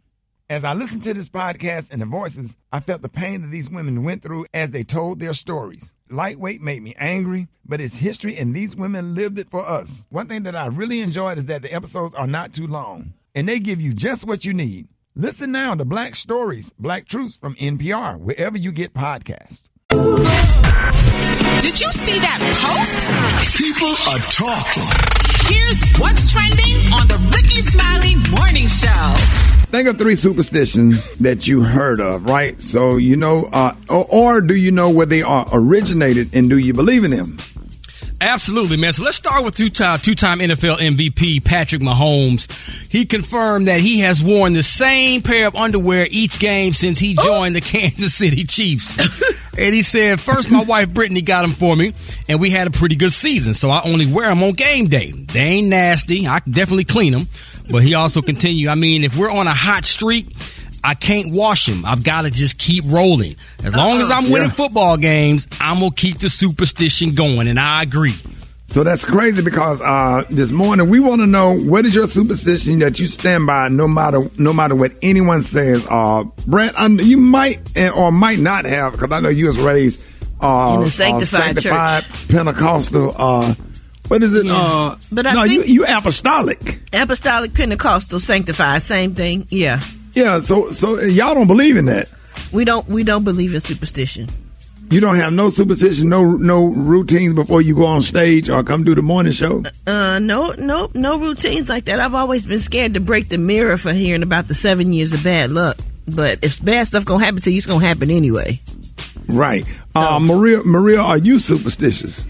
As 0.49 0.63
I 0.63 0.73
listened 0.73 1.03
to 1.03 1.13
this 1.13 1.29
podcast 1.29 1.91
and 1.91 2.01
the 2.01 2.05
voices, 2.05 2.55
I 2.71 2.79
felt 2.79 3.01
the 3.01 3.09
pain 3.09 3.41
that 3.41 3.51
these 3.51 3.69
women 3.69 4.03
went 4.03 4.23
through 4.23 4.45
as 4.53 4.71
they 4.71 4.83
told 4.83 5.19
their 5.19 5.33
stories. 5.33 5.93
Lightweight 6.09 6.61
made 6.61 6.83
me 6.83 6.93
angry, 6.97 7.47
but 7.65 7.81
it's 7.81 7.97
history 7.97 8.37
and 8.37 8.55
these 8.55 8.75
women 8.75 9.15
lived 9.15 9.39
it 9.39 9.49
for 9.49 9.67
us. 9.67 10.05
One 10.09 10.27
thing 10.27 10.43
that 10.43 10.55
I 10.55 10.67
really 10.67 11.01
enjoyed 11.01 11.37
is 11.37 11.47
that 11.47 11.63
the 11.63 11.73
episodes 11.73 12.13
are 12.15 12.27
not 12.27 12.53
too 12.53 12.67
long 12.67 13.13
and 13.35 13.47
they 13.47 13.59
give 13.59 13.79
you 13.79 13.93
just 13.93 14.25
what 14.25 14.45
you 14.45 14.53
need. 14.53 14.87
Listen 15.13 15.51
now 15.51 15.75
to 15.75 15.85
Black 15.85 16.15
Stories, 16.15 16.73
Black 16.79 17.07
Truths 17.07 17.37
from 17.37 17.55
NPR, 17.55 18.19
wherever 18.19 18.57
you 18.57 18.71
get 18.71 18.93
podcasts. 18.93 19.69
Did 21.61 21.79
you 21.79 21.89
see 21.91 22.19
that 22.19 22.39
post? 22.63 23.57
People 23.57 23.95
are 24.09 24.19
talking. 24.31 24.83
Here's 25.47 25.83
what's 25.99 26.31
trending 26.31 26.91
on 26.93 27.07
the 27.07 27.17
Rickey 27.35 27.61
Smiley 27.61 28.15
Morning 28.35 28.67
Show. 28.67 29.13
Think 29.71 29.87
of 29.87 29.97
three 29.97 30.15
superstitions 30.15 31.15
that 31.15 31.47
you 31.47 31.63
heard 31.63 31.99
of, 31.99 32.25
right? 32.25 32.59
So 32.61 32.97
you 32.97 33.15
know, 33.15 33.45
uh, 33.45 33.75
or, 33.89 34.05
or 34.09 34.41
do 34.41 34.55
you 34.55 34.71
know 34.71 34.89
where 34.89 35.05
they 35.05 35.21
are 35.21 35.45
originated, 35.51 36.33
and 36.33 36.49
do 36.49 36.57
you 36.57 36.73
believe 36.73 37.03
in 37.03 37.11
them? 37.11 37.37
Absolutely, 38.21 38.77
man. 38.77 38.93
So 38.93 39.03
let's 39.03 39.17
start 39.17 39.43
with 39.43 39.55
two-time, 39.55 39.99
two-time 39.99 40.39
NFL 40.39 40.77
MVP 40.77 41.43
Patrick 41.43 41.81
Mahomes. 41.81 42.49
He 42.89 43.05
confirmed 43.05 43.67
that 43.67 43.81
he 43.81 43.99
has 43.99 44.23
worn 44.23 44.53
the 44.53 44.63
same 44.63 45.21
pair 45.21 45.47
of 45.47 45.55
underwear 45.55 46.07
each 46.09 46.39
game 46.39 46.73
since 46.73 46.97
he 46.97 47.15
oh. 47.19 47.23
joined 47.23 47.55
the 47.55 47.61
Kansas 47.61 48.15
City 48.15 48.45
Chiefs. 48.45 48.97
and 49.57 49.75
he 49.75 49.83
said, 49.83 50.21
first 50.21 50.49
my 50.49 50.63
wife 50.63 50.89
Brittany 50.93 51.21
got 51.21 51.41
them 51.41 51.51
for 51.51 51.75
me, 51.75 51.93
and 52.29 52.39
we 52.39 52.49
had 52.49 52.67
a 52.67 52.71
pretty 52.71 52.95
good 52.95 53.13
season, 53.13 53.53
so 53.53 53.69
I 53.69 53.83
only 53.83 54.05
wear 54.05 54.29
them 54.29 54.43
on 54.43 54.53
game 54.53 54.87
day. 54.87 55.11
They 55.11 55.39
ain't 55.39 55.67
nasty. 55.67 56.27
I 56.27 56.39
can 56.39 56.53
definitely 56.53 56.85
clean 56.85 57.11
them. 57.11 57.27
But 57.69 57.83
he 57.83 57.95
also 57.95 58.21
continued, 58.21 58.69
I 58.69 58.75
mean, 58.75 59.03
if 59.03 59.17
we're 59.17 59.31
on 59.31 59.47
a 59.47 59.53
hot 59.53 59.85
streak, 59.85 60.27
I 60.85 60.93
can't 60.93 61.31
wash 61.33 61.67
him. 61.67 61.83
I've 61.85 62.03
got 62.03 62.21
to 62.23 62.29
just 62.31 62.57
keep 62.57 62.83
rolling. 62.87 63.35
As 63.63 63.73
long 63.75 63.99
as 64.01 64.11
I'm 64.11 64.25
winning 64.29 64.49
Yeah. 64.49 64.53
football 64.55 64.97
games, 64.97 65.47
I'm 65.59 65.79
going 65.79 65.91
to 65.91 65.95
keep 65.95 66.19
the 66.19 66.29
superstition 66.29 67.15
going, 67.15 67.47
and 67.47 67.59
I 67.59 67.81
agree. 67.83 68.15
So 68.67 68.83
that's 68.83 69.05
crazy 69.05 69.41
because 69.41 69.79
uh, 69.81 70.23
this 70.29 70.51
morning 70.51 70.89
we 70.89 70.99
want 70.99 71.21
to 71.21 71.27
know 71.27 71.57
what 71.57 71.85
is 71.85 71.93
your 71.95 72.07
superstition 72.07 72.79
that 72.79 72.99
you 72.99 73.07
stand 73.07 73.45
by 73.45 73.69
no 73.69 73.87
matter 73.87 74.27
no 74.37 74.53
matter 74.53 74.75
what 74.75 74.91
anyone 75.01 75.43
says. 75.43 75.85
Uh, 75.89 76.23
Brent, 76.47 76.73
I, 76.77 76.87
you 76.87 77.15
might 77.17 77.77
or 77.77 78.11
might 78.11 78.39
not 78.39 78.65
have 78.65 78.93
because 78.93 79.11
I 79.11 79.19
know 79.19 79.29
you 79.29 79.45
was 79.47 79.57
raised 79.57 80.01
uh, 80.41 80.77
In 80.81 80.87
a 80.87 80.91
sanctified 80.91 81.57
uh, 81.57 81.61
sanctified 81.61 82.05
Pentecostal. 82.27 83.15
Uh, 83.17 83.55
what 84.07 84.21
is 84.23 84.33
it? 84.33 84.45
Yeah. 84.45 84.53
Uh, 84.55 84.95
But 85.11 85.27
I 85.27 85.33
no, 85.33 85.43
think- 85.47 85.67
you 85.67 85.73
you 85.81 85.85
apostolic. 85.85 86.79
Apostolic, 86.91 87.53
Pentecostal, 87.53 88.19
sanctified, 88.19 88.81
same 88.83 89.15
thing. 89.15 89.45
Yeah. 89.49 89.79
Yeah. 90.15 90.39
So 90.39 90.71
so 90.71 90.99
y'all 91.01 91.35
don't 91.35 91.47
believe 91.47 91.77
in 91.77 91.85
that. 91.85 92.11
We 92.51 92.65
don't 92.65 92.87
we 92.87 93.03
don't 93.03 93.23
believe 93.23 93.53
in 93.53 93.61
superstition. 93.61 94.29
You 94.91 94.99
don't 94.99 95.15
have 95.15 95.33
no 95.33 95.49
superstition, 95.49 96.09
no 96.09 96.33
no 96.33 96.65
routines 96.65 97.33
before 97.33 97.61
you 97.61 97.75
go 97.75 97.85
on 97.85 98.03
stage 98.03 98.49
or 98.49 98.63
come 98.63 98.83
do 98.83 98.93
the 98.93 99.01
morning 99.01 99.33
show. 99.33 99.63
Uh, 99.87 100.19
no, 100.19 100.51
no, 100.51 100.91
no 100.93 101.17
routines 101.19 101.69
like 101.69 101.85
that. 101.85 101.99
I've 101.99 102.13
always 102.13 102.45
been 102.45 102.59
scared 102.59 102.93
to 102.93 102.99
break 102.99 103.29
the 103.29 103.39
mirror 103.39 103.77
for 103.77 103.93
hearing 103.93 104.21
about 104.21 104.47
the 104.47 104.53
seven 104.53 104.93
years 104.93 105.11
of 105.11 105.23
bad 105.23 105.49
luck. 105.49 105.77
But 106.07 106.43
if 106.43 106.63
bad 106.63 106.85
stuff 106.87 107.03
gonna 107.03 107.25
happen 107.25 107.41
to 107.41 107.51
you, 107.51 107.57
it's 107.57 107.65
gonna 107.65 107.85
happen 107.85 108.11
anyway. 108.11 108.61
Right. 109.27 109.65
Uh, 109.95 110.19
Maria, 110.19 110.61
Maria, 110.63 111.01
are 111.01 111.17
you 111.17 111.39
superstitious? 111.39 112.23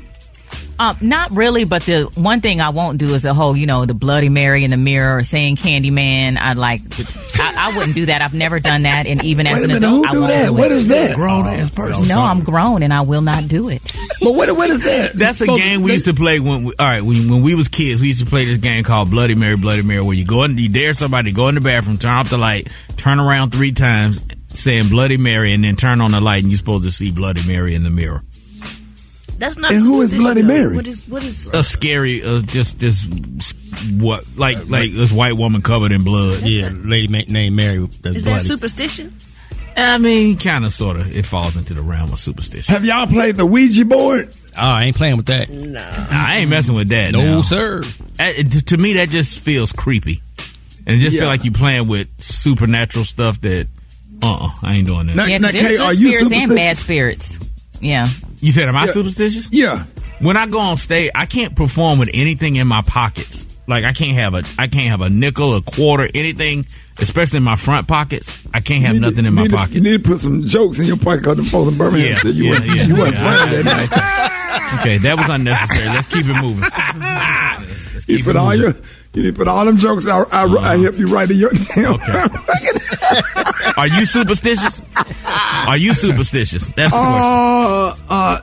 Um, 0.77 0.97
not 0.99 1.33
really, 1.35 1.63
but 1.63 1.83
the 1.83 2.09
one 2.15 2.41
thing 2.41 2.59
I 2.59 2.69
won't 2.69 2.97
do 2.97 3.13
is 3.13 3.23
the 3.23 3.33
whole, 3.33 3.55
you 3.55 3.65
know, 3.65 3.85
the 3.85 3.93
Bloody 3.93 4.27
Mary 4.27 4.63
in 4.65 4.71
the 4.71 4.77
mirror 4.77 5.17
or 5.17 5.23
saying 5.23 5.55
Candyman. 5.55 6.37
I 6.37 6.51
like, 6.53 6.81
I, 7.39 7.69
I 7.71 7.77
wouldn't 7.77 7.95
do 7.95 8.07
that. 8.07 8.21
I've 8.21 8.33
never 8.33 8.59
done 8.59 8.81
that, 8.83 9.07
and 9.07 9.23
even 9.23 9.47
as 9.47 9.63
an 9.63 9.67
minute, 9.67 9.77
adult, 9.77 9.95
who 9.95 10.03
I 10.05 10.17
won't 10.19 10.27
that? 10.33 10.45
do 10.47 10.53
What 10.53 10.71
it. 10.71 10.77
is 10.77 10.87
that? 10.89 11.15
Grown 11.15 11.47
ass 11.47 11.69
person. 11.73 12.07
No, 12.07 12.19
I'm 12.19 12.41
grown 12.43 12.83
and 12.83 12.93
I 12.93 13.01
will 13.01 13.21
not 13.21 13.47
do 13.47 13.69
it. 13.69 13.81
But 14.21 14.33
what 14.35 14.55
what 14.57 14.69
is 14.69 14.83
that? 14.83 15.13
That's 15.17 15.39
a 15.41 15.45
Supposed- 15.45 15.61
game 15.61 15.81
we 15.81 15.93
used 15.93 16.05
to 16.05 16.13
play 16.13 16.39
when 16.41 16.65
we, 16.65 16.73
all 16.77 16.85
right 16.85 17.01
when, 17.01 17.29
when 17.31 17.41
we 17.41 17.55
was 17.55 17.67
kids. 17.69 18.01
We 18.01 18.09
used 18.09 18.19
to 18.23 18.29
play 18.29 18.43
this 18.45 18.57
game 18.57 18.83
called 18.83 19.09
Bloody 19.09 19.35
Mary, 19.35 19.55
Bloody 19.55 19.81
Mary, 19.81 20.01
where 20.01 20.15
you 20.15 20.25
go 20.25 20.43
in, 20.43 20.57
you 20.57 20.67
dare 20.69 20.93
somebody 20.93 21.31
to 21.31 21.35
go 21.35 21.47
in 21.47 21.55
the 21.55 21.61
bathroom, 21.61 21.97
turn 21.97 22.11
off 22.11 22.29
the 22.29 22.37
light, 22.37 22.67
turn 22.97 23.19
around 23.19 23.51
three 23.51 23.71
times, 23.71 24.25
saying 24.49 24.89
Bloody 24.89 25.17
Mary, 25.17 25.53
and 25.53 25.63
then 25.63 25.75
turn 25.77 26.01
on 26.01 26.11
the 26.11 26.19
light, 26.21 26.43
and 26.43 26.51
you're 26.51 26.57
supposed 26.57 26.83
to 26.83 26.91
see 26.91 27.11
Bloody 27.11 27.45
Mary 27.47 27.75
in 27.75 27.83
the 27.83 27.89
mirror. 27.89 28.23
That's 29.37 29.57
not. 29.57 29.71
And 29.71 29.81
who 29.81 30.01
is 30.01 30.13
Bloody 30.13 30.41
though. 30.41 30.47
Mary? 30.47 30.75
What 30.75 30.87
is 30.87 31.07
what 31.07 31.23
is? 31.23 31.53
A 31.53 31.63
scary, 31.63 32.23
uh, 32.23 32.41
just 32.41 32.77
just 32.79 33.09
what 33.99 34.23
like 34.35 34.57
like 34.67 34.91
this 34.93 35.11
white 35.11 35.35
woman 35.37 35.61
covered 35.61 35.91
in 35.91 36.03
blood. 36.03 36.41
Yeah, 36.43 36.69
lady 36.73 37.07
ma- 37.07 37.21
named 37.27 37.55
Mary. 37.55 37.87
That's 38.01 38.17
Is 38.17 38.23
that 38.25 38.41
superstition? 38.43 39.15
I 39.77 39.97
mean, 39.97 40.37
kind 40.37 40.63
of, 40.63 40.71
sort 40.71 40.95
of. 40.97 41.13
It 41.13 41.25
falls 41.25 41.57
into 41.57 41.73
the 41.73 41.81
realm 41.81 42.13
of 42.13 42.19
superstition. 42.19 42.73
Have 42.73 42.85
y'all 42.85 43.07
played 43.07 43.35
the 43.35 43.45
Ouija 43.45 43.83
board? 43.83 44.33
Oh, 44.57 44.61
I 44.61 44.83
ain't 44.85 44.95
playing 44.95 45.17
with 45.17 45.25
that. 45.25 45.49
No. 45.49 45.81
I 45.81 46.37
ain't 46.37 46.49
messing 46.49 46.75
with 46.75 46.87
that. 46.89 47.11
No, 47.11 47.21
now. 47.21 47.41
sir. 47.41 47.83
To- 48.17 48.43
to 48.67 48.77
me, 48.77 48.93
that 48.93 49.09
just 49.09 49.39
feels 49.41 49.73
creepy, 49.73 50.21
and 50.87 50.95
it 50.95 50.99
just 50.99 51.13
Yeah. 51.13 51.23
feel 51.23 51.27
like 51.27 51.43
you 51.43 51.51
playing 51.51 51.89
with 51.89 52.07
supernatural 52.19 53.03
stuff 53.03 53.41
that. 53.41 53.67
Uh, 54.23 54.45
uh 54.45 54.49
I 54.63 54.75
ain't 54.75 54.87
doing 54.87 55.07
that. 55.07 55.15
Now- 55.17 55.25
Yeah, 55.25 55.39
now, 55.39 55.47
'cause 55.49 55.53
there's 55.55 55.65
Kay, 55.67 55.71
good 55.77 55.81
are 55.81 55.93
you 55.93 56.11
spirits 56.13 56.31
and 56.43 56.55
bad 56.55 56.77
spirits. 56.77 57.39
Yeah. 57.81 58.07
You 58.45 58.51
said, 58.51 58.69
am 58.69 58.75
I 58.75 58.85
Yeah. 58.85 58.91
superstitious? 58.91 59.49
Yeah. 59.51 59.85
When 60.19 60.37
I 60.37 60.45
go 60.45 60.59
on 60.59 60.77
stage, 60.77 61.09
I 61.15 61.25
can't 61.25 61.55
perform 61.55 61.97
with 61.97 62.09
anything 62.13 62.57
in 62.57 62.67
my 62.67 62.83
pockets. 62.83 63.47
Like 63.67 63.83
I 63.85 63.91
can't 63.93 64.15
have 64.17 64.35
a, 64.35 64.43
I 64.59 64.67
can't 64.67 64.89
have 64.91 65.01
a 65.01 65.09
nickel, 65.09 65.55
a 65.55 65.61
quarter, 65.63 66.07
anything, 66.13 66.63
especially 66.99 67.37
in 67.37 67.43
my 67.43 67.55
front 67.55 67.87
pockets. 67.87 68.31
I 68.53 68.59
can't 68.59 68.83
have 68.85 68.95
nothing 68.97 69.23
need- 69.23 69.25
in 69.29 69.33
my 69.33 69.41
you 69.43 69.49
to- 69.49 69.55
pocket. 69.55 69.73
You 69.73 69.81
need 69.81 70.03
to 70.03 70.09
put 70.09 70.19
some 70.19 70.43
jokes 70.45 70.77
in 70.77 70.85
your 70.85 70.97
pocket 70.97 71.21
because 71.21 71.37
the 71.37 71.43
folks 71.45 71.71
in 71.71 71.77
Birmingham 71.79 72.11
Yeah, 72.11 72.19
said 72.21 72.35
you 72.35 72.43
yeah, 72.43 72.49
weren't, 72.51 72.65
yeah, 72.67 72.85
you 72.85 72.95
weren't 72.95 73.15
yeah. 73.15 73.45
that 73.63 73.65
night. 73.65 74.79
Okay, 74.81 74.97
that 74.99 75.17
was 75.17 75.27
unnecessary. 75.27 75.87
Let's 75.87 76.07
keep 76.07 76.25
it 76.27 76.41
moving. 76.41 76.61
Let's, 76.61 77.93
let's 77.95 78.07
You 78.07 78.17
keep 78.17 78.25
put 78.25 78.35
it 78.35 78.39
all 78.39 78.51
moving. 78.55 78.61
your, 78.61 78.75
you 79.15 79.23
need 79.23 79.31
to 79.31 79.37
put 79.37 79.47
all 79.47 79.65
them 79.65 79.77
jokes. 79.77 80.05
I, 80.07 80.19
I, 80.23 80.43
I 80.73 80.77
help 80.77 80.97
you 80.97 81.07
write 81.07 81.31
in 81.31 81.37
your 81.37 81.51
damn. 81.51 81.95
Okay. 81.95 82.25
Are 83.77 83.87
you 83.87 84.05
superstitious? 84.05 84.81
Are 85.25 85.77
you 85.77 85.93
superstitious? 85.93 86.67
That's 86.67 86.91
the 86.91 86.97
question. 86.97 87.21
Uh, 87.21 87.95
uh, 88.09 88.41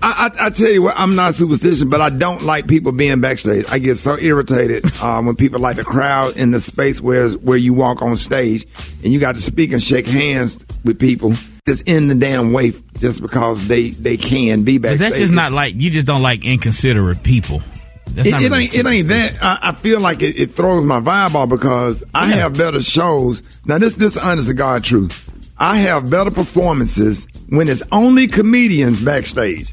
I, 0.00 0.30
I, 0.40 0.46
I 0.46 0.50
tell 0.50 0.70
you 0.70 0.82
what, 0.82 0.94
I'm 0.96 1.14
not 1.16 1.34
superstitious, 1.34 1.82
but 1.84 2.00
I 2.00 2.10
don't 2.10 2.42
like 2.42 2.68
people 2.68 2.92
being 2.92 3.20
backstage. 3.20 3.66
I 3.68 3.78
get 3.78 3.98
so 3.98 4.16
irritated 4.18 4.84
uh, 5.00 5.20
when 5.22 5.34
people 5.36 5.58
like 5.60 5.76
the 5.76 5.84
crowd 5.84 6.36
in 6.36 6.52
the 6.52 6.60
space 6.60 7.00
where 7.00 7.30
where 7.30 7.58
you 7.58 7.74
walk 7.74 8.00
on 8.02 8.16
stage 8.16 8.66
and 9.02 9.12
you 9.12 9.18
got 9.20 9.34
to 9.36 9.42
speak 9.42 9.72
and 9.72 9.82
shake 9.82 10.06
hands 10.06 10.58
with 10.84 10.98
people 11.00 11.34
just 11.66 11.82
in 11.88 12.06
the 12.08 12.14
damn 12.14 12.52
way 12.52 12.72
just 13.00 13.20
because 13.20 13.66
they 13.66 13.90
they 13.90 14.16
can 14.16 14.62
be 14.62 14.78
But 14.78 14.90
backstage. 14.90 15.08
that's 15.10 15.18
just 15.20 15.32
not 15.32 15.50
like 15.52 15.74
you 15.76 15.90
just 15.90 16.06
don't 16.06 16.22
like 16.22 16.44
inconsiderate 16.44 17.22
people. 17.24 17.62
It, 18.26 18.26
it 18.26 18.52
ain't 18.52 18.74
it 18.74 18.86
ain't 18.86 19.08
that. 19.08 19.42
I, 19.42 19.58
I 19.62 19.72
feel 19.72 20.00
like 20.00 20.22
it, 20.22 20.38
it 20.38 20.56
throws 20.56 20.84
my 20.84 21.00
vibe 21.00 21.34
off 21.34 21.48
because 21.48 22.02
I 22.14 22.26
have 22.26 22.56
better 22.56 22.82
shows. 22.82 23.42
Now 23.64 23.78
this 23.78 23.94
this 23.94 24.16
honest 24.16 24.48
to 24.48 24.54
God 24.54 24.84
truth. 24.84 25.24
I 25.58 25.78
have 25.78 26.08
better 26.08 26.30
performances 26.30 27.26
when 27.48 27.68
it's 27.68 27.82
only 27.90 28.28
comedians 28.28 29.00
backstage. 29.00 29.72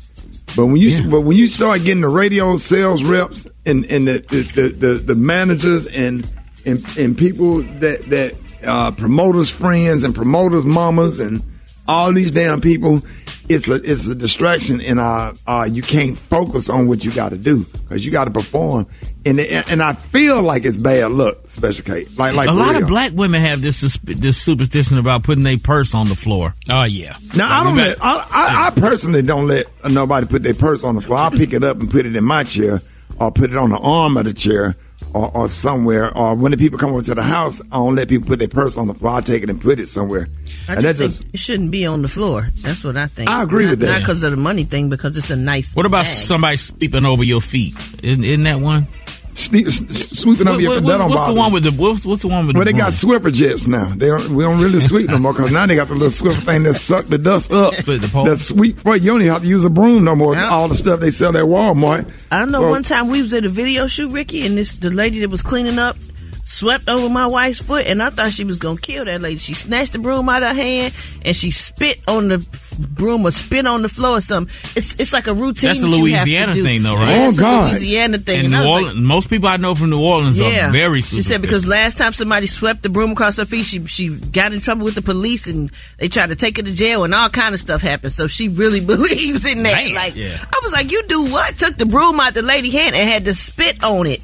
But 0.56 0.68
when 0.68 0.78
you 0.78 1.10
but 1.10 1.22
when 1.22 1.38
you 1.38 1.48
start 1.48 1.84
getting 1.84 2.02
the 2.02 2.10
radio 2.10 2.58
sales 2.58 3.04
reps 3.04 3.46
and 3.66 3.86
and 3.86 4.08
the 4.08 4.20
the, 4.20 4.42
the, 4.42 4.70
the, 4.70 4.94
the 4.96 5.16
managers 5.16 5.88
and, 5.88 6.30
and 6.66 6.86
and 6.98 7.18
people 7.18 7.62
that 7.80 8.10
that 8.10 8.36
uh, 8.64 8.92
promoters 8.92 9.50
friends 9.50 10.04
and 10.04 10.16
promoters 10.16 10.66
mamas 10.66 11.20
and 11.20 11.44
all 11.88 12.14
these 12.14 12.32
damn 12.32 12.62
people. 12.62 13.02
It's 13.48 13.68
a 13.68 13.76
it's 13.76 14.08
a 14.08 14.16
distraction, 14.16 14.82
and 14.82 15.00
uh, 15.00 15.34
uh 15.46 15.68
you 15.72 15.84
can't 15.84 16.18
focus 16.18 16.68
on 16.68 16.88
what 16.88 17.06
you 17.06 17.12
got 17.12 17.30
to 17.30 17.38
do 17.38 17.64
because 17.64 18.04
you 18.04 18.10
got 18.10 18.26
to 18.26 18.32
perform. 18.32 18.88
And 19.24 19.40
and 19.40 19.84
I 19.84 19.94
feel 19.94 20.42
like 20.42 20.66
it's 20.66 20.78
bad 20.78 21.12
luck, 21.12 21.38
Special 21.50 21.86
K. 21.86 22.06
Like 22.18 22.36
like 22.36 22.50
a 22.50 22.52
lot 22.52 22.74
real. 22.74 22.84
of 22.84 22.88
black 22.90 23.12
women 23.14 23.42
have 23.42 23.62
this 23.62 23.82
this 24.04 24.42
superstition 24.42 24.98
about 24.98 25.24
putting 25.24 25.44
their 25.44 25.60
purse 25.60 25.94
on 25.94 26.10
the 26.10 26.16
floor. 26.16 26.56
Oh 26.70 26.86
yeah. 26.86 27.18
Now 27.36 27.62
I 27.62 27.64
don't 27.64 27.78
let 27.78 28.04
I, 28.04 28.16
I, 28.18 28.68
I 28.68 28.70
personally 28.72 29.22
don't 29.22 29.48
let 29.48 29.68
nobody 29.88 30.26
put 30.26 30.42
their 30.42 30.56
purse 30.56 30.84
on 30.84 30.96
the 30.96 31.02
floor. 31.02 31.20
I 31.20 31.30
pick 31.30 31.54
it 31.54 31.64
up 31.64 31.80
and 31.80 31.90
put 31.90 32.08
it 32.08 32.16
in 32.16 32.24
my 32.24 32.44
chair, 32.44 32.82
or 33.20 33.32
put 33.32 33.52
it 33.52 33.58
on 33.58 33.70
the 33.70 33.78
arm 33.78 34.18
of 34.18 34.26
the 34.26 34.34
chair, 34.34 34.76
or, 35.14 35.32
or 35.36 35.50
somewhere. 35.50 36.16
Or 36.16 36.36
when 36.36 36.52
the 36.52 36.58
people 36.58 36.78
come 36.80 36.92
over 36.92 37.02
to 37.04 37.16
the 37.16 37.24
house, 37.24 37.62
I 37.72 37.78
don't 37.78 37.96
let 37.96 38.08
people 38.08 38.28
put 38.28 38.40
their 38.40 38.48
purse 38.48 38.78
on 38.78 38.88
the 38.88 38.94
floor. 38.94 39.14
I 39.14 39.22
take 39.22 39.44
it 39.44 39.50
and 39.50 39.62
put 39.62 39.80
it 39.80 39.88
somewhere. 39.88 40.28
I 40.68 40.74
and 40.74 40.82
just 40.82 41.00
that's 41.00 41.18
think 41.20 41.32
just 41.32 41.34
it 41.34 41.38
shouldn't 41.40 41.72
be 41.72 41.86
on 41.86 42.02
the 42.02 42.08
floor. 42.08 42.50
That's 42.62 42.84
what 42.84 42.98
I 42.98 43.08
think. 43.08 43.30
I 43.30 43.44
agree 43.44 43.66
Not- 43.66 43.72
with 43.72 43.80
that. 43.82 43.88
Not 43.88 44.00
because 44.00 44.24
of 44.24 44.32
the 44.32 44.38
money 44.38 44.64
thing, 44.64 44.90
because 44.90 45.16
it's 45.18 45.30
a 45.30 45.36
nice. 45.36 45.74
What 45.76 45.86
about 45.86 46.06
bag. 46.06 46.14
somebody 46.14 46.58
sleeping 46.58 47.06
over 47.06 47.24
your 47.24 47.42
feet? 47.42 47.76
Isn't, 48.02 48.24
isn't 48.24 48.44
that 48.44 48.60
one? 48.60 48.88
Sweeping 49.36 50.46
What- 50.46 50.54
over 50.54 50.62
your 50.62 50.72
what- 50.76 50.86
that 50.86 50.86
what's, 50.86 50.98
don't 51.00 51.10
what's 51.10 51.28
the 51.28 51.34
one 51.34 51.52
with 51.54 51.64
the 51.66 51.72
what's, 51.72 52.06
what's 52.06 52.22
the 52.22 52.30
one 52.30 52.48
with 52.48 52.56
Well, 52.56 52.64
the 52.66 52.72
they 52.72 52.78
got? 52.78 52.94
Swiffer 52.94 53.32
jets 53.34 53.68
now. 53.68 53.86
They 53.86 54.08
don't, 54.08 54.30
we 54.34 54.44
don't 54.44 54.62
really 54.62 54.80
sweep 54.80 55.10
no 55.10 55.18
more 55.18 55.34
because 55.34 55.52
now 55.52 55.66
they 55.66 55.76
got 55.76 55.90
the 55.90 55.94
little 55.94 56.08
Swiffer 56.10 56.42
thing 56.42 56.64
that 56.64 56.76
suck 56.76 57.06
the 57.08 57.18
dust 57.18 57.52
up. 57.52 57.74
That 57.76 58.38
sweep 58.40 58.80
for 58.80 58.96
you. 58.96 59.12
Don't 59.12 59.22
even 59.22 59.34
have 59.34 59.42
to 59.42 59.48
use 59.48 59.66
a 59.66 59.70
broom 59.70 60.06
no 60.06 60.16
more. 60.16 60.38
All 60.38 60.68
the 60.70 60.76
stuff 60.76 61.00
they 61.02 61.12
sell 61.12 61.36
at 61.36 61.44
Walmart. 61.44 62.10
I 62.32 62.40
don't 62.40 62.52
know. 62.52 62.62
So- 62.62 62.70
one 62.70 62.84
time 62.84 63.10
we 63.10 63.22
was 63.22 63.34
at 63.34 63.44
a 63.46 63.50
video 63.50 63.88
shoot, 63.88 64.12
Rickey, 64.12 64.46
and 64.46 64.58
this 64.58 64.78
the 64.78 64.90
lady 64.90 65.20
that 65.20 65.30
was 65.30 65.42
cleaning 65.42 65.80
up 65.80 65.98
swept 66.46 66.88
over 66.88 67.10
my 67.10 67.26
wife's 67.26 67.60
foot, 67.60 67.88
and 67.88 68.02
I 68.02 68.12
thought 68.12 68.32
she 68.32 68.46
was 68.46 68.60
gonna 68.60 68.80
kill 68.80 69.04
that 69.06 69.22
lady. 69.22 69.40
She 69.40 69.54
snatched 69.54 69.94
the 69.94 70.00
broom 70.00 70.30
out 70.30 70.44
of 70.44 70.50
her 70.50 70.54
hand 70.54 70.94
and 71.24 71.36
she 71.36 71.52
spit 71.52 72.02
on 72.08 72.30
the 72.30 72.48
broom 72.80 73.26
or 73.26 73.32
spit 73.32 73.66
on 73.66 73.82
the 73.82 73.90
floor 73.90 74.18
or 74.18 74.22
something. 74.22 74.56
It's 74.76 74.98
it's 75.00 75.12
like 75.12 75.28
a 75.28 75.34
routine. 75.34 75.70
That's 75.70 75.82
a 75.84 75.88
that 75.88 75.98
you 75.98 76.14
have 76.14 76.26
to 76.26 76.30
Louisiana 76.30 76.54
do. 76.54 76.64
thing, 76.64 76.84
though, 76.84 76.96
right? 76.96 77.10
Yeah, 77.10 77.30
it's 77.30 77.40
a 77.40 77.48
oh, 77.48 77.68
Louisiana 77.72 78.18
thing. 78.20 78.46
And 78.46 78.46
And 78.46 78.54
New 78.54 78.60
was 78.60 78.66
like, 78.68 78.84
Orleans, 78.84 79.02
most 79.02 79.30
people 79.30 79.50
I 79.50 79.58
know 79.58 79.76
from 79.76 79.90
New 79.90 80.02
Orleans 80.02 80.40
are 80.40 80.72
very 80.72 81.02
She 81.02 81.22
said 81.24 81.42
because 81.42 81.66
last 81.66 81.98
time 81.98 82.14
somebody 82.14 82.48
swept 82.48 82.84
the 82.84 82.90
broom 82.90 83.12
across 83.12 83.38
her 83.38 83.46
feet, 83.46 83.66
she 83.66 83.86
she 83.88 84.10
got 84.10 84.54
in 84.54 84.60
trouble 84.62 84.86
with 84.86 84.96
the 84.96 85.02
police 85.02 85.48
and 85.48 85.72
they 85.98 86.08
tried 86.08 86.30
to 86.30 86.36
take 86.36 86.58
her 86.58 86.64
to 86.64 86.74
jail 86.74 87.04
and 87.04 87.14
all 87.14 87.30
kind 87.30 87.56
of 87.56 87.60
stuff 87.60 87.82
happened. 87.82 88.14
So 88.14 88.28
she 88.28 88.48
really 88.50 88.80
believes 88.86 89.46
in 89.46 89.64
that. 89.64 89.86
Man. 89.86 89.94
like 89.96 90.16
Yeah. 90.16 90.38
I 90.42 90.60
was 90.64 90.74
like, 90.74 90.92
you 90.92 91.04
do 91.08 91.26
what? 91.26 91.58
Took 91.58 91.78
the 91.78 91.86
broom 91.86 92.20
out 92.20 92.36
the 92.36 92.44
lady 92.44 92.70
hand 92.70 92.96
and 92.96 93.10
had 93.10 93.26
to 93.26 93.34
spit 93.34 93.84
on 93.84 94.06
it. 94.06 94.22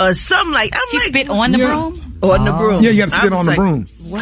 Or 0.00 0.14
something 0.14 0.52
like 0.54 0.70
I'm 0.74 0.80
She 0.90 0.96
like, 0.98 1.06
spit 1.08 1.28
on 1.28 1.52
the 1.52 1.58
Yeah. 1.58 1.66
broom? 1.66 2.16
On 2.22 2.44
the 2.44 2.52
broom. 2.52 2.82
Yeah, 2.82 2.90
you 2.90 2.98
gotta 3.06 3.10
spit 3.12 3.30
was 3.30 3.38
on 3.40 3.44
the 3.46 3.50
like, 3.50 3.56
broom. 3.58 3.84
Wow, 4.04 4.20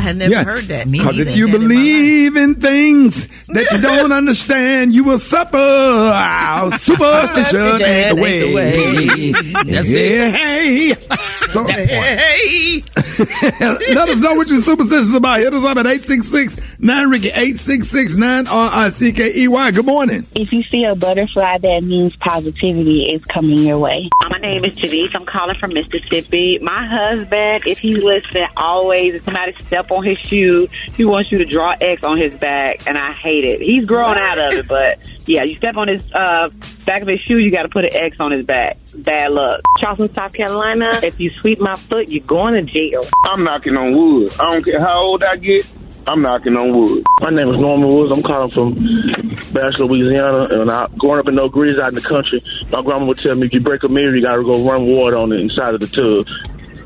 I 0.00 0.02
had 0.02 0.16
never 0.16 0.42
heard 0.42 0.64
that. 0.64 0.90
Because 0.90 1.18
if 1.18 1.36
you 1.36 1.46
that 1.46 1.54
in 1.56 1.60
believe 1.60 2.36
in 2.36 2.54
things 2.54 3.26
that 3.48 3.70
you 3.70 3.82
don't 3.82 4.12
understand, 4.12 4.94
you 4.94 5.04
will 5.04 5.18
suffer. 5.18 5.58
Our 5.58 6.72
superstition 6.78 7.82
ain't 7.82 8.16
the 8.16 8.22
way. 8.22 9.32
That's 9.64 9.92
yeah, 9.92 10.30
Hey. 10.30 10.94
So, 11.52 11.66
hey. 11.66 12.82
Let 13.60 14.08
us 14.08 14.20
know 14.20 14.34
what 14.34 14.48
your 14.48 14.60
superstitions 14.60 15.12
about. 15.12 15.40
Hit 15.40 15.52
us 15.52 15.64
up 15.64 15.76
at 15.76 15.86
866 15.86 16.56
9 16.78 17.08
Rickey 17.10 17.28
866 17.28 18.14
9 18.14 18.46
R 18.46 18.70
I 18.72 18.90
C 18.90 19.12
K 19.12 19.32
E 19.34 19.48
Y. 19.48 19.70
Good 19.72 19.84
morning. 19.84 20.26
If 20.34 20.50
you 20.52 20.62
see 20.62 20.84
a 20.84 20.94
butterfly, 20.94 21.58
that 21.58 21.80
means 21.82 22.16
positivity 22.16 23.12
is 23.12 23.22
coming 23.24 23.58
your 23.58 23.78
way. 23.78 24.08
My 24.30 24.38
name 24.38 24.64
is 24.64 24.74
Janice. 24.76 25.10
I'm 25.14 25.26
calling 25.26 25.58
from 25.58 25.74
Mississippi. 25.74 26.58
My 26.60 26.86
husband, 26.86 27.64
if 27.66 27.78
he's 27.78 28.02
listening, 28.02 28.46
always 28.56 29.16
if 29.16 29.24
somebody 29.24 29.54
step 29.60 29.89
on 29.90 30.04
his 30.04 30.18
shoe, 30.18 30.68
he 30.96 31.04
wants 31.04 31.30
you 31.30 31.38
to 31.38 31.44
draw 31.44 31.74
X 31.80 32.02
on 32.02 32.16
his 32.16 32.32
back, 32.38 32.86
and 32.86 32.96
I 32.96 33.12
hate 33.12 33.44
it. 33.44 33.60
He's 33.60 33.84
grown 33.84 34.16
out 34.16 34.38
of 34.38 34.52
it, 34.52 34.68
but 34.68 34.98
yeah, 35.26 35.42
you 35.42 35.56
step 35.56 35.76
on 35.76 35.88
his 35.88 36.04
uh, 36.12 36.48
back 36.86 37.02
of 37.02 37.08
his 37.08 37.20
shoe, 37.20 37.38
you 37.38 37.50
got 37.50 37.62
to 37.62 37.68
put 37.68 37.84
an 37.84 37.94
X 37.94 38.16
on 38.20 38.32
his 38.32 38.44
back. 38.44 38.78
Bad 38.94 39.32
luck. 39.32 39.60
Charleston, 39.80 40.12
South 40.14 40.32
Carolina. 40.32 41.00
If 41.02 41.20
you 41.20 41.30
sweep 41.40 41.60
my 41.60 41.76
foot, 41.76 42.08
you're 42.08 42.24
going 42.24 42.54
to 42.54 42.62
jail. 42.62 43.02
I'm 43.26 43.44
knocking 43.44 43.76
on 43.76 43.94
wood. 43.94 44.32
I 44.40 44.52
don't 44.52 44.64
care 44.64 44.80
how 44.80 45.02
old 45.02 45.22
I 45.22 45.36
get. 45.36 45.66
I'm 46.06 46.22
knocking 46.22 46.56
on 46.56 46.74
wood. 46.74 47.04
My 47.20 47.30
name 47.30 47.48
is 47.48 47.56
Norman 47.56 47.88
Woods. 47.88 48.10
I'm 48.12 48.22
calling 48.22 48.50
from 48.50 48.74
Bash, 49.52 49.78
Louisiana. 49.78 50.44
And 50.60 50.70
I, 50.70 50.88
growing 50.98 51.20
up 51.20 51.28
in 51.28 51.34
No 51.34 51.48
grease 51.48 51.78
out 51.78 51.90
in 51.90 51.94
the 51.94 52.00
country, 52.00 52.42
my 52.70 52.82
grandma 52.82 53.04
would 53.04 53.18
tell 53.18 53.34
me 53.34 53.46
if 53.46 53.52
you 53.52 53.60
break 53.60 53.82
a 53.84 53.88
mirror, 53.88 54.14
you 54.14 54.22
got 54.22 54.36
to 54.36 54.42
go 54.42 54.66
run 54.66 54.84
water 54.90 55.16
on 55.16 55.28
the 55.28 55.38
inside 55.38 55.74
of 55.74 55.80
the 55.80 55.86
tub 55.86 56.26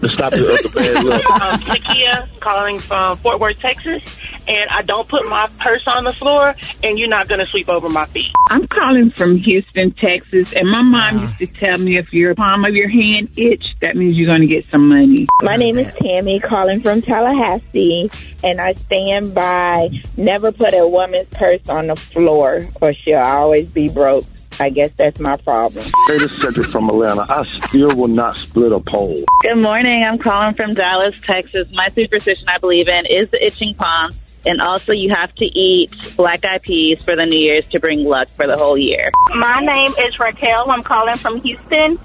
to 0.09 0.15
stop 0.15 0.33
the 0.33 0.53
other 0.53 0.69
bad 0.69 1.05
luck. 1.05 1.31
um, 1.31 1.61
Takia, 1.61 2.41
calling 2.41 2.79
from 2.79 3.17
Fort 3.19 3.41
Worth, 3.41 3.59
Texas, 3.59 4.03
and 4.47 4.71
I 4.71 4.83
don't 4.83 5.09
put 5.09 5.27
my 5.29 5.49
purse 5.61 5.87
on 5.87 6.05
the 6.05 6.13
floor, 6.15 6.55
and 6.83 6.99
you're 6.99 7.09
not 7.09 7.29
going 7.29 7.41
to 7.41 7.47
sweep 7.47 7.69
over 7.69 7.89
my 7.89 8.07
feet. 8.07 8.31
I'm 8.51 8.67
calling 8.67 9.11
from 9.11 9.37
Houston, 9.39 9.93
Texas, 9.93 10.53
and 10.53 10.71
my 10.71 10.83
mom 10.83 11.21
used 11.21 11.39
to 11.39 11.47
tell 11.59 11.79
me 11.79 11.97
if 11.97 12.13
your 12.13 12.35
palm 12.35 12.65
of 12.65 12.75
your 12.75 12.89
hand 12.89 13.31
itch, 13.37 13.77
that 13.81 13.97
means 13.97 14.19
you're 14.19 14.29
going 14.29 14.43
to 14.43 14.47
get 14.47 14.65
some 14.71 14.89
money. 14.89 15.27
My 15.43 15.57
name 15.57 15.79
is 15.79 15.93
Tammy, 15.95 16.41
calling 16.41 16.83
from 16.83 17.03
Tallahassee, 17.03 18.11
and 18.43 18.61
I 18.61 18.75
stand 18.75 19.35
by 19.35 19.89
never 20.17 20.53
put 20.53 20.75
a 20.75 20.87
woman's 20.87 21.29
purse 21.31 21.69
on 21.69 21.87
the 21.89 21.97
floor, 21.97 22.69
or 22.81 22.93
she'll 22.93 23.19
always 23.19 23.67
be 23.69 23.89
broke. 23.89 24.25
I 24.61 24.71
guess 24.71 24.91
that's 24.97 25.21
my 25.21 25.37
problem. 25.37 25.85
Hey, 26.07 26.19
this 26.19 26.33
is 26.33 26.41
Cedric 26.41 26.69
from 26.69 26.89
Atlanta. 26.89 27.27
I 27.29 27.45
still 27.67 27.95
will 27.97 28.09
not 28.09 28.37
split 28.37 28.73
a 28.73 28.81
pole. 28.81 29.25
Good 29.43 29.57
morning. 29.59 30.05
I'm 30.05 30.19
calling 30.19 30.55
from 30.55 30.75
Dallas, 30.75 31.15
Texas. 31.23 31.69
My 31.73 31.89
superstition 31.89 32.45
I 32.49 32.59
believe 32.59 32.89
in 32.89 33.07
is 33.07 33.29
the 33.31 33.45
itching 33.45 33.75
palm. 33.75 34.13
And 34.47 34.61
also, 34.61 34.93
you 34.93 35.13
have 35.15 35.35
to 35.37 35.47
eat 35.47 35.91
black 36.17 36.45
eyed 36.45 36.63
peas 36.63 37.03
for 37.03 37.17
the 37.17 37.25
New 37.25 37.39
Year's 37.39 37.67
to 37.69 37.81
bring 37.81 38.05
luck 38.05 38.29
for 38.29 38.47
the 38.47 38.57
whole 38.57 38.77
year. 38.77 39.11
My 39.35 39.61
name 39.61 39.91
is 40.07 40.19
Raquel. 40.19 40.71
I'm 40.71 40.83
calling 40.83 41.17
from 41.17 41.41
Houston. 41.41 41.99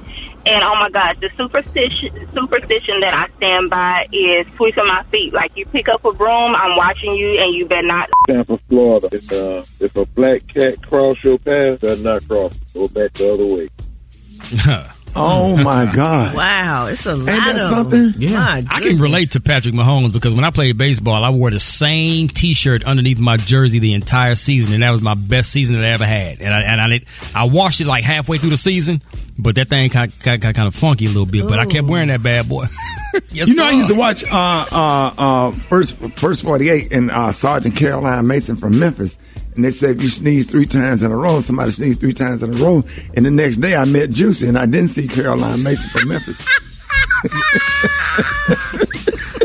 And 0.50 0.64
oh 0.64 0.74
my 0.80 0.89
gosh, 0.89 1.16
the 1.22 1.30
superstition 1.38 2.28
superstition 2.34 3.00
that 3.02 3.14
I 3.14 3.28
stand 3.38 3.70
by 3.70 4.08
is 4.12 4.47
sweeping 4.56 4.88
my 4.88 5.04
feet. 5.12 5.32
Like 5.32 5.56
you 5.56 5.64
pick 5.68 5.88
up 5.88 6.04
a 6.04 6.12
broom, 6.12 6.56
I'm 6.56 6.76
watching 6.76 7.14
you, 7.14 7.39
and 7.39 7.54
you 7.54 7.68
better 7.68 7.86
not. 7.86 8.10
Tampa, 8.26 8.58
Florida. 8.68 9.10
If, 9.12 9.32
uh, 9.32 9.64
if 9.80 9.95
a 9.95 10.06
black 10.08 10.47
cat 10.47 10.82
cross 10.82 11.18
your 11.24 11.38
path, 11.38 11.82
does 11.82 12.00
not 12.02 12.28
cross. 12.28 12.58
Go 12.74 12.88
back 12.88 13.14
the 13.14 13.32
other 13.32 13.45
way. 13.45 14.89
Oh 15.16 15.55
my 15.64 15.91
God! 15.93 16.36
Wow, 16.36 16.88
it's 16.88 17.05
a 17.05 17.16
lot 17.16 17.26
that 17.26 17.55
of 17.55 17.70
something? 17.70 18.12
them. 18.12 18.34
My 18.34 18.66
I 18.70 18.82
can 18.82 18.97
relate 18.97 19.32
to 19.32 19.39
Patrick 19.39 19.74
Mahomes 19.74 20.14
because 20.14 20.36
when 20.36 20.43
I 20.43 20.51
played 20.51 20.78
baseball, 20.78 21.24
I 21.24 21.30
wore 21.30 21.49
the 21.51 21.60
same 21.60 22.28
T-shirt 22.28 22.84
underneath 22.84 23.20
my 23.20 23.38
jersey 23.38 23.80
the 23.80 23.93
entire 23.93 24.36
season, 24.36 24.74
and 24.74 24.84
that 24.84 24.91
was 24.91 25.01
my 25.01 25.16
best 25.16 25.51
season 25.51 25.76
that 25.76 25.86
I 25.86 25.89
ever 25.89 26.05
had. 26.05 26.41
And 26.41 26.53
I 26.53 26.62
and 26.62 26.82
I 26.82 27.01
I 27.36 27.43
washed 27.45 27.82
it 27.82 27.88
like 27.88 28.03
halfway 28.03 28.38
through 28.38 28.51
the 28.51 28.57
season, 28.57 29.01
but 29.38 29.55
that 29.55 29.70
thing 29.70 29.89
got, 29.89 30.18
got, 30.20 30.39
got 30.39 30.55
kind 30.55 30.68
of 30.68 30.76
funky 30.76 31.05
a 31.05 31.10
little 31.10 31.26
bit. 31.26 31.47
But 31.47 31.60
I 31.60 31.66
kept 31.66 31.88
wearing 31.88 32.10
that 32.10 32.22
bad 32.24 32.47
boy. 32.47 32.66
yes, 33.32 33.47
you 33.47 33.55
know, 33.55 33.66
I 33.66 33.72
used 33.72 33.89
to 33.89 33.95
watch 33.95 34.24
uh, 34.24 34.66
uh, 34.72 35.14
uh, 35.18 35.51
first 35.51 35.95
first 36.18 36.43
forty 36.43 36.70
eight 36.70 36.91
and 36.91 37.12
uh, 37.12 37.32
Sergeant 37.32 37.76
Caroline 37.76 38.28
Mason 38.28 38.55
from 38.55 38.80
Memphis, 38.80 39.18
and 39.60 39.66
they 39.66 39.72
said 39.72 39.97
if 39.97 40.03
you 40.03 40.07
sneeze 40.07 40.47
three 40.47 40.66
times 40.66 41.03
in 41.03 41.12
a 41.12 41.16
row, 41.18 41.41
somebody 41.41 41.74
sneezed 41.74 41.99
three 41.99 42.14
times 42.14 42.41
in 42.41 42.53
a 42.53 42.57
row, 42.64 42.82
and 43.14 43.26
the 43.26 43.30
next 43.30 43.57
day 43.57 43.76
I 43.76 43.84
met 43.84 44.10
Juicy 44.10 44.47
and 44.47 44.57
I 44.57 44.66
didn't 44.66 44.91
see 44.91 45.05
Caroline 45.05 45.62
Mason 45.62 45.89
from 45.89 46.07
Memphis. 46.07 46.41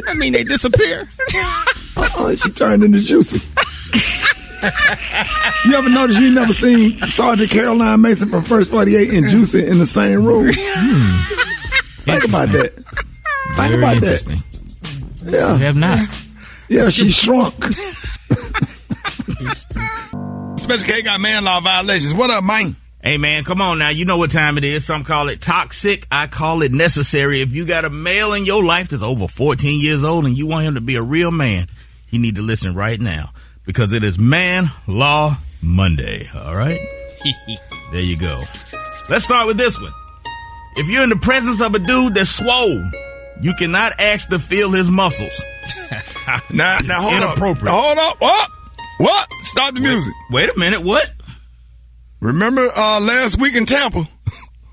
I 0.07 0.15
mean, 0.15 0.35
they 0.35 0.45
disappear. 0.45 1.09
uh-uh, 1.97 2.37
she 2.37 2.53
turned 2.53 2.85
into 2.85 3.01
Juicy. 3.01 3.43
you 5.65 5.75
ever 5.75 5.89
notice 5.89 6.17
you 6.19 6.31
never 6.31 6.53
seen 6.53 6.97
Sergeant 7.09 7.51
Caroline 7.51 8.01
Mason 8.01 8.31
from 8.31 8.45
First 8.45 8.71
48 8.71 9.15
and 9.15 9.29
Juicy 9.29 9.67
in 9.67 9.81
the 9.81 9.87
same 9.87 10.25
room? 10.25 10.49
Hmm. 10.55 12.03
Think 12.03 12.25
about 12.25 12.51
that. 12.51 12.73
Think 12.77 13.57
Very 13.57 13.79
about 13.79 14.01
that. 14.01 14.43
Yeah. 15.25 15.55
I 15.55 15.57
have 15.57 15.75
not. 15.75 16.09
Yeah, 16.69 16.89
she 16.91 17.11
shrunk. 17.11 17.55
Special 20.65 20.89
K 20.89 21.03
got 21.03 21.21
man 21.21 21.45
law 21.45 21.61
violations. 21.61 22.15
What 22.15 22.31
up, 22.31 22.43
man? 22.43 22.75
Hey 23.03 23.19
man, 23.19 23.45
come 23.45 23.61
on 23.61 23.79
now. 23.79 23.91
You 23.91 24.07
know 24.07 24.17
what 24.17 24.31
time 24.31 24.57
it 24.57 24.65
is. 24.65 24.83
Some 24.87 25.05
call 25.05 25.29
it 25.29 25.43
toxic. 25.43 26.07
I 26.11 26.27
call 26.27 26.63
it 26.63 26.73
necessary. 26.73 27.43
If 27.43 27.53
you 27.53 27.67
got 27.67 27.85
a 27.85 27.91
male 27.91 28.33
in 28.33 28.47
your 28.47 28.65
life 28.65 28.89
that's 28.89 29.03
over 29.03 29.29
14 29.29 29.79
years 29.79 30.05
old 30.05 30.25
and 30.25 30.39
you 30.39 30.47
want 30.47 30.67
him 30.67 30.77
to 30.77 30.81
be 30.81 30.95
a 30.95 31.03
real 31.03 31.31
man, 31.31 31.67
you 32.09 32.19
need 32.19 32.37
to 32.37 32.41
listen 32.43 32.75
right 32.75 32.99
now 32.99 33.29
because 33.67 33.93
it 33.93 34.03
is 34.03 34.19
Man 34.19 34.71
Law 34.87 35.37
Monday. 35.61 36.31
All 36.35 36.57
right? 36.57 36.81
there 37.93 38.01
you 38.01 38.17
go. 38.17 38.43
Let's 39.11 39.27
start 39.27 39.47
with 39.47 39.59
this 39.59 39.79
one. 39.79 39.93
If 40.77 40.89
you're 40.89 41.03
in 41.03 41.11
the 41.11 41.17
presence 41.17 41.61
of 41.61 41.75
a 41.75 41.79
dude 41.79 42.15
that's 42.15 42.31
swole, 42.31 42.83
you 43.43 43.53
cannot 43.59 44.01
ask 44.01 44.31
to 44.31 44.39
feel 44.39 44.71
his 44.71 44.89
muscles. 44.91 45.39
now, 46.51 46.79
now 46.79 47.03
hold 47.03 47.15
Inappropriate. 47.17 47.69
up. 47.69 47.85
Hold 47.85 47.99
up. 47.99 48.21
What? 48.23 48.51
What? 48.99 49.29
Stop 49.43 49.75
the 49.75 49.81
music. 49.81 50.13
Wait 50.31 50.49
a 50.49 50.59
minute. 50.59 50.83
What? 50.83 51.11
Remember 52.21 52.69
uh, 52.75 53.01
last 53.01 53.41
week 53.41 53.55
in 53.55 53.67
Tampa? 53.67 54.09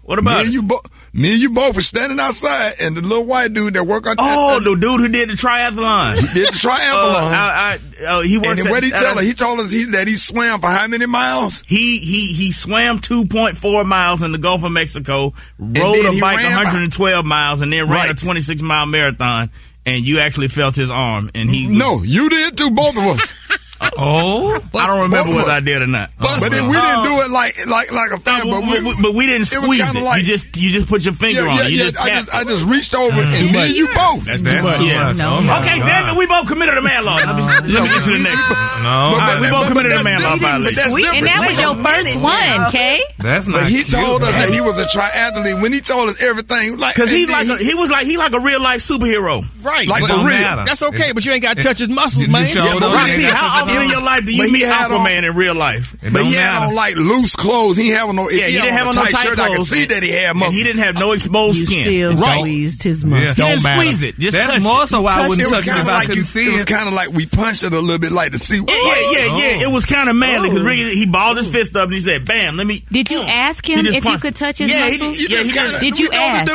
What 0.04 0.20
about 0.20 0.40
me 0.40 0.46
and 0.46 0.54
you? 0.54 0.62
Bo- 0.64 0.82
Me 1.14 1.34
and 1.34 1.42
you 1.42 1.50
both 1.52 1.76
were 1.76 1.82
standing 1.82 2.20
outside, 2.20 2.74
and 2.80 2.96
the 2.98 3.02
little 3.02 3.24
white 3.26 3.54
dude 3.54 3.74
that 3.76 3.86
worked 3.86 4.08
on 4.08 4.16
Oh, 4.18 4.60
the 4.60 4.76
dude 4.76 5.00
who 5.02 5.08
did 5.10 5.30
the 5.30 5.34
triathlon. 5.34 6.16
He 6.16 6.22
did 6.34 6.48
the 6.50 6.52
triathlon. 6.58 7.14
Uh, 7.14 7.34
I, 7.34 7.80
I, 8.02 8.06
uh, 8.06 8.22
he 8.22 8.38
works 8.38 8.50
and 8.50 8.60
at- 8.68 8.72
what 8.72 8.82
did 8.82 8.94
he 8.94 9.00
tell 9.00 9.18
us? 9.20 9.24
He 9.26 9.34
told 9.34 9.60
us 9.60 9.72
he, 9.72 9.86
that 9.86 10.08
he 10.08 10.16
swam 10.16 10.60
for 10.62 10.68
how 10.68 10.88
many 10.88 11.06
miles? 11.06 11.64
He 11.68 12.00
he 12.00 12.28
he 12.34 12.52
swam 12.52 13.00
2.4 13.00 13.86
miles 13.86 14.22
in 14.22 14.32
the 14.32 14.38
Gulf 14.38 14.64
of 14.64 14.72
Mexico, 14.72 15.34
rode 15.60 16.06
a 16.06 16.20
bike 16.20 16.44
112 16.44 17.26
miles, 17.26 17.62
and 17.62 17.72
then 17.72 17.90
ran 17.90 18.10
a 18.10 18.14
26 18.14 18.62
mile 18.62 18.86
marathon. 18.86 19.50
And 19.86 20.06
you 20.06 20.20
actually 20.20 20.48
felt 20.48 20.76
his 20.76 20.92
arm, 20.92 21.32
and 21.34 21.50
he 21.50 21.68
was, 21.68 21.76
No, 21.78 22.04
you 22.04 22.30
did 22.30 22.56
too, 22.58 22.70
both 22.70 22.96
of 22.98 23.04
us. 23.04 23.34
oh, 23.98 24.60
I 24.76 24.88
don't 24.88 25.02
remember 25.10 25.18
both 25.18 25.28
of 25.30 25.36
whether. 25.48 25.52
I 25.52 25.60
did 25.60 25.82
or 25.82 25.88
not. 25.88 26.12
But 26.20 26.52
then 26.52 26.70
we 26.70 26.76
didn't 26.78 27.04
do 27.04 27.22
it 27.22 27.32
like 27.32 27.66
like 27.66 27.92
like 27.92 28.12
a 28.12 28.20
fan. 28.20 28.48
No, 28.48 28.62
but, 28.62 28.62
but, 28.62 28.70
we, 28.70 28.94
but, 28.94 29.02
but 29.02 29.14
we 29.16 29.26
didn't 29.26 29.46
squeeze 29.48 29.82
kinda 29.84 30.00
it. 30.00 30.04
like- 30.04 30.22
you 30.22 30.28
just 30.28 30.56
you 30.58 30.70
just 30.72 30.88
put 30.88 31.04
your 31.04 31.14
finger 31.16 31.44
yeah, 31.44 31.50
on 31.52 31.58
yeah, 31.58 31.66
it. 31.66 31.72
You 31.72 31.78
yeah, 31.78 31.84
just 31.90 31.98
I 31.98 32.10
just 32.10 32.36
I 32.36 32.44
just 32.44 32.66
reached 32.68 32.94
over 32.96 33.10
mm-hmm. 33.22 33.34
and 33.44 33.52
me 33.52 33.60
and 33.60 33.76
you 33.76 33.88
both. 33.94 34.24
That's 34.26 34.42
too 34.42 34.62
much. 34.62 34.80
Yeah. 34.82 35.12
No, 35.14 35.38
Oh, 35.38 35.42
my 35.42 35.60
okay, 35.62 35.80
God. 35.80 35.86
damn 35.86 36.10
it, 36.16 36.18
we 36.20 36.28
both 36.28 36.48
committed 36.48 36.78
a 36.78 36.82
manlaw. 36.82 37.26
Let 37.26 37.36
me, 37.36 37.42
let 37.42 37.84
me 37.84 37.90
get 37.90 38.04
to 38.06 38.12
the 38.18 38.24
next. 38.24 38.44
one. 38.50 38.84
No. 38.84 38.90
All 38.90 39.18
right, 39.18 39.42
we 39.42 39.50
both 39.50 39.62
but 39.66 39.68
committed 39.70 39.92
a 39.94 39.96
that's 40.04 40.08
manlaw 40.08 40.34
different. 40.38 40.42
violation. 40.42 40.76
That's 40.76 40.92
Sweet. 40.92 41.08
And 41.14 41.26
that 41.26 41.40
was 41.48 41.58
your 41.60 41.76
first 41.82 42.16
one, 42.20 42.72
Kay. 42.72 43.04
That's 43.18 43.48
not 43.48 43.62
But 43.62 43.72
he 43.72 43.84
told 43.84 44.22
us 44.24 44.30
that 44.32 44.50
he 44.50 44.62
was 44.62 44.78
a 44.78 44.86
triathlete 44.86 45.62
when 45.62 45.74
he 45.74 45.82
told 45.82 46.10
us 46.10 46.22
everything. 46.22 46.78
Like 46.78 46.96
Because 46.96 47.10
he's 47.10 47.30
and 47.32 47.50
like 47.50 47.60
he 47.60 47.74
was 47.74 47.90
like 47.90 48.06
he 48.06 48.18
like 48.18 48.34
a 48.34 48.40
real 48.40 48.62
life 48.62 48.82
superhero. 48.82 49.46
Right. 49.64 49.88
Like 49.88 50.02
but- 50.02 50.12
for 50.12 50.28
real. 50.28 50.66
That's 50.66 50.84
okay, 50.84 51.12
but 51.14 51.26
you 51.26 51.32
ain't 51.32 51.42
got 51.44 51.58
to 51.58 51.64
touch 51.64 51.80
his 51.80 51.90
muscles, 51.90 52.28
man. 52.28 52.46
Yeah, 52.48 52.74
but 52.74 52.84
up. 52.84 52.94
Roxy, 52.94 53.12
Ain't 53.14 53.22
got 53.24 53.36
how 53.38 53.62
often 53.64 53.71
in 53.80 53.90
your 53.90 54.02
life 54.02 54.26
do 54.26 54.26
But 54.26 54.32
you 54.34 54.44
he 54.48 54.52
meet 54.54 54.64
had 54.64 54.92
on- 54.92 55.06
Aquaman 55.06 55.24
in 55.24 55.36
real 55.36 55.56
life? 55.56 55.94
It 56.02 56.12
But 56.14 56.20
don't 56.20 56.26
he 56.28 56.34
had 56.34 56.54
matter. 56.54 56.66
on 56.68 56.76
like 56.76 56.96
loose 56.96 57.36
clothes. 57.36 57.78
He 57.78 57.90
had 57.90 58.04
on 58.08 58.16
no. 58.16 58.30
Yeah, 58.30 58.48
he 58.48 58.54
didn't 58.54 58.74
have 58.74 58.88
on 58.88 58.96
no 58.96 59.02
a 59.04 59.10
tight 59.10 59.24
shirt. 59.28 59.40
I 59.40 59.48
could 59.48 59.56
clothes. 59.56 59.70
see 59.70 59.86
that 59.86 60.04
he 60.04 60.10
had 60.12 60.36
And 60.36 60.54
he 60.54 60.64
didn't 60.64 60.82
have 60.82 60.96
no 61.00 61.12
exposed 61.14 61.60
You 61.62 61.68
skin. 61.68 61.84
still 61.84 62.14
right. 62.16 62.40
squeezed 62.40 62.84
his 62.84 63.04
Yeah. 63.04 63.10
He 63.20 63.26
didn't 63.26 63.38
Don't 63.38 63.60
squeeze 63.60 64.04
it. 64.04 64.20
Just 64.20 64.36
That's 64.38 64.48
touched 64.48 64.64
more 64.64 64.84
it. 64.84 64.88
so 64.88 65.02
why 65.02 65.14
I 65.14 65.28
wouldn't 65.28 65.42
It 65.48 65.52
was 65.52 65.66
touch 65.66 65.68
it 65.68 65.70
kind 65.70 65.82
of 65.82 65.88
like 65.88 66.16
you. 66.16 66.24
see 66.24 66.46
It 66.46 66.54
was 66.54 66.66
kind 66.66 66.88
of 66.88 66.94
like 66.94 67.10
we 67.12 67.26
punched 67.26 67.64
it 67.64 67.74
a 67.74 67.80
little 67.80 68.00
bit, 68.00 68.12
like 68.12 68.32
to 68.34 68.40
see. 68.40 68.56
Yeah, 68.58 68.64
yeah, 68.68 68.84
yeah, 69.12 69.20
yeah. 69.38 69.58
Oh. 69.58 69.62
It 69.62 69.72
was 69.72 69.86
kind 69.86 70.10
of 70.10 70.16
manly 70.16 70.50
because 70.50 70.66
Oh. 70.66 70.70
He 70.72 71.06
balled 71.06 71.38
his 71.38 71.48
oh. 71.48 71.52
fist 71.52 71.76
up 71.76 71.86
and 71.86 71.94
he 71.94 72.00
said, 72.00 72.26
"Bam, 72.26 72.58
let 72.58 72.66
me." 72.68 72.84
Did 72.92 73.10
you 73.12 73.20
mm. 73.20 73.30
ask 73.30 73.68
him 73.70 73.86
if 73.86 74.04
you 74.06 74.18
could 74.18 74.36
touch 74.36 74.58
his 74.60 74.70
yeah, 74.70 74.90
he 74.90 74.98
muscles? 74.98 75.18
did- 75.18 75.32
yeah, 75.32 75.38
he 75.40 75.44
just 75.50 75.58
kinda- 75.58 75.72
did. 75.80 75.82
Did 75.82 76.00
you 76.00 76.10
we 76.10 76.16
know 76.16 76.22
ask? 76.24 76.52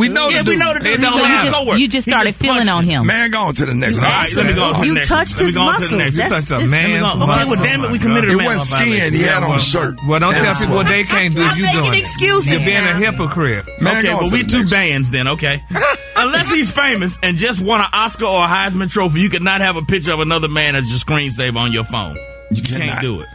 The 0.00 0.08
dude. 0.08 0.10
We 0.10 0.14
know 0.14 0.28
Yeah, 0.28 0.42
the 0.42 0.50
we 0.50 0.56
know 0.56 0.72
the 0.72 0.78
dude. 0.80 0.86
It 0.88 0.98
He's 1.00 1.08
don't 1.08 1.20
on 1.20 1.28
matter. 1.28 1.46
his 1.46 1.54
coworker. 1.54 1.78
You 1.78 1.88
just 1.88 2.04
He 2.06 2.10
started 2.10 2.34
feeling 2.36 2.68
on 2.68 2.84
him. 2.84 3.06
Man, 3.06 3.30
go 3.30 3.40
on 3.42 3.54
to 3.54 3.66
the 3.66 3.74
next 3.74 3.96
one. 3.96 4.04
All 4.06 4.10
right, 4.10 4.34
let 4.34 4.46
me 4.46 4.52
go 4.54 4.64
on 4.64 4.80
to 4.80 4.86
You 4.86 4.92
the 4.94 4.94
next. 5.00 5.08
touched 5.08 5.36
one. 5.36 5.38
Let 5.38 5.44
me 5.44 5.46
his 5.46 5.54
go 5.56 5.60
on 5.62 5.66
to 5.66 5.80
the 5.80 5.80
muscle. 5.80 6.00
You 6.00 6.10
That's 6.10 6.30
touched 6.30 6.50
a 6.50 6.58
just- 6.64 6.70
man's 6.70 7.02
Okay, 7.04 7.44
well, 7.50 7.62
damn 7.62 7.84
it, 7.84 7.90
we 7.90 7.98
committed 7.98 8.30
a 8.30 8.32
It 8.32 8.36
manslaughter 8.36 8.56
wasn't 8.58 8.80
skin. 8.80 8.88
violation. 8.90 9.14
He 9.14 9.22
had 9.22 9.42
on 9.42 9.56
a 9.56 9.60
shirt. 9.60 9.94
Well, 10.06 10.20
don't 10.20 10.32
tell 10.32 10.42
That's 10.42 10.60
people 10.60 10.76
what- 10.76 10.86
what 10.86 10.90
they 10.90 11.04
can't 11.04 11.34
do. 11.36 11.42
I'm 11.42 11.56
You 11.56 11.62
making 11.64 11.80
doing 11.82 11.94
it. 11.94 12.00
excuses 12.00 12.50
You're 12.50 12.60
being 12.64 12.76
a 12.76 12.94
hypocrite. 12.94 13.64
Man, 13.80 13.96
okay, 13.98 14.06
go 14.08 14.14
on 14.14 14.16
well, 14.22 14.30
to 14.30 14.32
we 14.36 14.42
the 14.42 14.48
two 14.48 14.58
next 14.58 14.70
bands 14.70 15.10
then, 15.10 15.28
okay? 15.28 15.62
Unless 16.16 16.50
he's 16.50 16.70
famous 16.70 17.18
and 17.22 17.36
just 17.36 17.60
won 17.60 17.80
an 17.80 17.86
Oscar 17.92 18.24
or 18.26 18.44
a 18.44 18.48
Heisman 18.48 18.90
Trophy, 18.90 19.20
you 19.20 19.30
could 19.30 19.42
not 19.42 19.60
have 19.60 19.76
a 19.76 19.82
picture 19.82 20.12
of 20.12 20.20
another 20.20 20.48
man 20.48 20.74
as 20.76 20.88
your 20.90 20.98
screensaver 20.98 21.56
on 21.56 21.72
your 21.72 21.84
phone. 21.84 22.16
You, 22.50 22.62
can't 22.62 23.00
do 23.00 23.20
it. 23.20 23.28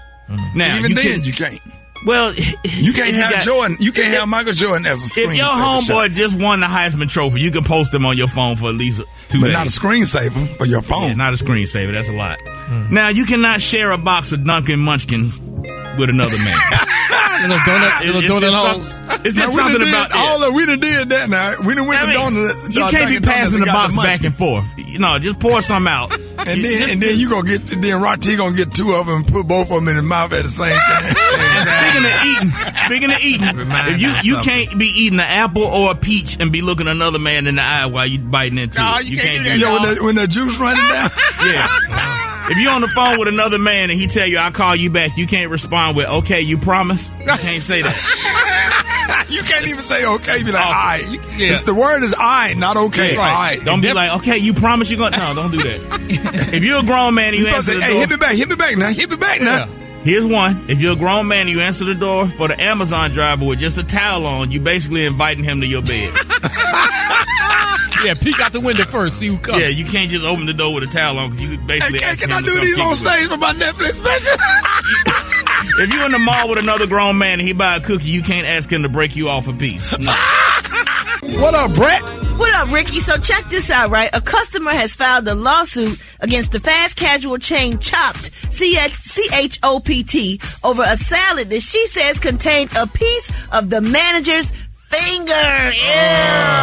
Now, 0.55 0.75
Even 0.77 0.89
you 0.91 0.95
then, 0.95 1.23
you 1.23 1.31
can't. 1.33 1.59
Well, 2.05 2.33
You 2.33 2.93
can't 2.93 3.09
if 3.09 3.15
have 3.15 3.31
got- 3.31 3.43
Jordan. 3.43 3.77
You 3.79 3.91
can't 3.91 4.13
have 4.13 4.27
Michael 4.27 4.53
Jordan 4.53 4.85
as 4.85 5.03
a 5.03 5.07
screensaver. 5.09 5.31
If 5.31 5.37
your 5.37 5.47
shot. 5.47 5.83
homeboy 5.83 6.11
just 6.13 6.37
won 6.39 6.59
the 6.59 6.67
Heisman 6.67 7.09
Trophy, 7.09 7.41
you 7.41 7.51
can 7.51 7.63
post 7.63 7.93
him 7.93 8.05
on 8.05 8.17
your 8.17 8.27
phone 8.27 8.55
for 8.55 8.69
at 8.69 8.75
least 8.75 9.01
two 9.29 9.41
but 9.41 9.47
days. 9.47 9.53
not 9.53 9.67
a 9.67 9.69
screensaver 9.69 10.55
for 10.57 10.65
your 10.65 10.81
phone. 10.81 11.09
Yeah, 11.09 11.13
not 11.15 11.33
a 11.33 11.43
screensaver. 11.43 11.91
That's 11.93 12.09
a 12.09 12.13
lot. 12.13 12.39
Now 12.91 13.09
you 13.09 13.25
cannot 13.25 13.61
share 13.61 13.91
a 13.91 13.97
box 13.97 14.31
of 14.31 14.43
Dunkin' 14.43 14.79
Munchkins 14.79 15.39
with 15.97 16.09
another 16.09 16.37
man. 16.37 16.57
Little 17.41 17.57
donut, 17.59 18.01
It- 18.01 18.05
little 18.15 18.37
it's 18.37 18.45
donut 18.45 18.53
holes. 18.53 18.91
some- 18.95 19.09
It's 19.25 19.35
just 19.35 19.53
something 19.55 19.79
did 19.79 19.87
about 19.89 20.13
all 20.15 20.39
that. 20.39 20.47
that. 20.47 20.53
We 20.53 20.65
done 20.65 20.79
did 20.79 21.09
that. 21.09 21.29
Now 21.29 21.53
we 21.65 21.75
done 21.75 21.87
went 21.87 22.01
I 22.01 22.05
to 22.05 22.07
mean, 22.31 22.33
donut. 22.43 22.73
you 22.75 22.83
uh, 22.83 22.89
can't 22.91 23.09
be 23.09 23.19
Dunkin' 23.19 23.23
passing 23.29 23.59
the 23.59 23.65
got 23.65 23.91
box 23.91 23.95
back 23.95 24.23
and 24.23 24.35
forth. 24.35 24.65
You 24.77 24.99
know, 24.99 25.19
just 25.19 25.39
pour 25.39 25.61
some 25.61 25.87
out. 25.87 26.13
And 26.13 26.63
then 26.63 26.89
and 26.91 27.01
then 27.01 27.17
you 27.19 27.29
gonna 27.29 27.47
get 27.47 27.65
then 27.81 28.01
Roti 28.01 28.35
gonna 28.37 28.55
get 28.55 28.73
two 28.73 28.93
of 28.93 29.05
them 29.07 29.17
and 29.17 29.27
put 29.27 29.47
both 29.47 29.69
of 29.69 29.75
them 29.75 29.87
in 29.89 29.95
his 29.95 30.03
mouth 30.03 30.31
at 30.33 30.43
the 30.43 30.49
same 30.49 30.77
time. 30.77 31.15
Speaking 31.65 32.05
of 32.05 32.25
eating, 32.25 32.51
speaking 32.85 33.11
of 33.11 33.19
eating, 33.21 33.57
Remind 33.57 33.87
if 33.95 34.01
you 34.01 34.11
you 34.23 34.37
of 34.37 34.43
can't 34.43 34.79
be 34.79 34.85
eating 34.87 35.19
an 35.19 35.25
apple 35.27 35.63
or 35.63 35.91
a 35.91 35.95
peach 35.95 36.37
and 36.39 36.51
be 36.51 36.61
looking 36.61 36.87
another 36.87 37.19
man 37.19 37.47
in 37.47 37.55
the 37.55 37.61
eye 37.61 37.85
while 37.87 38.05
you 38.05 38.19
biting 38.19 38.57
into 38.59 38.79
No, 38.79 38.97
it. 38.99 39.05
you 39.05 39.17
can't 39.17 39.43
do 39.43 39.49
that, 39.49 39.57
yeah, 39.59 39.73
when 39.83 39.95
the, 39.95 40.03
when 40.03 40.15
the 40.15 40.27
juice 40.27 40.57
running 40.57 40.87
down. 40.87 41.09
Yeah. 41.45 42.14
If 42.49 42.57
you're 42.57 42.71
on 42.71 42.81
the 42.81 42.87
phone 42.89 43.17
with 43.17 43.27
another 43.27 43.57
man 43.57 43.89
and 43.89 43.99
he 43.99 44.07
tell 44.07 44.27
you 44.27 44.37
I'll 44.37 44.51
call 44.51 44.75
you 44.75 44.89
back, 44.89 45.17
you 45.17 45.25
can't 45.25 45.49
respond 45.49 45.97
with 45.97 46.07
okay, 46.07 46.41
you 46.41 46.57
promise. 46.57 47.09
You 47.19 47.25
can't 47.25 47.63
say 47.63 47.81
that. 47.81 49.25
you 49.29 49.41
can't 49.41 49.67
even 49.67 49.83
say 49.83 50.05
okay. 50.05 50.43
Be 50.43 50.51
like, 50.51 50.65
all 50.65 50.71
right. 50.71 51.05
Yeah. 51.37 51.53
It's 51.53 51.63
the 51.63 51.73
word 51.73 52.03
is 52.03 52.13
I, 52.17 52.53
not 52.55 52.77
okay. 52.77 53.13
Yeah. 53.13 53.19
Right. 53.19 53.59
Don't 53.63 53.81
be 53.81 53.93
like 53.93 54.11
okay, 54.19 54.37
you 54.37 54.53
promise 54.53 54.91
you're 54.91 54.99
gonna. 54.99 55.17
No, 55.17 55.33
don't 55.33 55.51
do 55.51 55.63
that. 55.63 56.53
if 56.53 56.63
you're 56.63 56.79
a 56.79 56.83
grown 56.83 57.15
man 57.15 57.29
and 57.29 57.37
you 57.37 57.47
You 57.47 57.53
answer 57.55 57.71
to 57.71 57.77
the 57.77 57.81
say, 57.81 57.87
hey, 57.87 57.93
door, 57.93 57.99
hit 58.01 58.09
me 58.11 58.17
back, 58.17 58.35
hit 58.35 58.49
me 58.49 58.55
back 58.55 58.77
now, 58.77 58.89
hit 58.89 59.09
me 59.09 59.15
back 59.17 59.41
now. 59.41 59.67
Here's 60.03 60.25
one. 60.25 60.65
If 60.69 60.79
you're 60.79 60.93
a 60.93 60.95
grown 60.95 61.27
man 61.27 61.47
and 61.47 61.49
you 61.49 61.61
answer 61.61 61.83
the 61.83 61.95
door 61.95 62.27
for 62.27 62.47
the 62.47 62.61
Amazon 62.61 63.09
driver 63.09 63.43
with 63.43 63.57
just 63.57 63.79
a 63.79 63.83
towel 63.83 64.27
on, 64.27 64.51
you 64.51 64.59
basically 64.59 65.03
inviting 65.03 65.43
him 65.43 65.61
to 65.61 65.67
your 65.67 65.81
bed. 65.81 66.13
Yeah, 68.03 68.13
peek 68.13 68.39
out 68.39 68.51
the 68.53 68.59
window 68.59 68.83
first, 68.85 69.17
see 69.19 69.27
who 69.27 69.37
comes. 69.37 69.61
yeah, 69.61 69.67
you 69.67 69.85
can't 69.85 70.09
just 70.11 70.25
open 70.25 70.45
the 70.45 70.53
door 70.53 70.73
with 70.73 70.83
a 70.83 70.87
towel 70.87 71.17
on 71.17 71.29
because 71.31 71.41
you 71.43 71.49
Hey, 71.49 71.57
basically 71.65 71.99
can, 71.99 72.09
ask 72.09 72.19
can 72.21 72.31
I 72.31 72.41
do 72.41 72.59
these 72.59 72.79
on 72.79 72.91
it. 72.91 72.95
stage 72.95 73.27
for 73.27 73.37
my 73.37 73.53
Netflix 73.53 73.93
special? 73.93 74.37
If 75.77 75.89
you're 75.89 76.05
in 76.05 76.11
the 76.11 76.19
mall 76.19 76.47
with 76.47 76.59
another 76.59 76.85
grown 76.87 77.17
man 77.17 77.39
and 77.39 77.47
he 77.47 77.51
buy 77.53 77.75
a 77.77 77.81
cookie, 77.81 78.07
you 78.07 78.21
can't 78.21 78.47
ask 78.47 78.71
him 78.71 78.83
to 78.83 78.89
break 78.89 79.15
you 79.15 79.27
off 79.29 79.47
a 79.47 79.53
piece. 79.53 79.91
No. 79.97 80.13
what 81.41 81.53
up, 81.53 81.73
Brett? 81.73 82.01
What 82.37 82.53
up, 82.53 82.71
Rickey? 82.71 82.99
So 83.01 83.17
check 83.17 83.49
this 83.49 83.69
out, 83.69 83.89
right? 83.89 84.09
A 84.13 84.21
customer 84.21 84.71
has 84.71 84.93
filed 84.95 85.27
a 85.27 85.35
lawsuit 85.35 85.99
against 86.21 86.51
the 86.53 86.59
fast 86.61 86.95
casual 86.97 87.37
chain 87.39 87.79
Chopt, 87.79 88.29
C-H-O-P-T, 88.53 90.39
over 90.63 90.83
a 90.83 90.97
salad 90.97 91.49
that 91.49 91.61
she 91.61 91.87
says 91.87 92.19
contained 92.19 92.69
a 92.77 92.87
piece 92.87 93.31
of 93.51 93.69
the 93.69 93.81
manager's 93.81 94.53
finger. 94.95 95.71
Ew. 95.73 96.55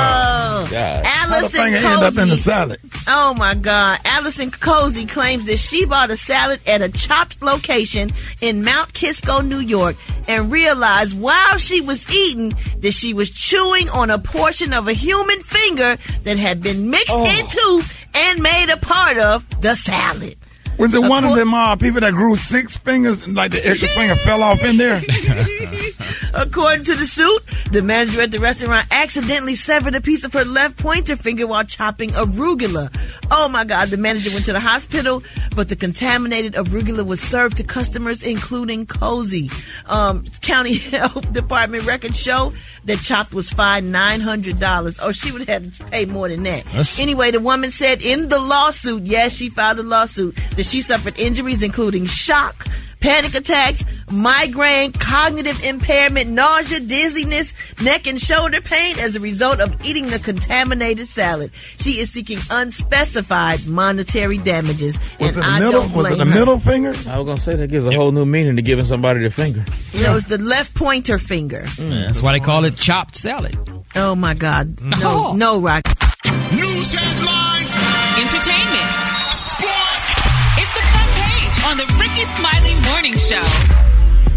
Oh, 0.54 0.64
How 0.64 0.66
the 0.66 1.02
Allison 1.06 1.74
end 1.74 2.02
up 2.02 2.16
in 2.18 2.28
the 2.28 2.36
salad? 2.36 2.80
Oh 3.06 3.34
my 3.34 3.54
God. 3.54 4.00
Allison 4.04 4.50
Cozzi 4.50 5.08
claims 5.08 5.46
that 5.46 5.58
she 5.58 5.84
bought 5.84 6.10
a 6.10 6.16
salad 6.16 6.60
at 6.66 6.82
a 6.82 6.88
Chopt 6.88 7.42
location 7.42 8.12
in 8.40 8.64
Mount 8.64 8.92
Kisco, 8.94 9.40
New 9.40 9.58
York, 9.58 9.96
and 10.28 10.52
realized 10.52 11.18
while 11.18 11.58
she 11.58 11.80
was 11.80 12.08
eating 12.14 12.54
that 12.78 12.92
she 12.92 13.12
was 13.12 13.30
chewing 13.30 13.88
on 13.90 14.10
a 14.10 14.18
portion 14.18 14.72
of 14.72 14.88
a 14.88 14.92
human 14.92 15.42
finger 15.42 15.98
that 16.24 16.36
had 16.38 16.62
been 16.62 16.90
mixed 16.90 17.10
oh. 17.10 17.38
into 17.38 17.88
and 18.14 18.42
made 18.42 18.70
a 18.70 18.76
part 18.76 19.18
of 19.18 19.44
the 19.60 19.74
salad. 19.74 20.36
Was 20.82 20.94
it 20.94 21.02
one 21.04 21.24
of 21.24 21.36
them 21.36 21.54
uh, 21.54 21.76
people 21.76 22.00
that 22.00 22.12
grew 22.12 22.34
six 22.34 22.76
fingers 22.76 23.22
and 23.22 23.36
like 23.36 23.52
the 23.52 23.64
extra 23.64 23.86
finger 23.96 24.16
fell 24.16 24.42
off 24.42 24.64
in 24.64 24.76
there? 24.78 25.00
According 26.34 26.84
to 26.86 26.94
the 26.96 27.06
suit, 27.06 27.42
the 27.70 27.82
manager 27.82 28.20
at 28.22 28.30
the 28.30 28.38
restaurant 28.40 28.86
accidentally 28.90 29.54
severed 29.54 29.94
a 29.94 30.00
piece 30.00 30.24
of 30.24 30.32
her 30.32 30.44
left 30.44 30.78
pointer 30.78 31.14
finger 31.14 31.46
while 31.46 31.62
chopping 31.64 32.10
arugula. 32.10 32.90
Oh 33.30 33.48
my 33.48 33.64
God, 33.64 33.88
the 33.88 33.96
manager 33.96 34.30
went 34.32 34.46
to 34.46 34.52
the 34.52 34.60
hospital, 34.60 35.22
but 35.54 35.68
the 35.68 35.76
contaminated 35.76 36.54
arugula 36.54 37.04
was 37.06 37.20
served 37.20 37.58
to 37.58 37.64
customers, 37.64 38.22
including 38.22 38.86
Cozzi. 38.86 39.52
Um, 39.88 40.24
County 40.40 40.78
Health 40.78 41.32
Department 41.32 41.84
records 41.86 42.18
show 42.18 42.52
that 42.86 42.98
Chopt 43.00 43.34
was 43.34 43.50
fined 43.50 43.94
$900. 43.94 44.98
Oh, 45.00 45.12
she 45.12 45.30
would 45.32 45.48
have 45.48 45.72
to 45.76 45.84
pay 45.84 46.06
more 46.06 46.28
than 46.28 46.42
that. 46.44 46.64
That's- 46.64 46.98
Anyway, 46.98 47.30
the 47.30 47.40
woman 47.40 47.70
said 47.70 48.02
in 48.02 48.28
the 48.28 48.38
lawsuit, 48.38 49.04
yes, 49.04 49.34
she 49.36 49.48
filed 49.48 49.78
a 49.78 49.82
lawsuit, 49.82 50.36
that 50.56 50.64
she 50.72 50.80
suffered 50.82 51.18
injuries 51.18 51.62
including 51.62 52.06
shock, 52.06 52.66
panic 53.00 53.34
attacks, 53.34 53.84
migraine, 54.10 54.90
cognitive 54.92 55.62
impairment, 55.64 56.30
nausea, 56.30 56.80
dizziness, 56.80 57.52
neck 57.82 58.06
and 58.06 58.18
shoulder 58.18 58.60
pain 58.62 58.98
as 58.98 59.14
a 59.14 59.20
result 59.20 59.60
of 59.60 59.76
eating 59.84 60.06
the 60.06 60.18
contaminated 60.18 61.06
salad. 61.08 61.50
She 61.78 61.98
is 61.98 62.10
seeking 62.10 62.38
unspecified 62.50 63.66
monetary 63.66 64.38
damages, 64.38 64.98
Was 65.20 65.28
and 65.28 65.36
it 65.36 65.40
the 65.40 65.46
I 65.46 65.58
middle? 65.58 65.72
don't 65.72 65.92
Was 65.92 65.92
blame 65.92 66.12
it 66.14 66.16
the 66.24 66.30
her. 66.30 66.38
middle 66.38 66.58
finger? 66.60 66.88
I 67.08 67.18
was 67.18 67.26
gonna 67.26 67.38
say 67.38 67.54
that 67.56 67.68
gives 67.68 67.86
a 67.86 67.92
whole 67.92 68.12
new 68.12 68.24
meaning 68.24 68.56
to 68.56 68.62
giving 68.62 68.84
somebody 68.86 69.20
the 69.22 69.30
finger. 69.30 69.64
It 69.92 70.10
was 70.10 70.26
the 70.26 70.38
left 70.38 70.74
pointer 70.74 71.18
finger. 71.18 71.62
Mm. 71.76 72.06
That's 72.06 72.22
why 72.22 72.32
they 72.32 72.40
call 72.40 72.64
it 72.64 72.76
chopped 72.76 73.16
salad. 73.16 73.58
Oh 73.94 74.14
my 74.14 74.32
God! 74.34 74.80
No, 74.82 74.96
Oh. 75.02 75.36
no, 75.36 75.60
Rock. 75.60 75.82
News 76.52 76.94
headlines, 76.94 77.74
entertainment, 78.20 78.91
Show. 83.32 83.72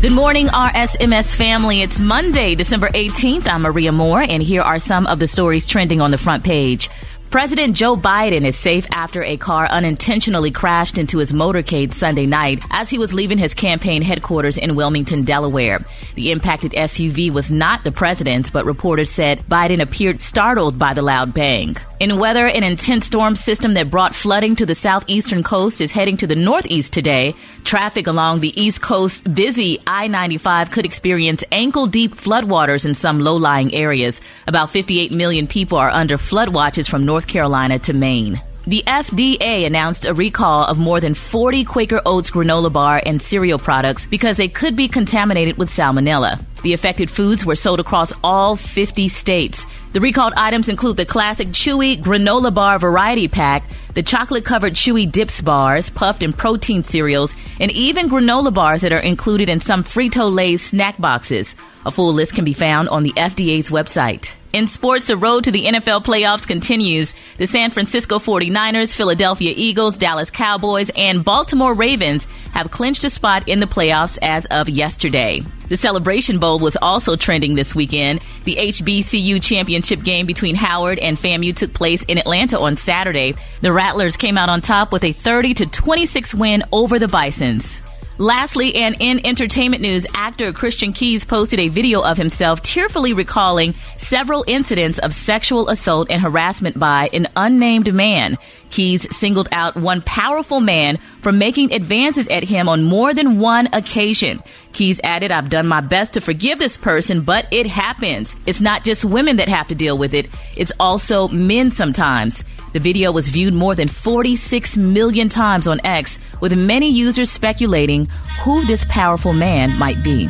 Good 0.02 0.14
morning, 0.14 0.48
RSMS 0.48 1.36
family. 1.36 1.82
It's 1.82 2.00
Monday, 2.00 2.56
December 2.56 2.88
18th. 2.88 3.46
I'm 3.46 3.64
Maria 3.64 3.92
Moore, 3.92 4.22
and 4.22 4.42
here 4.42 4.62
are 4.62 4.80
some 4.80 5.06
of 5.08 5.20
the 5.20 5.28
stories 5.28 5.68
trending 5.68 6.00
on 6.00 6.12
the 6.12 6.18
front 6.18 6.46
page. 6.46 6.90
President 7.36 7.76
Joe 7.76 7.98
Biden 7.98 8.46
is 8.46 8.56
safe 8.56 8.88
after 8.92 9.22
a 9.22 9.36
car 9.36 9.68
unintentionally 9.68 10.52
crashed 10.52 10.98
into 10.98 11.18
his 11.18 11.34
motorcade 11.34 11.94
Sunday 11.94 12.26
night 12.26 12.64
as 12.72 12.90
he 12.90 12.98
was 12.98 13.14
leaving 13.14 13.38
his 13.38 13.54
campaign 13.54 14.02
headquarters 14.02 14.58
in 14.58 14.78
Wilmington, 14.78 15.26
Delaware. 15.26 15.82
The 16.14 16.32
impacted 16.32 16.72
SUV 16.72 17.34
was 17.34 17.52
not 17.52 17.84
the 17.84 17.92
president's, 17.92 18.50
but 18.50 18.66
reporters 18.66 19.12
said 19.12 19.40
Biden 19.50 19.82
appeared 19.82 20.22
startled 20.22 20.80
by 20.80 20.94
the 20.94 21.02
loud 21.02 21.34
bang. 21.34 21.76
In 22.00 22.20
weather, 22.20 22.46
an 22.46 22.64
intense 22.64 23.06
storm 23.08 23.36
system 23.36 23.74
that 23.74 23.90
brought 23.90 24.16
flooding 24.16 24.56
to 24.58 24.66
the 24.66 24.76
southeastern 24.76 25.44
coast 25.44 25.82
is 25.82 25.92
heading 25.92 26.16
to 26.18 26.28
the 26.28 26.36
northeast 26.36 26.94
today. 26.94 27.36
Traffic 27.64 28.08
along 28.08 28.40
the 28.40 28.62
east 28.62 28.82
coast 28.82 29.34
busy 29.34 29.82
I-95 29.88 30.72
could 30.72 30.86
experience 30.86 31.44
ankle 31.52 31.88
deep 31.88 32.16
floodwaters 32.16 32.86
in 32.86 32.96
some 32.96 33.20
low-lying 33.20 33.74
areas. 33.74 34.22
About 34.48 34.72
58 34.72 35.12
million 35.12 35.48
people 35.48 35.78
are 35.78 35.90
under 35.90 36.18
flood 36.18 36.50
watches 36.50 36.88
from 36.88 37.06
North 37.06 37.25
Carolina 37.28 37.80
to 37.80 37.94
Maine. 37.94 38.42
The 38.68 38.84
FDA 38.88 39.68
announced 39.68 40.06
a 40.06 40.14
recall 40.14 40.66
of 40.66 40.80
more 40.80 41.00
than 41.00 41.14
40 41.14 41.66
Quaker 41.66 42.02
Oats 42.04 42.32
granola 42.32 42.74
bar 42.74 43.00
and 43.06 43.22
cereal 43.22 43.60
products 43.60 44.08
because 44.08 44.38
they 44.38 44.48
could 44.48 44.76
be 44.76 44.88
contaminated 44.88 45.58
with 45.58 45.70
salmonella. 45.70 46.44
The 46.66 46.74
affected 46.74 47.12
foods 47.12 47.46
were 47.46 47.56
sold 47.56 47.80
across 47.80 48.12
all 48.24 48.56
50 48.56 49.08
states. 49.08 49.68
The 49.94 50.02
recalled 50.02 50.34
items 50.36 50.68
include 50.68 50.98
the 50.98 51.06
classic 51.06 51.50
Chewy 51.50 52.02
granola 52.02 52.52
bar 52.52 52.80
variety 52.80 53.28
pack, 53.28 53.70
the 53.94 54.02
chocolate 54.02 54.46
covered 54.46 54.74
Chewy 54.74 55.10
dips 55.10 55.42
bars, 55.42 55.92
puffed 55.92 56.24
and 56.24 56.36
protein 56.36 56.84
cereals, 56.84 57.36
and 57.60 57.70
even 57.70 58.10
granola 58.10 58.52
bars 58.52 58.82
that 58.82 58.92
are 58.92 58.98
included 58.98 59.48
in 59.48 59.60
some 59.60 59.84
Frito 59.84 60.34
Lay 60.34 60.58
snack 60.58 61.00
boxes. 61.00 61.56
A 61.86 61.92
full 61.92 62.12
list 62.12 62.34
can 62.34 62.44
be 62.44 62.54
found 62.54 62.90
on 62.90 63.04
the 63.04 63.14
FDA's 63.14 63.70
website. 63.70 64.34
In 64.52 64.68
sports, 64.68 65.08
the 65.08 65.18
road 65.18 65.44
to 65.44 65.52
the 65.52 65.66
NFL 65.66 66.06
playoffs 66.06 66.48
continues. 66.48 67.14
The 67.38 67.46
San 67.46 67.72
Francisco 67.72 68.20
49ers, 68.20 68.96
Philadelphia 68.96 69.54
Eagles, 69.56 69.98
Dallas 69.98 70.32
Cowboys, 70.32 70.90
and 70.96 71.26
Baltimore 71.26 71.74
Ravens 71.74 72.26
have 72.56 72.72
clinched 72.72 73.04
a 73.04 73.10
spot 73.10 73.48
in 73.50 73.60
the 73.60 73.66
playoffs 73.66 74.18
as 74.22 74.46
of 74.46 74.70
yesterday. 74.70 75.42
The 75.68 75.76
Celebration 75.76 76.40
Bowl 76.40 76.58
was 76.58 76.78
also 76.82 77.18
trending 77.18 77.56
this 77.56 77.76
weekend. 77.76 78.22
The 78.46 78.56
HBCU 78.56 79.44
championship 79.44 80.04
game 80.04 80.26
between 80.26 80.56
Howard 80.56 80.98
and 81.00 81.18
FAMU 81.18 81.54
took 81.54 81.74
place 81.74 82.04
in 82.06 82.18
Atlanta 82.18 82.58
on 82.58 82.78
Saturday. 82.78 83.34
The 83.60 83.74
Rattlers 83.74 84.16
came 84.16 84.38
out 84.38 84.48
on 84.48 84.62
top 84.62 84.94
with 84.94 85.04
a 85.04 85.12
30 85.12 85.54
to 85.56 85.66
26 85.66 86.34
win 86.34 86.64
over 86.72 86.98
the 86.98 87.10
Bisons. 87.10 87.82
Lastly, 88.18 88.76
and 88.76 88.96
in 89.02 89.26
entertainment 89.26 89.82
news, 89.82 90.08
actor 90.14 90.54
Christian 90.54 90.94
Keyes 90.94 91.26
posted 91.26 91.60
a 91.60 91.68
video 91.68 92.02
of 92.02 92.18
himself 92.18 92.62
tearfully 92.62 93.12
recalling 93.12 93.76
several 93.98 94.46
incidents 94.48 95.00
of 95.00 95.14
sexual 95.14 95.68
assault 95.68 96.10
and 96.10 96.22
harassment 96.22 96.80
by 96.80 97.10
an 97.12 97.28
unnamed 97.36 97.94
man. 97.94 98.38
Keyes 98.76 99.08
singled 99.16 99.48
out 99.54 99.78
one 99.78 100.02
powerful 100.02 100.60
man 100.60 101.00
for 101.22 101.32
making 101.32 101.72
advances 101.72 102.28
at 102.28 102.44
him 102.44 102.68
on 102.68 102.84
more 102.84 103.14
than 103.14 103.40
one 103.40 103.70
occasion. 103.72 104.44
Keyes 104.74 105.00
added, 105.02 105.32
I've 105.32 105.50
done 105.50 105.66
my 105.66 105.80
best 105.80 106.16
to 106.16 106.20
forgive 106.20 106.60
this 106.60 106.76
person, 106.76 107.22
but 107.22 107.48
it 107.52 107.68
happens. 107.68 108.36
It's 108.46 108.60
not 108.60 108.84
just 108.84 109.06
women 109.06 109.38
that 109.38 109.48
have 109.48 109.70
to 109.70 109.76
deal 109.76 109.98
with 109.98 110.14
it, 110.14 110.28
it's 110.58 110.74
also 110.78 111.30
men 111.30 111.72
sometimes. 111.72 112.44
The 112.74 112.80
video 112.82 113.14
was 113.14 113.30
viewed 113.30 113.54
more 113.54 113.76
than 113.76 113.88
46 113.88 114.76
million 114.76 115.30
times 115.30 115.70
on 115.70 115.80
X, 115.86 116.20
with 116.42 116.52
many 116.52 116.90
users 116.90 117.32
speculating 117.32 118.08
who 118.42 118.66
this 118.66 118.84
powerful 118.90 119.32
man 119.32 119.80
might 119.80 120.04
be. 120.04 120.28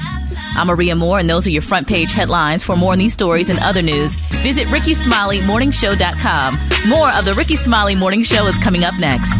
I'm 0.55 0.67
Maria 0.67 0.95
Moore, 0.95 1.19
and 1.19 1.29
those 1.29 1.45
are 1.47 1.51
your 1.51 1.61
front 1.61 1.87
page 1.87 2.11
headlines. 2.11 2.63
For 2.63 2.75
more 2.75 2.91
on 2.93 2.99
these 2.99 3.13
stories 3.13 3.49
and 3.49 3.59
other 3.59 3.81
news, 3.81 4.15
visit 4.41 4.67
RickeySmileyMorningShow.com. 4.69 6.89
More 6.89 7.13
of 7.15 7.25
the 7.25 7.33
Rickey 7.33 7.55
Smiley 7.57 7.95
Morning 7.95 8.23
Show 8.23 8.45
is 8.47 8.57
coming 8.59 8.83
up 8.83 8.97
next. 8.99 9.35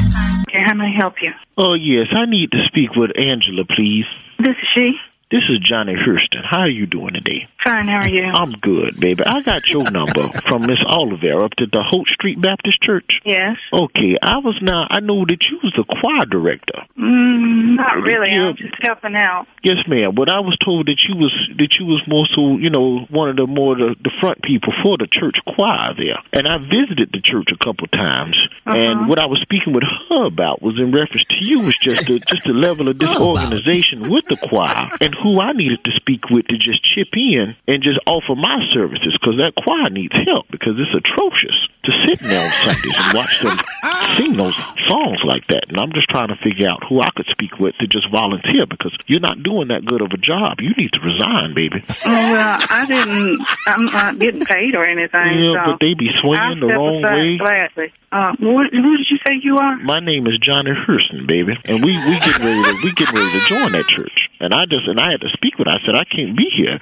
Okay, 0.50 0.60
how 0.66 0.74
may 0.74 0.86
I 0.86 0.96
help 1.00 1.16
you? 1.22 1.32
Oh, 1.58 1.74
yes. 1.74 2.08
I 2.12 2.26
need 2.30 2.52
to 2.52 2.58
speak 2.68 2.96
with 2.96 3.12
Angela, 3.18 3.64
please. 3.66 4.06
This 4.40 4.50
is 4.50 4.68
she. 4.76 4.92
This 5.32 5.42
is 5.50 5.58
Johnny 5.60 5.96
Hurston. 5.96 6.46
How 6.48 6.60
are 6.60 6.70
you 6.70 6.86
doing 6.86 7.14
today? 7.16 7.48
Fine, 7.64 7.88
how 7.88 8.02
are 8.02 8.08
you? 8.08 8.24
I'm 8.26 8.52
good, 8.52 9.00
baby. 9.00 9.24
I 9.26 9.42
got 9.42 9.68
your 9.68 9.90
number 9.92 10.30
from 10.48 10.62
Miss 10.68 10.78
Oliver 10.88 11.44
up 11.44 11.52
to 11.58 11.66
the 11.66 11.82
Holt 11.82 12.08
Street 12.10 12.40
Baptist 12.40 12.80
Church. 12.84 13.10
Yes. 13.26 13.58
Okay, 13.74 14.18
I 14.22 14.38
was 14.38 14.56
now. 14.62 14.86
I 14.88 15.00
know 15.00 15.26
that 15.26 15.44
you 15.50 15.58
was 15.64 15.74
the 15.76 15.84
choir 15.84 16.26
director. 16.30 16.78
Mm, 16.96 17.76
not 17.76 17.96
really. 18.04 18.30
Yeah. 18.32 18.50
I'm 18.50 18.56
just 18.56 18.76
helping 18.82 19.16
out. 19.16 19.48
Yes, 19.64 19.78
ma'am. 19.88 20.14
But 20.14 20.32
I 20.32 20.40
was 20.42 20.56
told 20.64 20.86
that 20.88 21.02
you 21.10 21.16
was 21.18 21.34
that 21.58 21.76
you 21.80 21.88
was 21.88 22.04
more 22.08 22.28
so, 22.32 22.58
you 22.62 22.70
know, 22.70 23.00
one 23.10 23.30
of 23.30 23.36
the 23.36 23.48
more 23.48 23.76
the, 23.76 23.96
the 24.04 24.12
front 24.22 24.44
people 24.44 24.74
for 24.84 24.96
the 25.00 25.08
church 25.10 25.38
choir 25.48 25.96
there. 25.98 26.22
And 26.34 26.48
I 26.48 26.60
visited 26.60 27.10
the 27.12 27.20
church 27.20 27.50
a 27.52 27.58
couple 27.58 27.88
times, 27.88 28.38
Uh-huh. 28.68 28.78
and 28.78 29.10
what 29.10 29.18
I 29.18 29.26
was 29.26 29.42
speaking 29.42 29.74
with 29.74 29.84
her 30.10 30.26
about 30.28 30.62
was 30.62 30.78
in 30.78 30.92
reference 30.94 31.26
to 31.34 31.44
you 31.44 31.62
was 31.62 31.76
just 31.82 32.06
the 32.06 32.20
just 32.20 32.44
the 32.46 32.54
level 32.54 32.88
of 32.94 33.00
disorganization 33.00 34.06
with 34.14 34.26
the 34.30 34.38
choir, 34.38 34.88
and 35.02 35.16
who 35.26 35.42
I 35.42 35.54
needed 35.54 35.84
to 35.86 35.92
speak 35.96 36.30
with 36.30 36.46
to 36.50 36.58
just 36.58 36.86
chip 36.86 37.10
in 37.14 37.56
and 37.68 37.82
just 37.82 37.98
offer 38.06 38.36
my 38.36 38.62
services 38.70 39.18
because 39.20 39.42
that 39.42 39.56
choir 39.58 39.90
needs 39.90 40.14
help 40.24 40.46
because 40.52 40.78
it's 40.78 40.94
atrocious 40.94 41.58
to 41.86 41.92
sit 42.08 42.22
in 42.22 42.30
there 42.30 42.46
on 42.46 42.52
Sundays 42.52 43.00
and 43.00 43.14
watch 43.14 43.42
them 43.42 43.58
sing 44.18 44.34
those 44.34 44.56
songs 44.88 45.20
like 45.24 45.46
that. 45.48 45.70
And 45.70 45.78
I'm 45.78 45.92
just 45.94 46.10
trying 46.10 46.30
to 46.30 46.38
figure 46.42 46.70
out 46.70 46.84
who 46.88 47.02
I 47.02 47.10
could 47.16 47.28
speak 47.32 47.60
with 47.60 47.76
to 47.80 47.88
just 47.88 48.10
volunteer 48.12 48.66
because 48.66 48.96
you're 49.08 49.24
not 49.24 49.44
doing 49.44 49.70
that 49.70 49.86
good 49.86 50.02
of 50.02 50.12
a 50.12 50.18
job. 50.18 50.60
You 50.60 50.74
need 50.78 50.92
to 50.94 51.02
resign, 51.02 51.54
baby. 51.54 51.84
Oh, 52.06 52.32
well, 52.34 52.58
I 52.70 52.86
didn't. 52.86 53.46
I'm 53.68 53.86
not 53.86 54.20
getting 54.20 54.46
paid 54.46 54.76
or 54.76 54.86
anything. 54.86 55.30
Yeah, 55.38 55.66
so 55.66 55.72
but 55.72 55.80
they 55.80 55.94
be 55.94 56.10
swinging 56.22 56.60
the 56.60 56.68
wrong 56.68 57.02
way. 57.02 57.38
Gladly. 57.38 57.94
Uh, 58.12 58.32
what, 58.40 58.72
who 58.72 58.96
did 58.96 59.08
you 59.12 59.18
say 59.28 59.36
you 59.44 59.58
are? 59.58 59.76
My 59.84 60.00
name 60.00 60.26
is 60.28 60.40
Johnny 60.40 60.72
Hurston, 60.72 61.28
baby, 61.28 61.52
and 61.66 61.84
we 61.84 61.98
we 61.98 62.16
get 62.24 62.40
ready 62.40 62.64
to 62.64 62.74
we 62.84 62.94
get 62.94 63.12
ready 63.12 63.28
to 63.28 63.42
join 63.50 63.74
that 63.74 63.86
church. 63.90 64.30
And 64.40 64.54
I 64.54 64.64
just 64.70 64.88
and 64.88 65.00
I 65.00 65.12
had 65.12 65.22
to 65.22 65.30
speak 65.36 65.58
with. 65.60 65.68
Her. 65.68 65.76
I 65.76 65.86
said 65.86 65.96
I 65.96 66.06
can't 66.06 66.38
be 66.38 66.48
here 66.56 66.80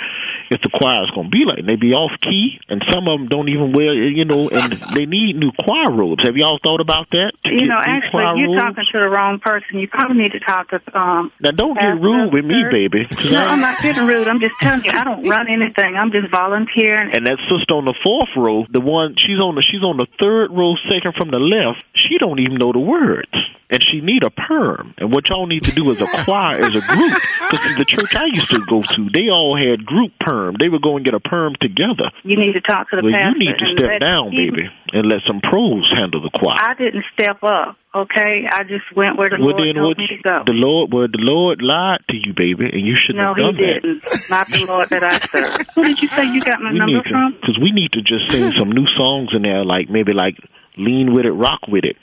if 0.51 0.62
the 0.62 0.70
choir 0.70 1.04
is 1.04 1.10
going 1.12 1.32
to 1.32 1.34
be 1.34 1.41
like. 1.47 1.58
And 1.58 1.68
they 1.68 1.76
be 1.76 1.93
off 1.93 2.12
key, 2.22 2.60
and 2.70 2.86
some 2.91 3.08
of 3.08 3.18
them 3.18 3.28
don't 3.30 3.49
even 3.49 3.74
wear 3.74 3.93
you 3.95 4.26
know, 4.26 4.49
and 4.49 4.78
they 4.94 5.06
need 5.06 5.36
new 5.36 5.52
choir 5.52 5.91
robes. 5.91 6.24
Have 6.24 6.36
y'all 6.38 6.60
thought 6.64 6.82
about 6.82 7.10
that? 7.12 7.34
You 7.46 7.68
know, 7.68 7.78
actually, 7.80 8.24
you're 8.39 8.54
robes? 8.56 8.64
talking 8.64 8.86
to 8.91 9.00
the 9.02 9.10
wrong 9.10 9.39
person. 9.39 9.80
You 9.80 9.88
probably 9.88 10.18
need 10.24 10.32
to 10.34 10.39
talk 10.39 10.70
to. 10.70 10.80
Um, 10.98 11.32
Now 11.41 11.52
don't 11.52 11.74
get 11.76 12.00
rude 12.02 12.34
with 12.34 12.46
me, 12.46 12.64
baby. 12.72 13.08
no, 13.32 13.39
I'm 13.39 13.62
not 13.62 13.82
getting 13.82 14.06
rude. 14.08 14.28
I'm 14.28 14.39
just 14.39 14.56
telling 14.60 14.84
you, 14.84 14.91
I 14.94 15.04
don't 15.04 15.28
run 15.28 15.48
anything. 15.50 15.96
I'm 15.96 16.12
just 16.12 16.30
volunteering. 16.32 17.12
And 17.14 17.26
that 17.28 17.38
sister 17.50 17.74
on 17.74 17.86
the 17.86 17.96
fourth 18.04 18.30
row, 18.38 18.66
the 18.70 18.82
one 18.82 19.16
she's 19.18 19.39
on 19.39 19.56
the 19.56 19.62
she's 19.62 19.84
on 19.84 19.98
the 19.98 20.08
third 20.22 20.52
row, 20.52 20.76
second 20.89 21.16
from 21.18 21.30
the 21.32 21.39
left. 21.39 21.84
She 21.96 22.18
don't 22.20 22.39
even 22.39 22.56
know 22.56 22.72
the 22.72 22.80
words, 22.80 23.32
and 23.74 23.84
she 23.84 24.01
need 24.01 24.24
a 24.24 24.30
perm. 24.30 24.93
And 24.99 25.11
what 25.11 25.28
y'all 25.30 25.47
need 25.47 25.63
to 25.63 25.71
do 25.71 25.89
is 25.89 25.99
a 25.99 26.05
choir, 26.24 26.61
as 26.63 26.76
a 26.76 26.82
group, 26.82 27.13
because 27.49 27.78
the 27.78 27.86
church 27.86 28.15
I 28.15 28.26
used 28.26 28.49
to 28.51 28.61
go 28.69 28.84
to, 28.84 29.09
they 29.11 29.30
all 29.30 29.57
had 29.57 29.84
group 29.86 30.11
perm. 30.19 30.55
They 30.59 30.69
would 30.69 30.84
go 30.84 30.95
and 30.95 31.03
get 31.03 31.15
a 31.15 31.19
perm 31.19 31.55
together. 31.59 32.11
You 32.24 32.38
need 32.38 32.53
to 32.53 32.61
talk 32.61 32.91
to 32.91 32.97
the 32.97 33.03
well, 33.03 33.11
pastor. 33.11 33.39
you 33.39 33.49
need 33.49 33.57
to 33.57 33.67
step 33.78 33.99
down, 33.99 34.32
him- 34.32 34.53
baby, 34.53 34.69
and 34.93 35.09
let 35.09 35.21
some 35.26 35.41
pros 35.41 35.89
handle 35.97 36.21
the 36.21 36.30
choir. 36.30 36.57
I 36.61 36.76
didn't 36.76 37.03
step 37.13 37.41
up. 37.43 37.78
Okay, 37.95 38.45
I 38.49 38.63
just 38.63 38.86
went 38.95 39.17
where 39.17 39.30
the 39.30 39.38
well, 39.38 39.53
Lord 39.53 39.61
then 39.61 39.76
told 39.76 39.97
me 39.99 40.07
to 40.07 40.17
go. 40.17 40.43
The 40.47 40.53
Lord, 40.53 40.91
well, 40.91 41.05
the 41.05 41.21
Lord 41.21 41.61
lied 41.61 42.01
to 42.09 42.17
you, 42.17 42.34
baby, 42.34 42.65
and 42.74 42.82
you 42.82 42.95
shouldn't 42.97 43.21
No, 43.21 43.34
have 43.34 43.38
done 43.38 43.55
that. 43.57 43.82
No, 43.86 43.93
he 43.93 43.99
didn't. 44.01 44.30
Not 44.34 44.47
the 44.49 44.65
Lord 44.65 44.89
that 44.89 45.03
I 45.03 45.17
serve. 45.30 45.67
Who 45.76 45.84
did 45.84 46.01
you 46.01 46.07
say 46.09 46.26
you 46.26 46.41
got 46.41 46.59
my 46.61 46.71
we 46.74 46.80
number 46.80 46.97
need 46.97 47.05
from? 47.05 47.38
because 47.39 47.57
we 47.61 47.71
need 47.71 47.91
to 47.93 48.01
just 48.01 48.32
sing 48.32 48.51
some 48.57 48.71
new 48.71 48.88
songs 48.97 49.30
in 49.34 49.43
there, 49.43 49.63
like 49.63 49.89
maybe 49.89 50.13
like 50.13 50.38
"Lean 50.78 51.13
with 51.13 51.26
It, 51.26 51.34
Rock 51.34 51.67
with 51.67 51.86
It." 51.86 51.97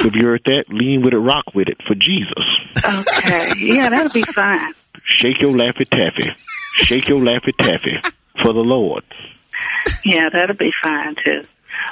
Have 0.00 0.14
you're 0.14 0.34
at 0.34 0.44
that? 0.44 0.64
"Lean 0.68 1.02
with 1.02 1.14
It, 1.14 1.18
Rock 1.18 1.44
with 1.54 1.68
It" 1.68 1.78
for 1.86 1.94
Jesus. 1.94 2.44
Okay, 2.76 3.52
yeah, 3.58 3.88
that'll 3.88 4.12
be 4.12 4.22
fine. 4.22 4.72
Shake 5.04 5.40
your 5.40 5.52
laffy 5.52 5.88
taffy, 5.88 6.30
shake 6.74 7.08
your 7.08 7.20
laffy 7.20 7.52
taffy 7.58 7.96
for 8.42 8.52
the 8.52 8.60
Lord. 8.60 9.04
Yeah, 10.04 10.28
that'll 10.32 10.56
be 10.56 10.72
fine 10.82 11.14
too. 11.24 11.44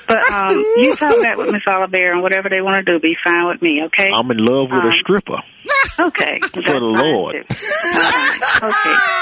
But 0.07 0.31
um, 0.31 0.57
you 0.77 0.95
talk 0.97 1.15
that 1.23 1.37
with 1.39 1.51
Miss 1.51 1.63
Oliver 1.67 2.13
and 2.13 2.23
whatever 2.23 2.49
they 2.49 2.61
want 2.61 2.87
to 2.87 2.93
do, 2.93 3.01
be 3.01 3.17
fine 3.25 3.47
with 3.49 3.61
me. 3.63 3.83
Okay. 3.87 4.11
I'm 4.15 4.31
in 4.31 4.39
love 4.39 4.69
with 4.71 4.85
a 4.85 4.89
Um, 4.89 4.93
stripper 5.01 5.39
Okay. 5.99 6.39
for 6.41 6.63
the 6.63 6.79
Lord. 6.79 7.35
Okay. 7.35 7.51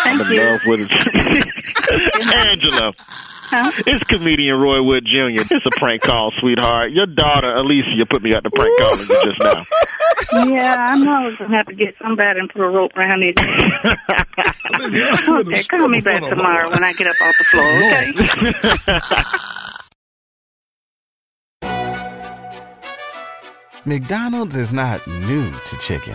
I'm 0.04 0.18
Thank 0.18 0.28
in 0.28 0.32
you. 0.34 0.42
love 0.42 0.60
with 0.66 0.80
Angela. 2.34 2.92
It's 3.86 4.04
comedian 4.04 4.56
Roy 4.58 4.82
Wood 4.82 5.04
Jr. 5.06 5.42
It's 5.50 5.66
a 5.66 5.70
prank 5.78 6.02
call, 6.02 6.32
sweetheart. 6.40 6.92
Your 6.92 7.06
daughter 7.06 7.50
Alicia 7.50 8.06
put 8.06 8.22
me 8.22 8.34
out 8.34 8.42
the 8.42 8.50
prank 8.50 8.78
calling 8.78 9.00
you 9.00 9.24
just 9.24 9.40
now. 9.40 9.64
Yeah, 10.52 10.86
I 10.90 10.96
know 10.98 11.12
I 11.12 11.26
was 11.26 11.36
gonna 11.38 11.56
have 11.56 11.66
to 11.66 11.74
get 11.74 11.94
somebody 12.00 12.38
and 12.38 12.48
put 12.48 12.62
a 12.62 12.68
rope 12.68 12.96
around 12.96 13.22
it. 13.22 13.36
okay, 15.28 15.62
call 15.64 15.88
me 15.88 16.00
back 16.00 16.22
tomorrow 16.22 16.70
when 16.70 16.84
I 16.84 16.92
get 16.92 17.06
up 17.08 17.16
off 17.22 17.38
the 17.38 17.44
floor. 17.44 17.66
Okay. 18.02 19.22
McDonald's 23.86 24.56
is 24.56 24.72
not 24.72 25.04
new 25.06 25.50
to 25.50 25.76
chicken, 25.78 26.14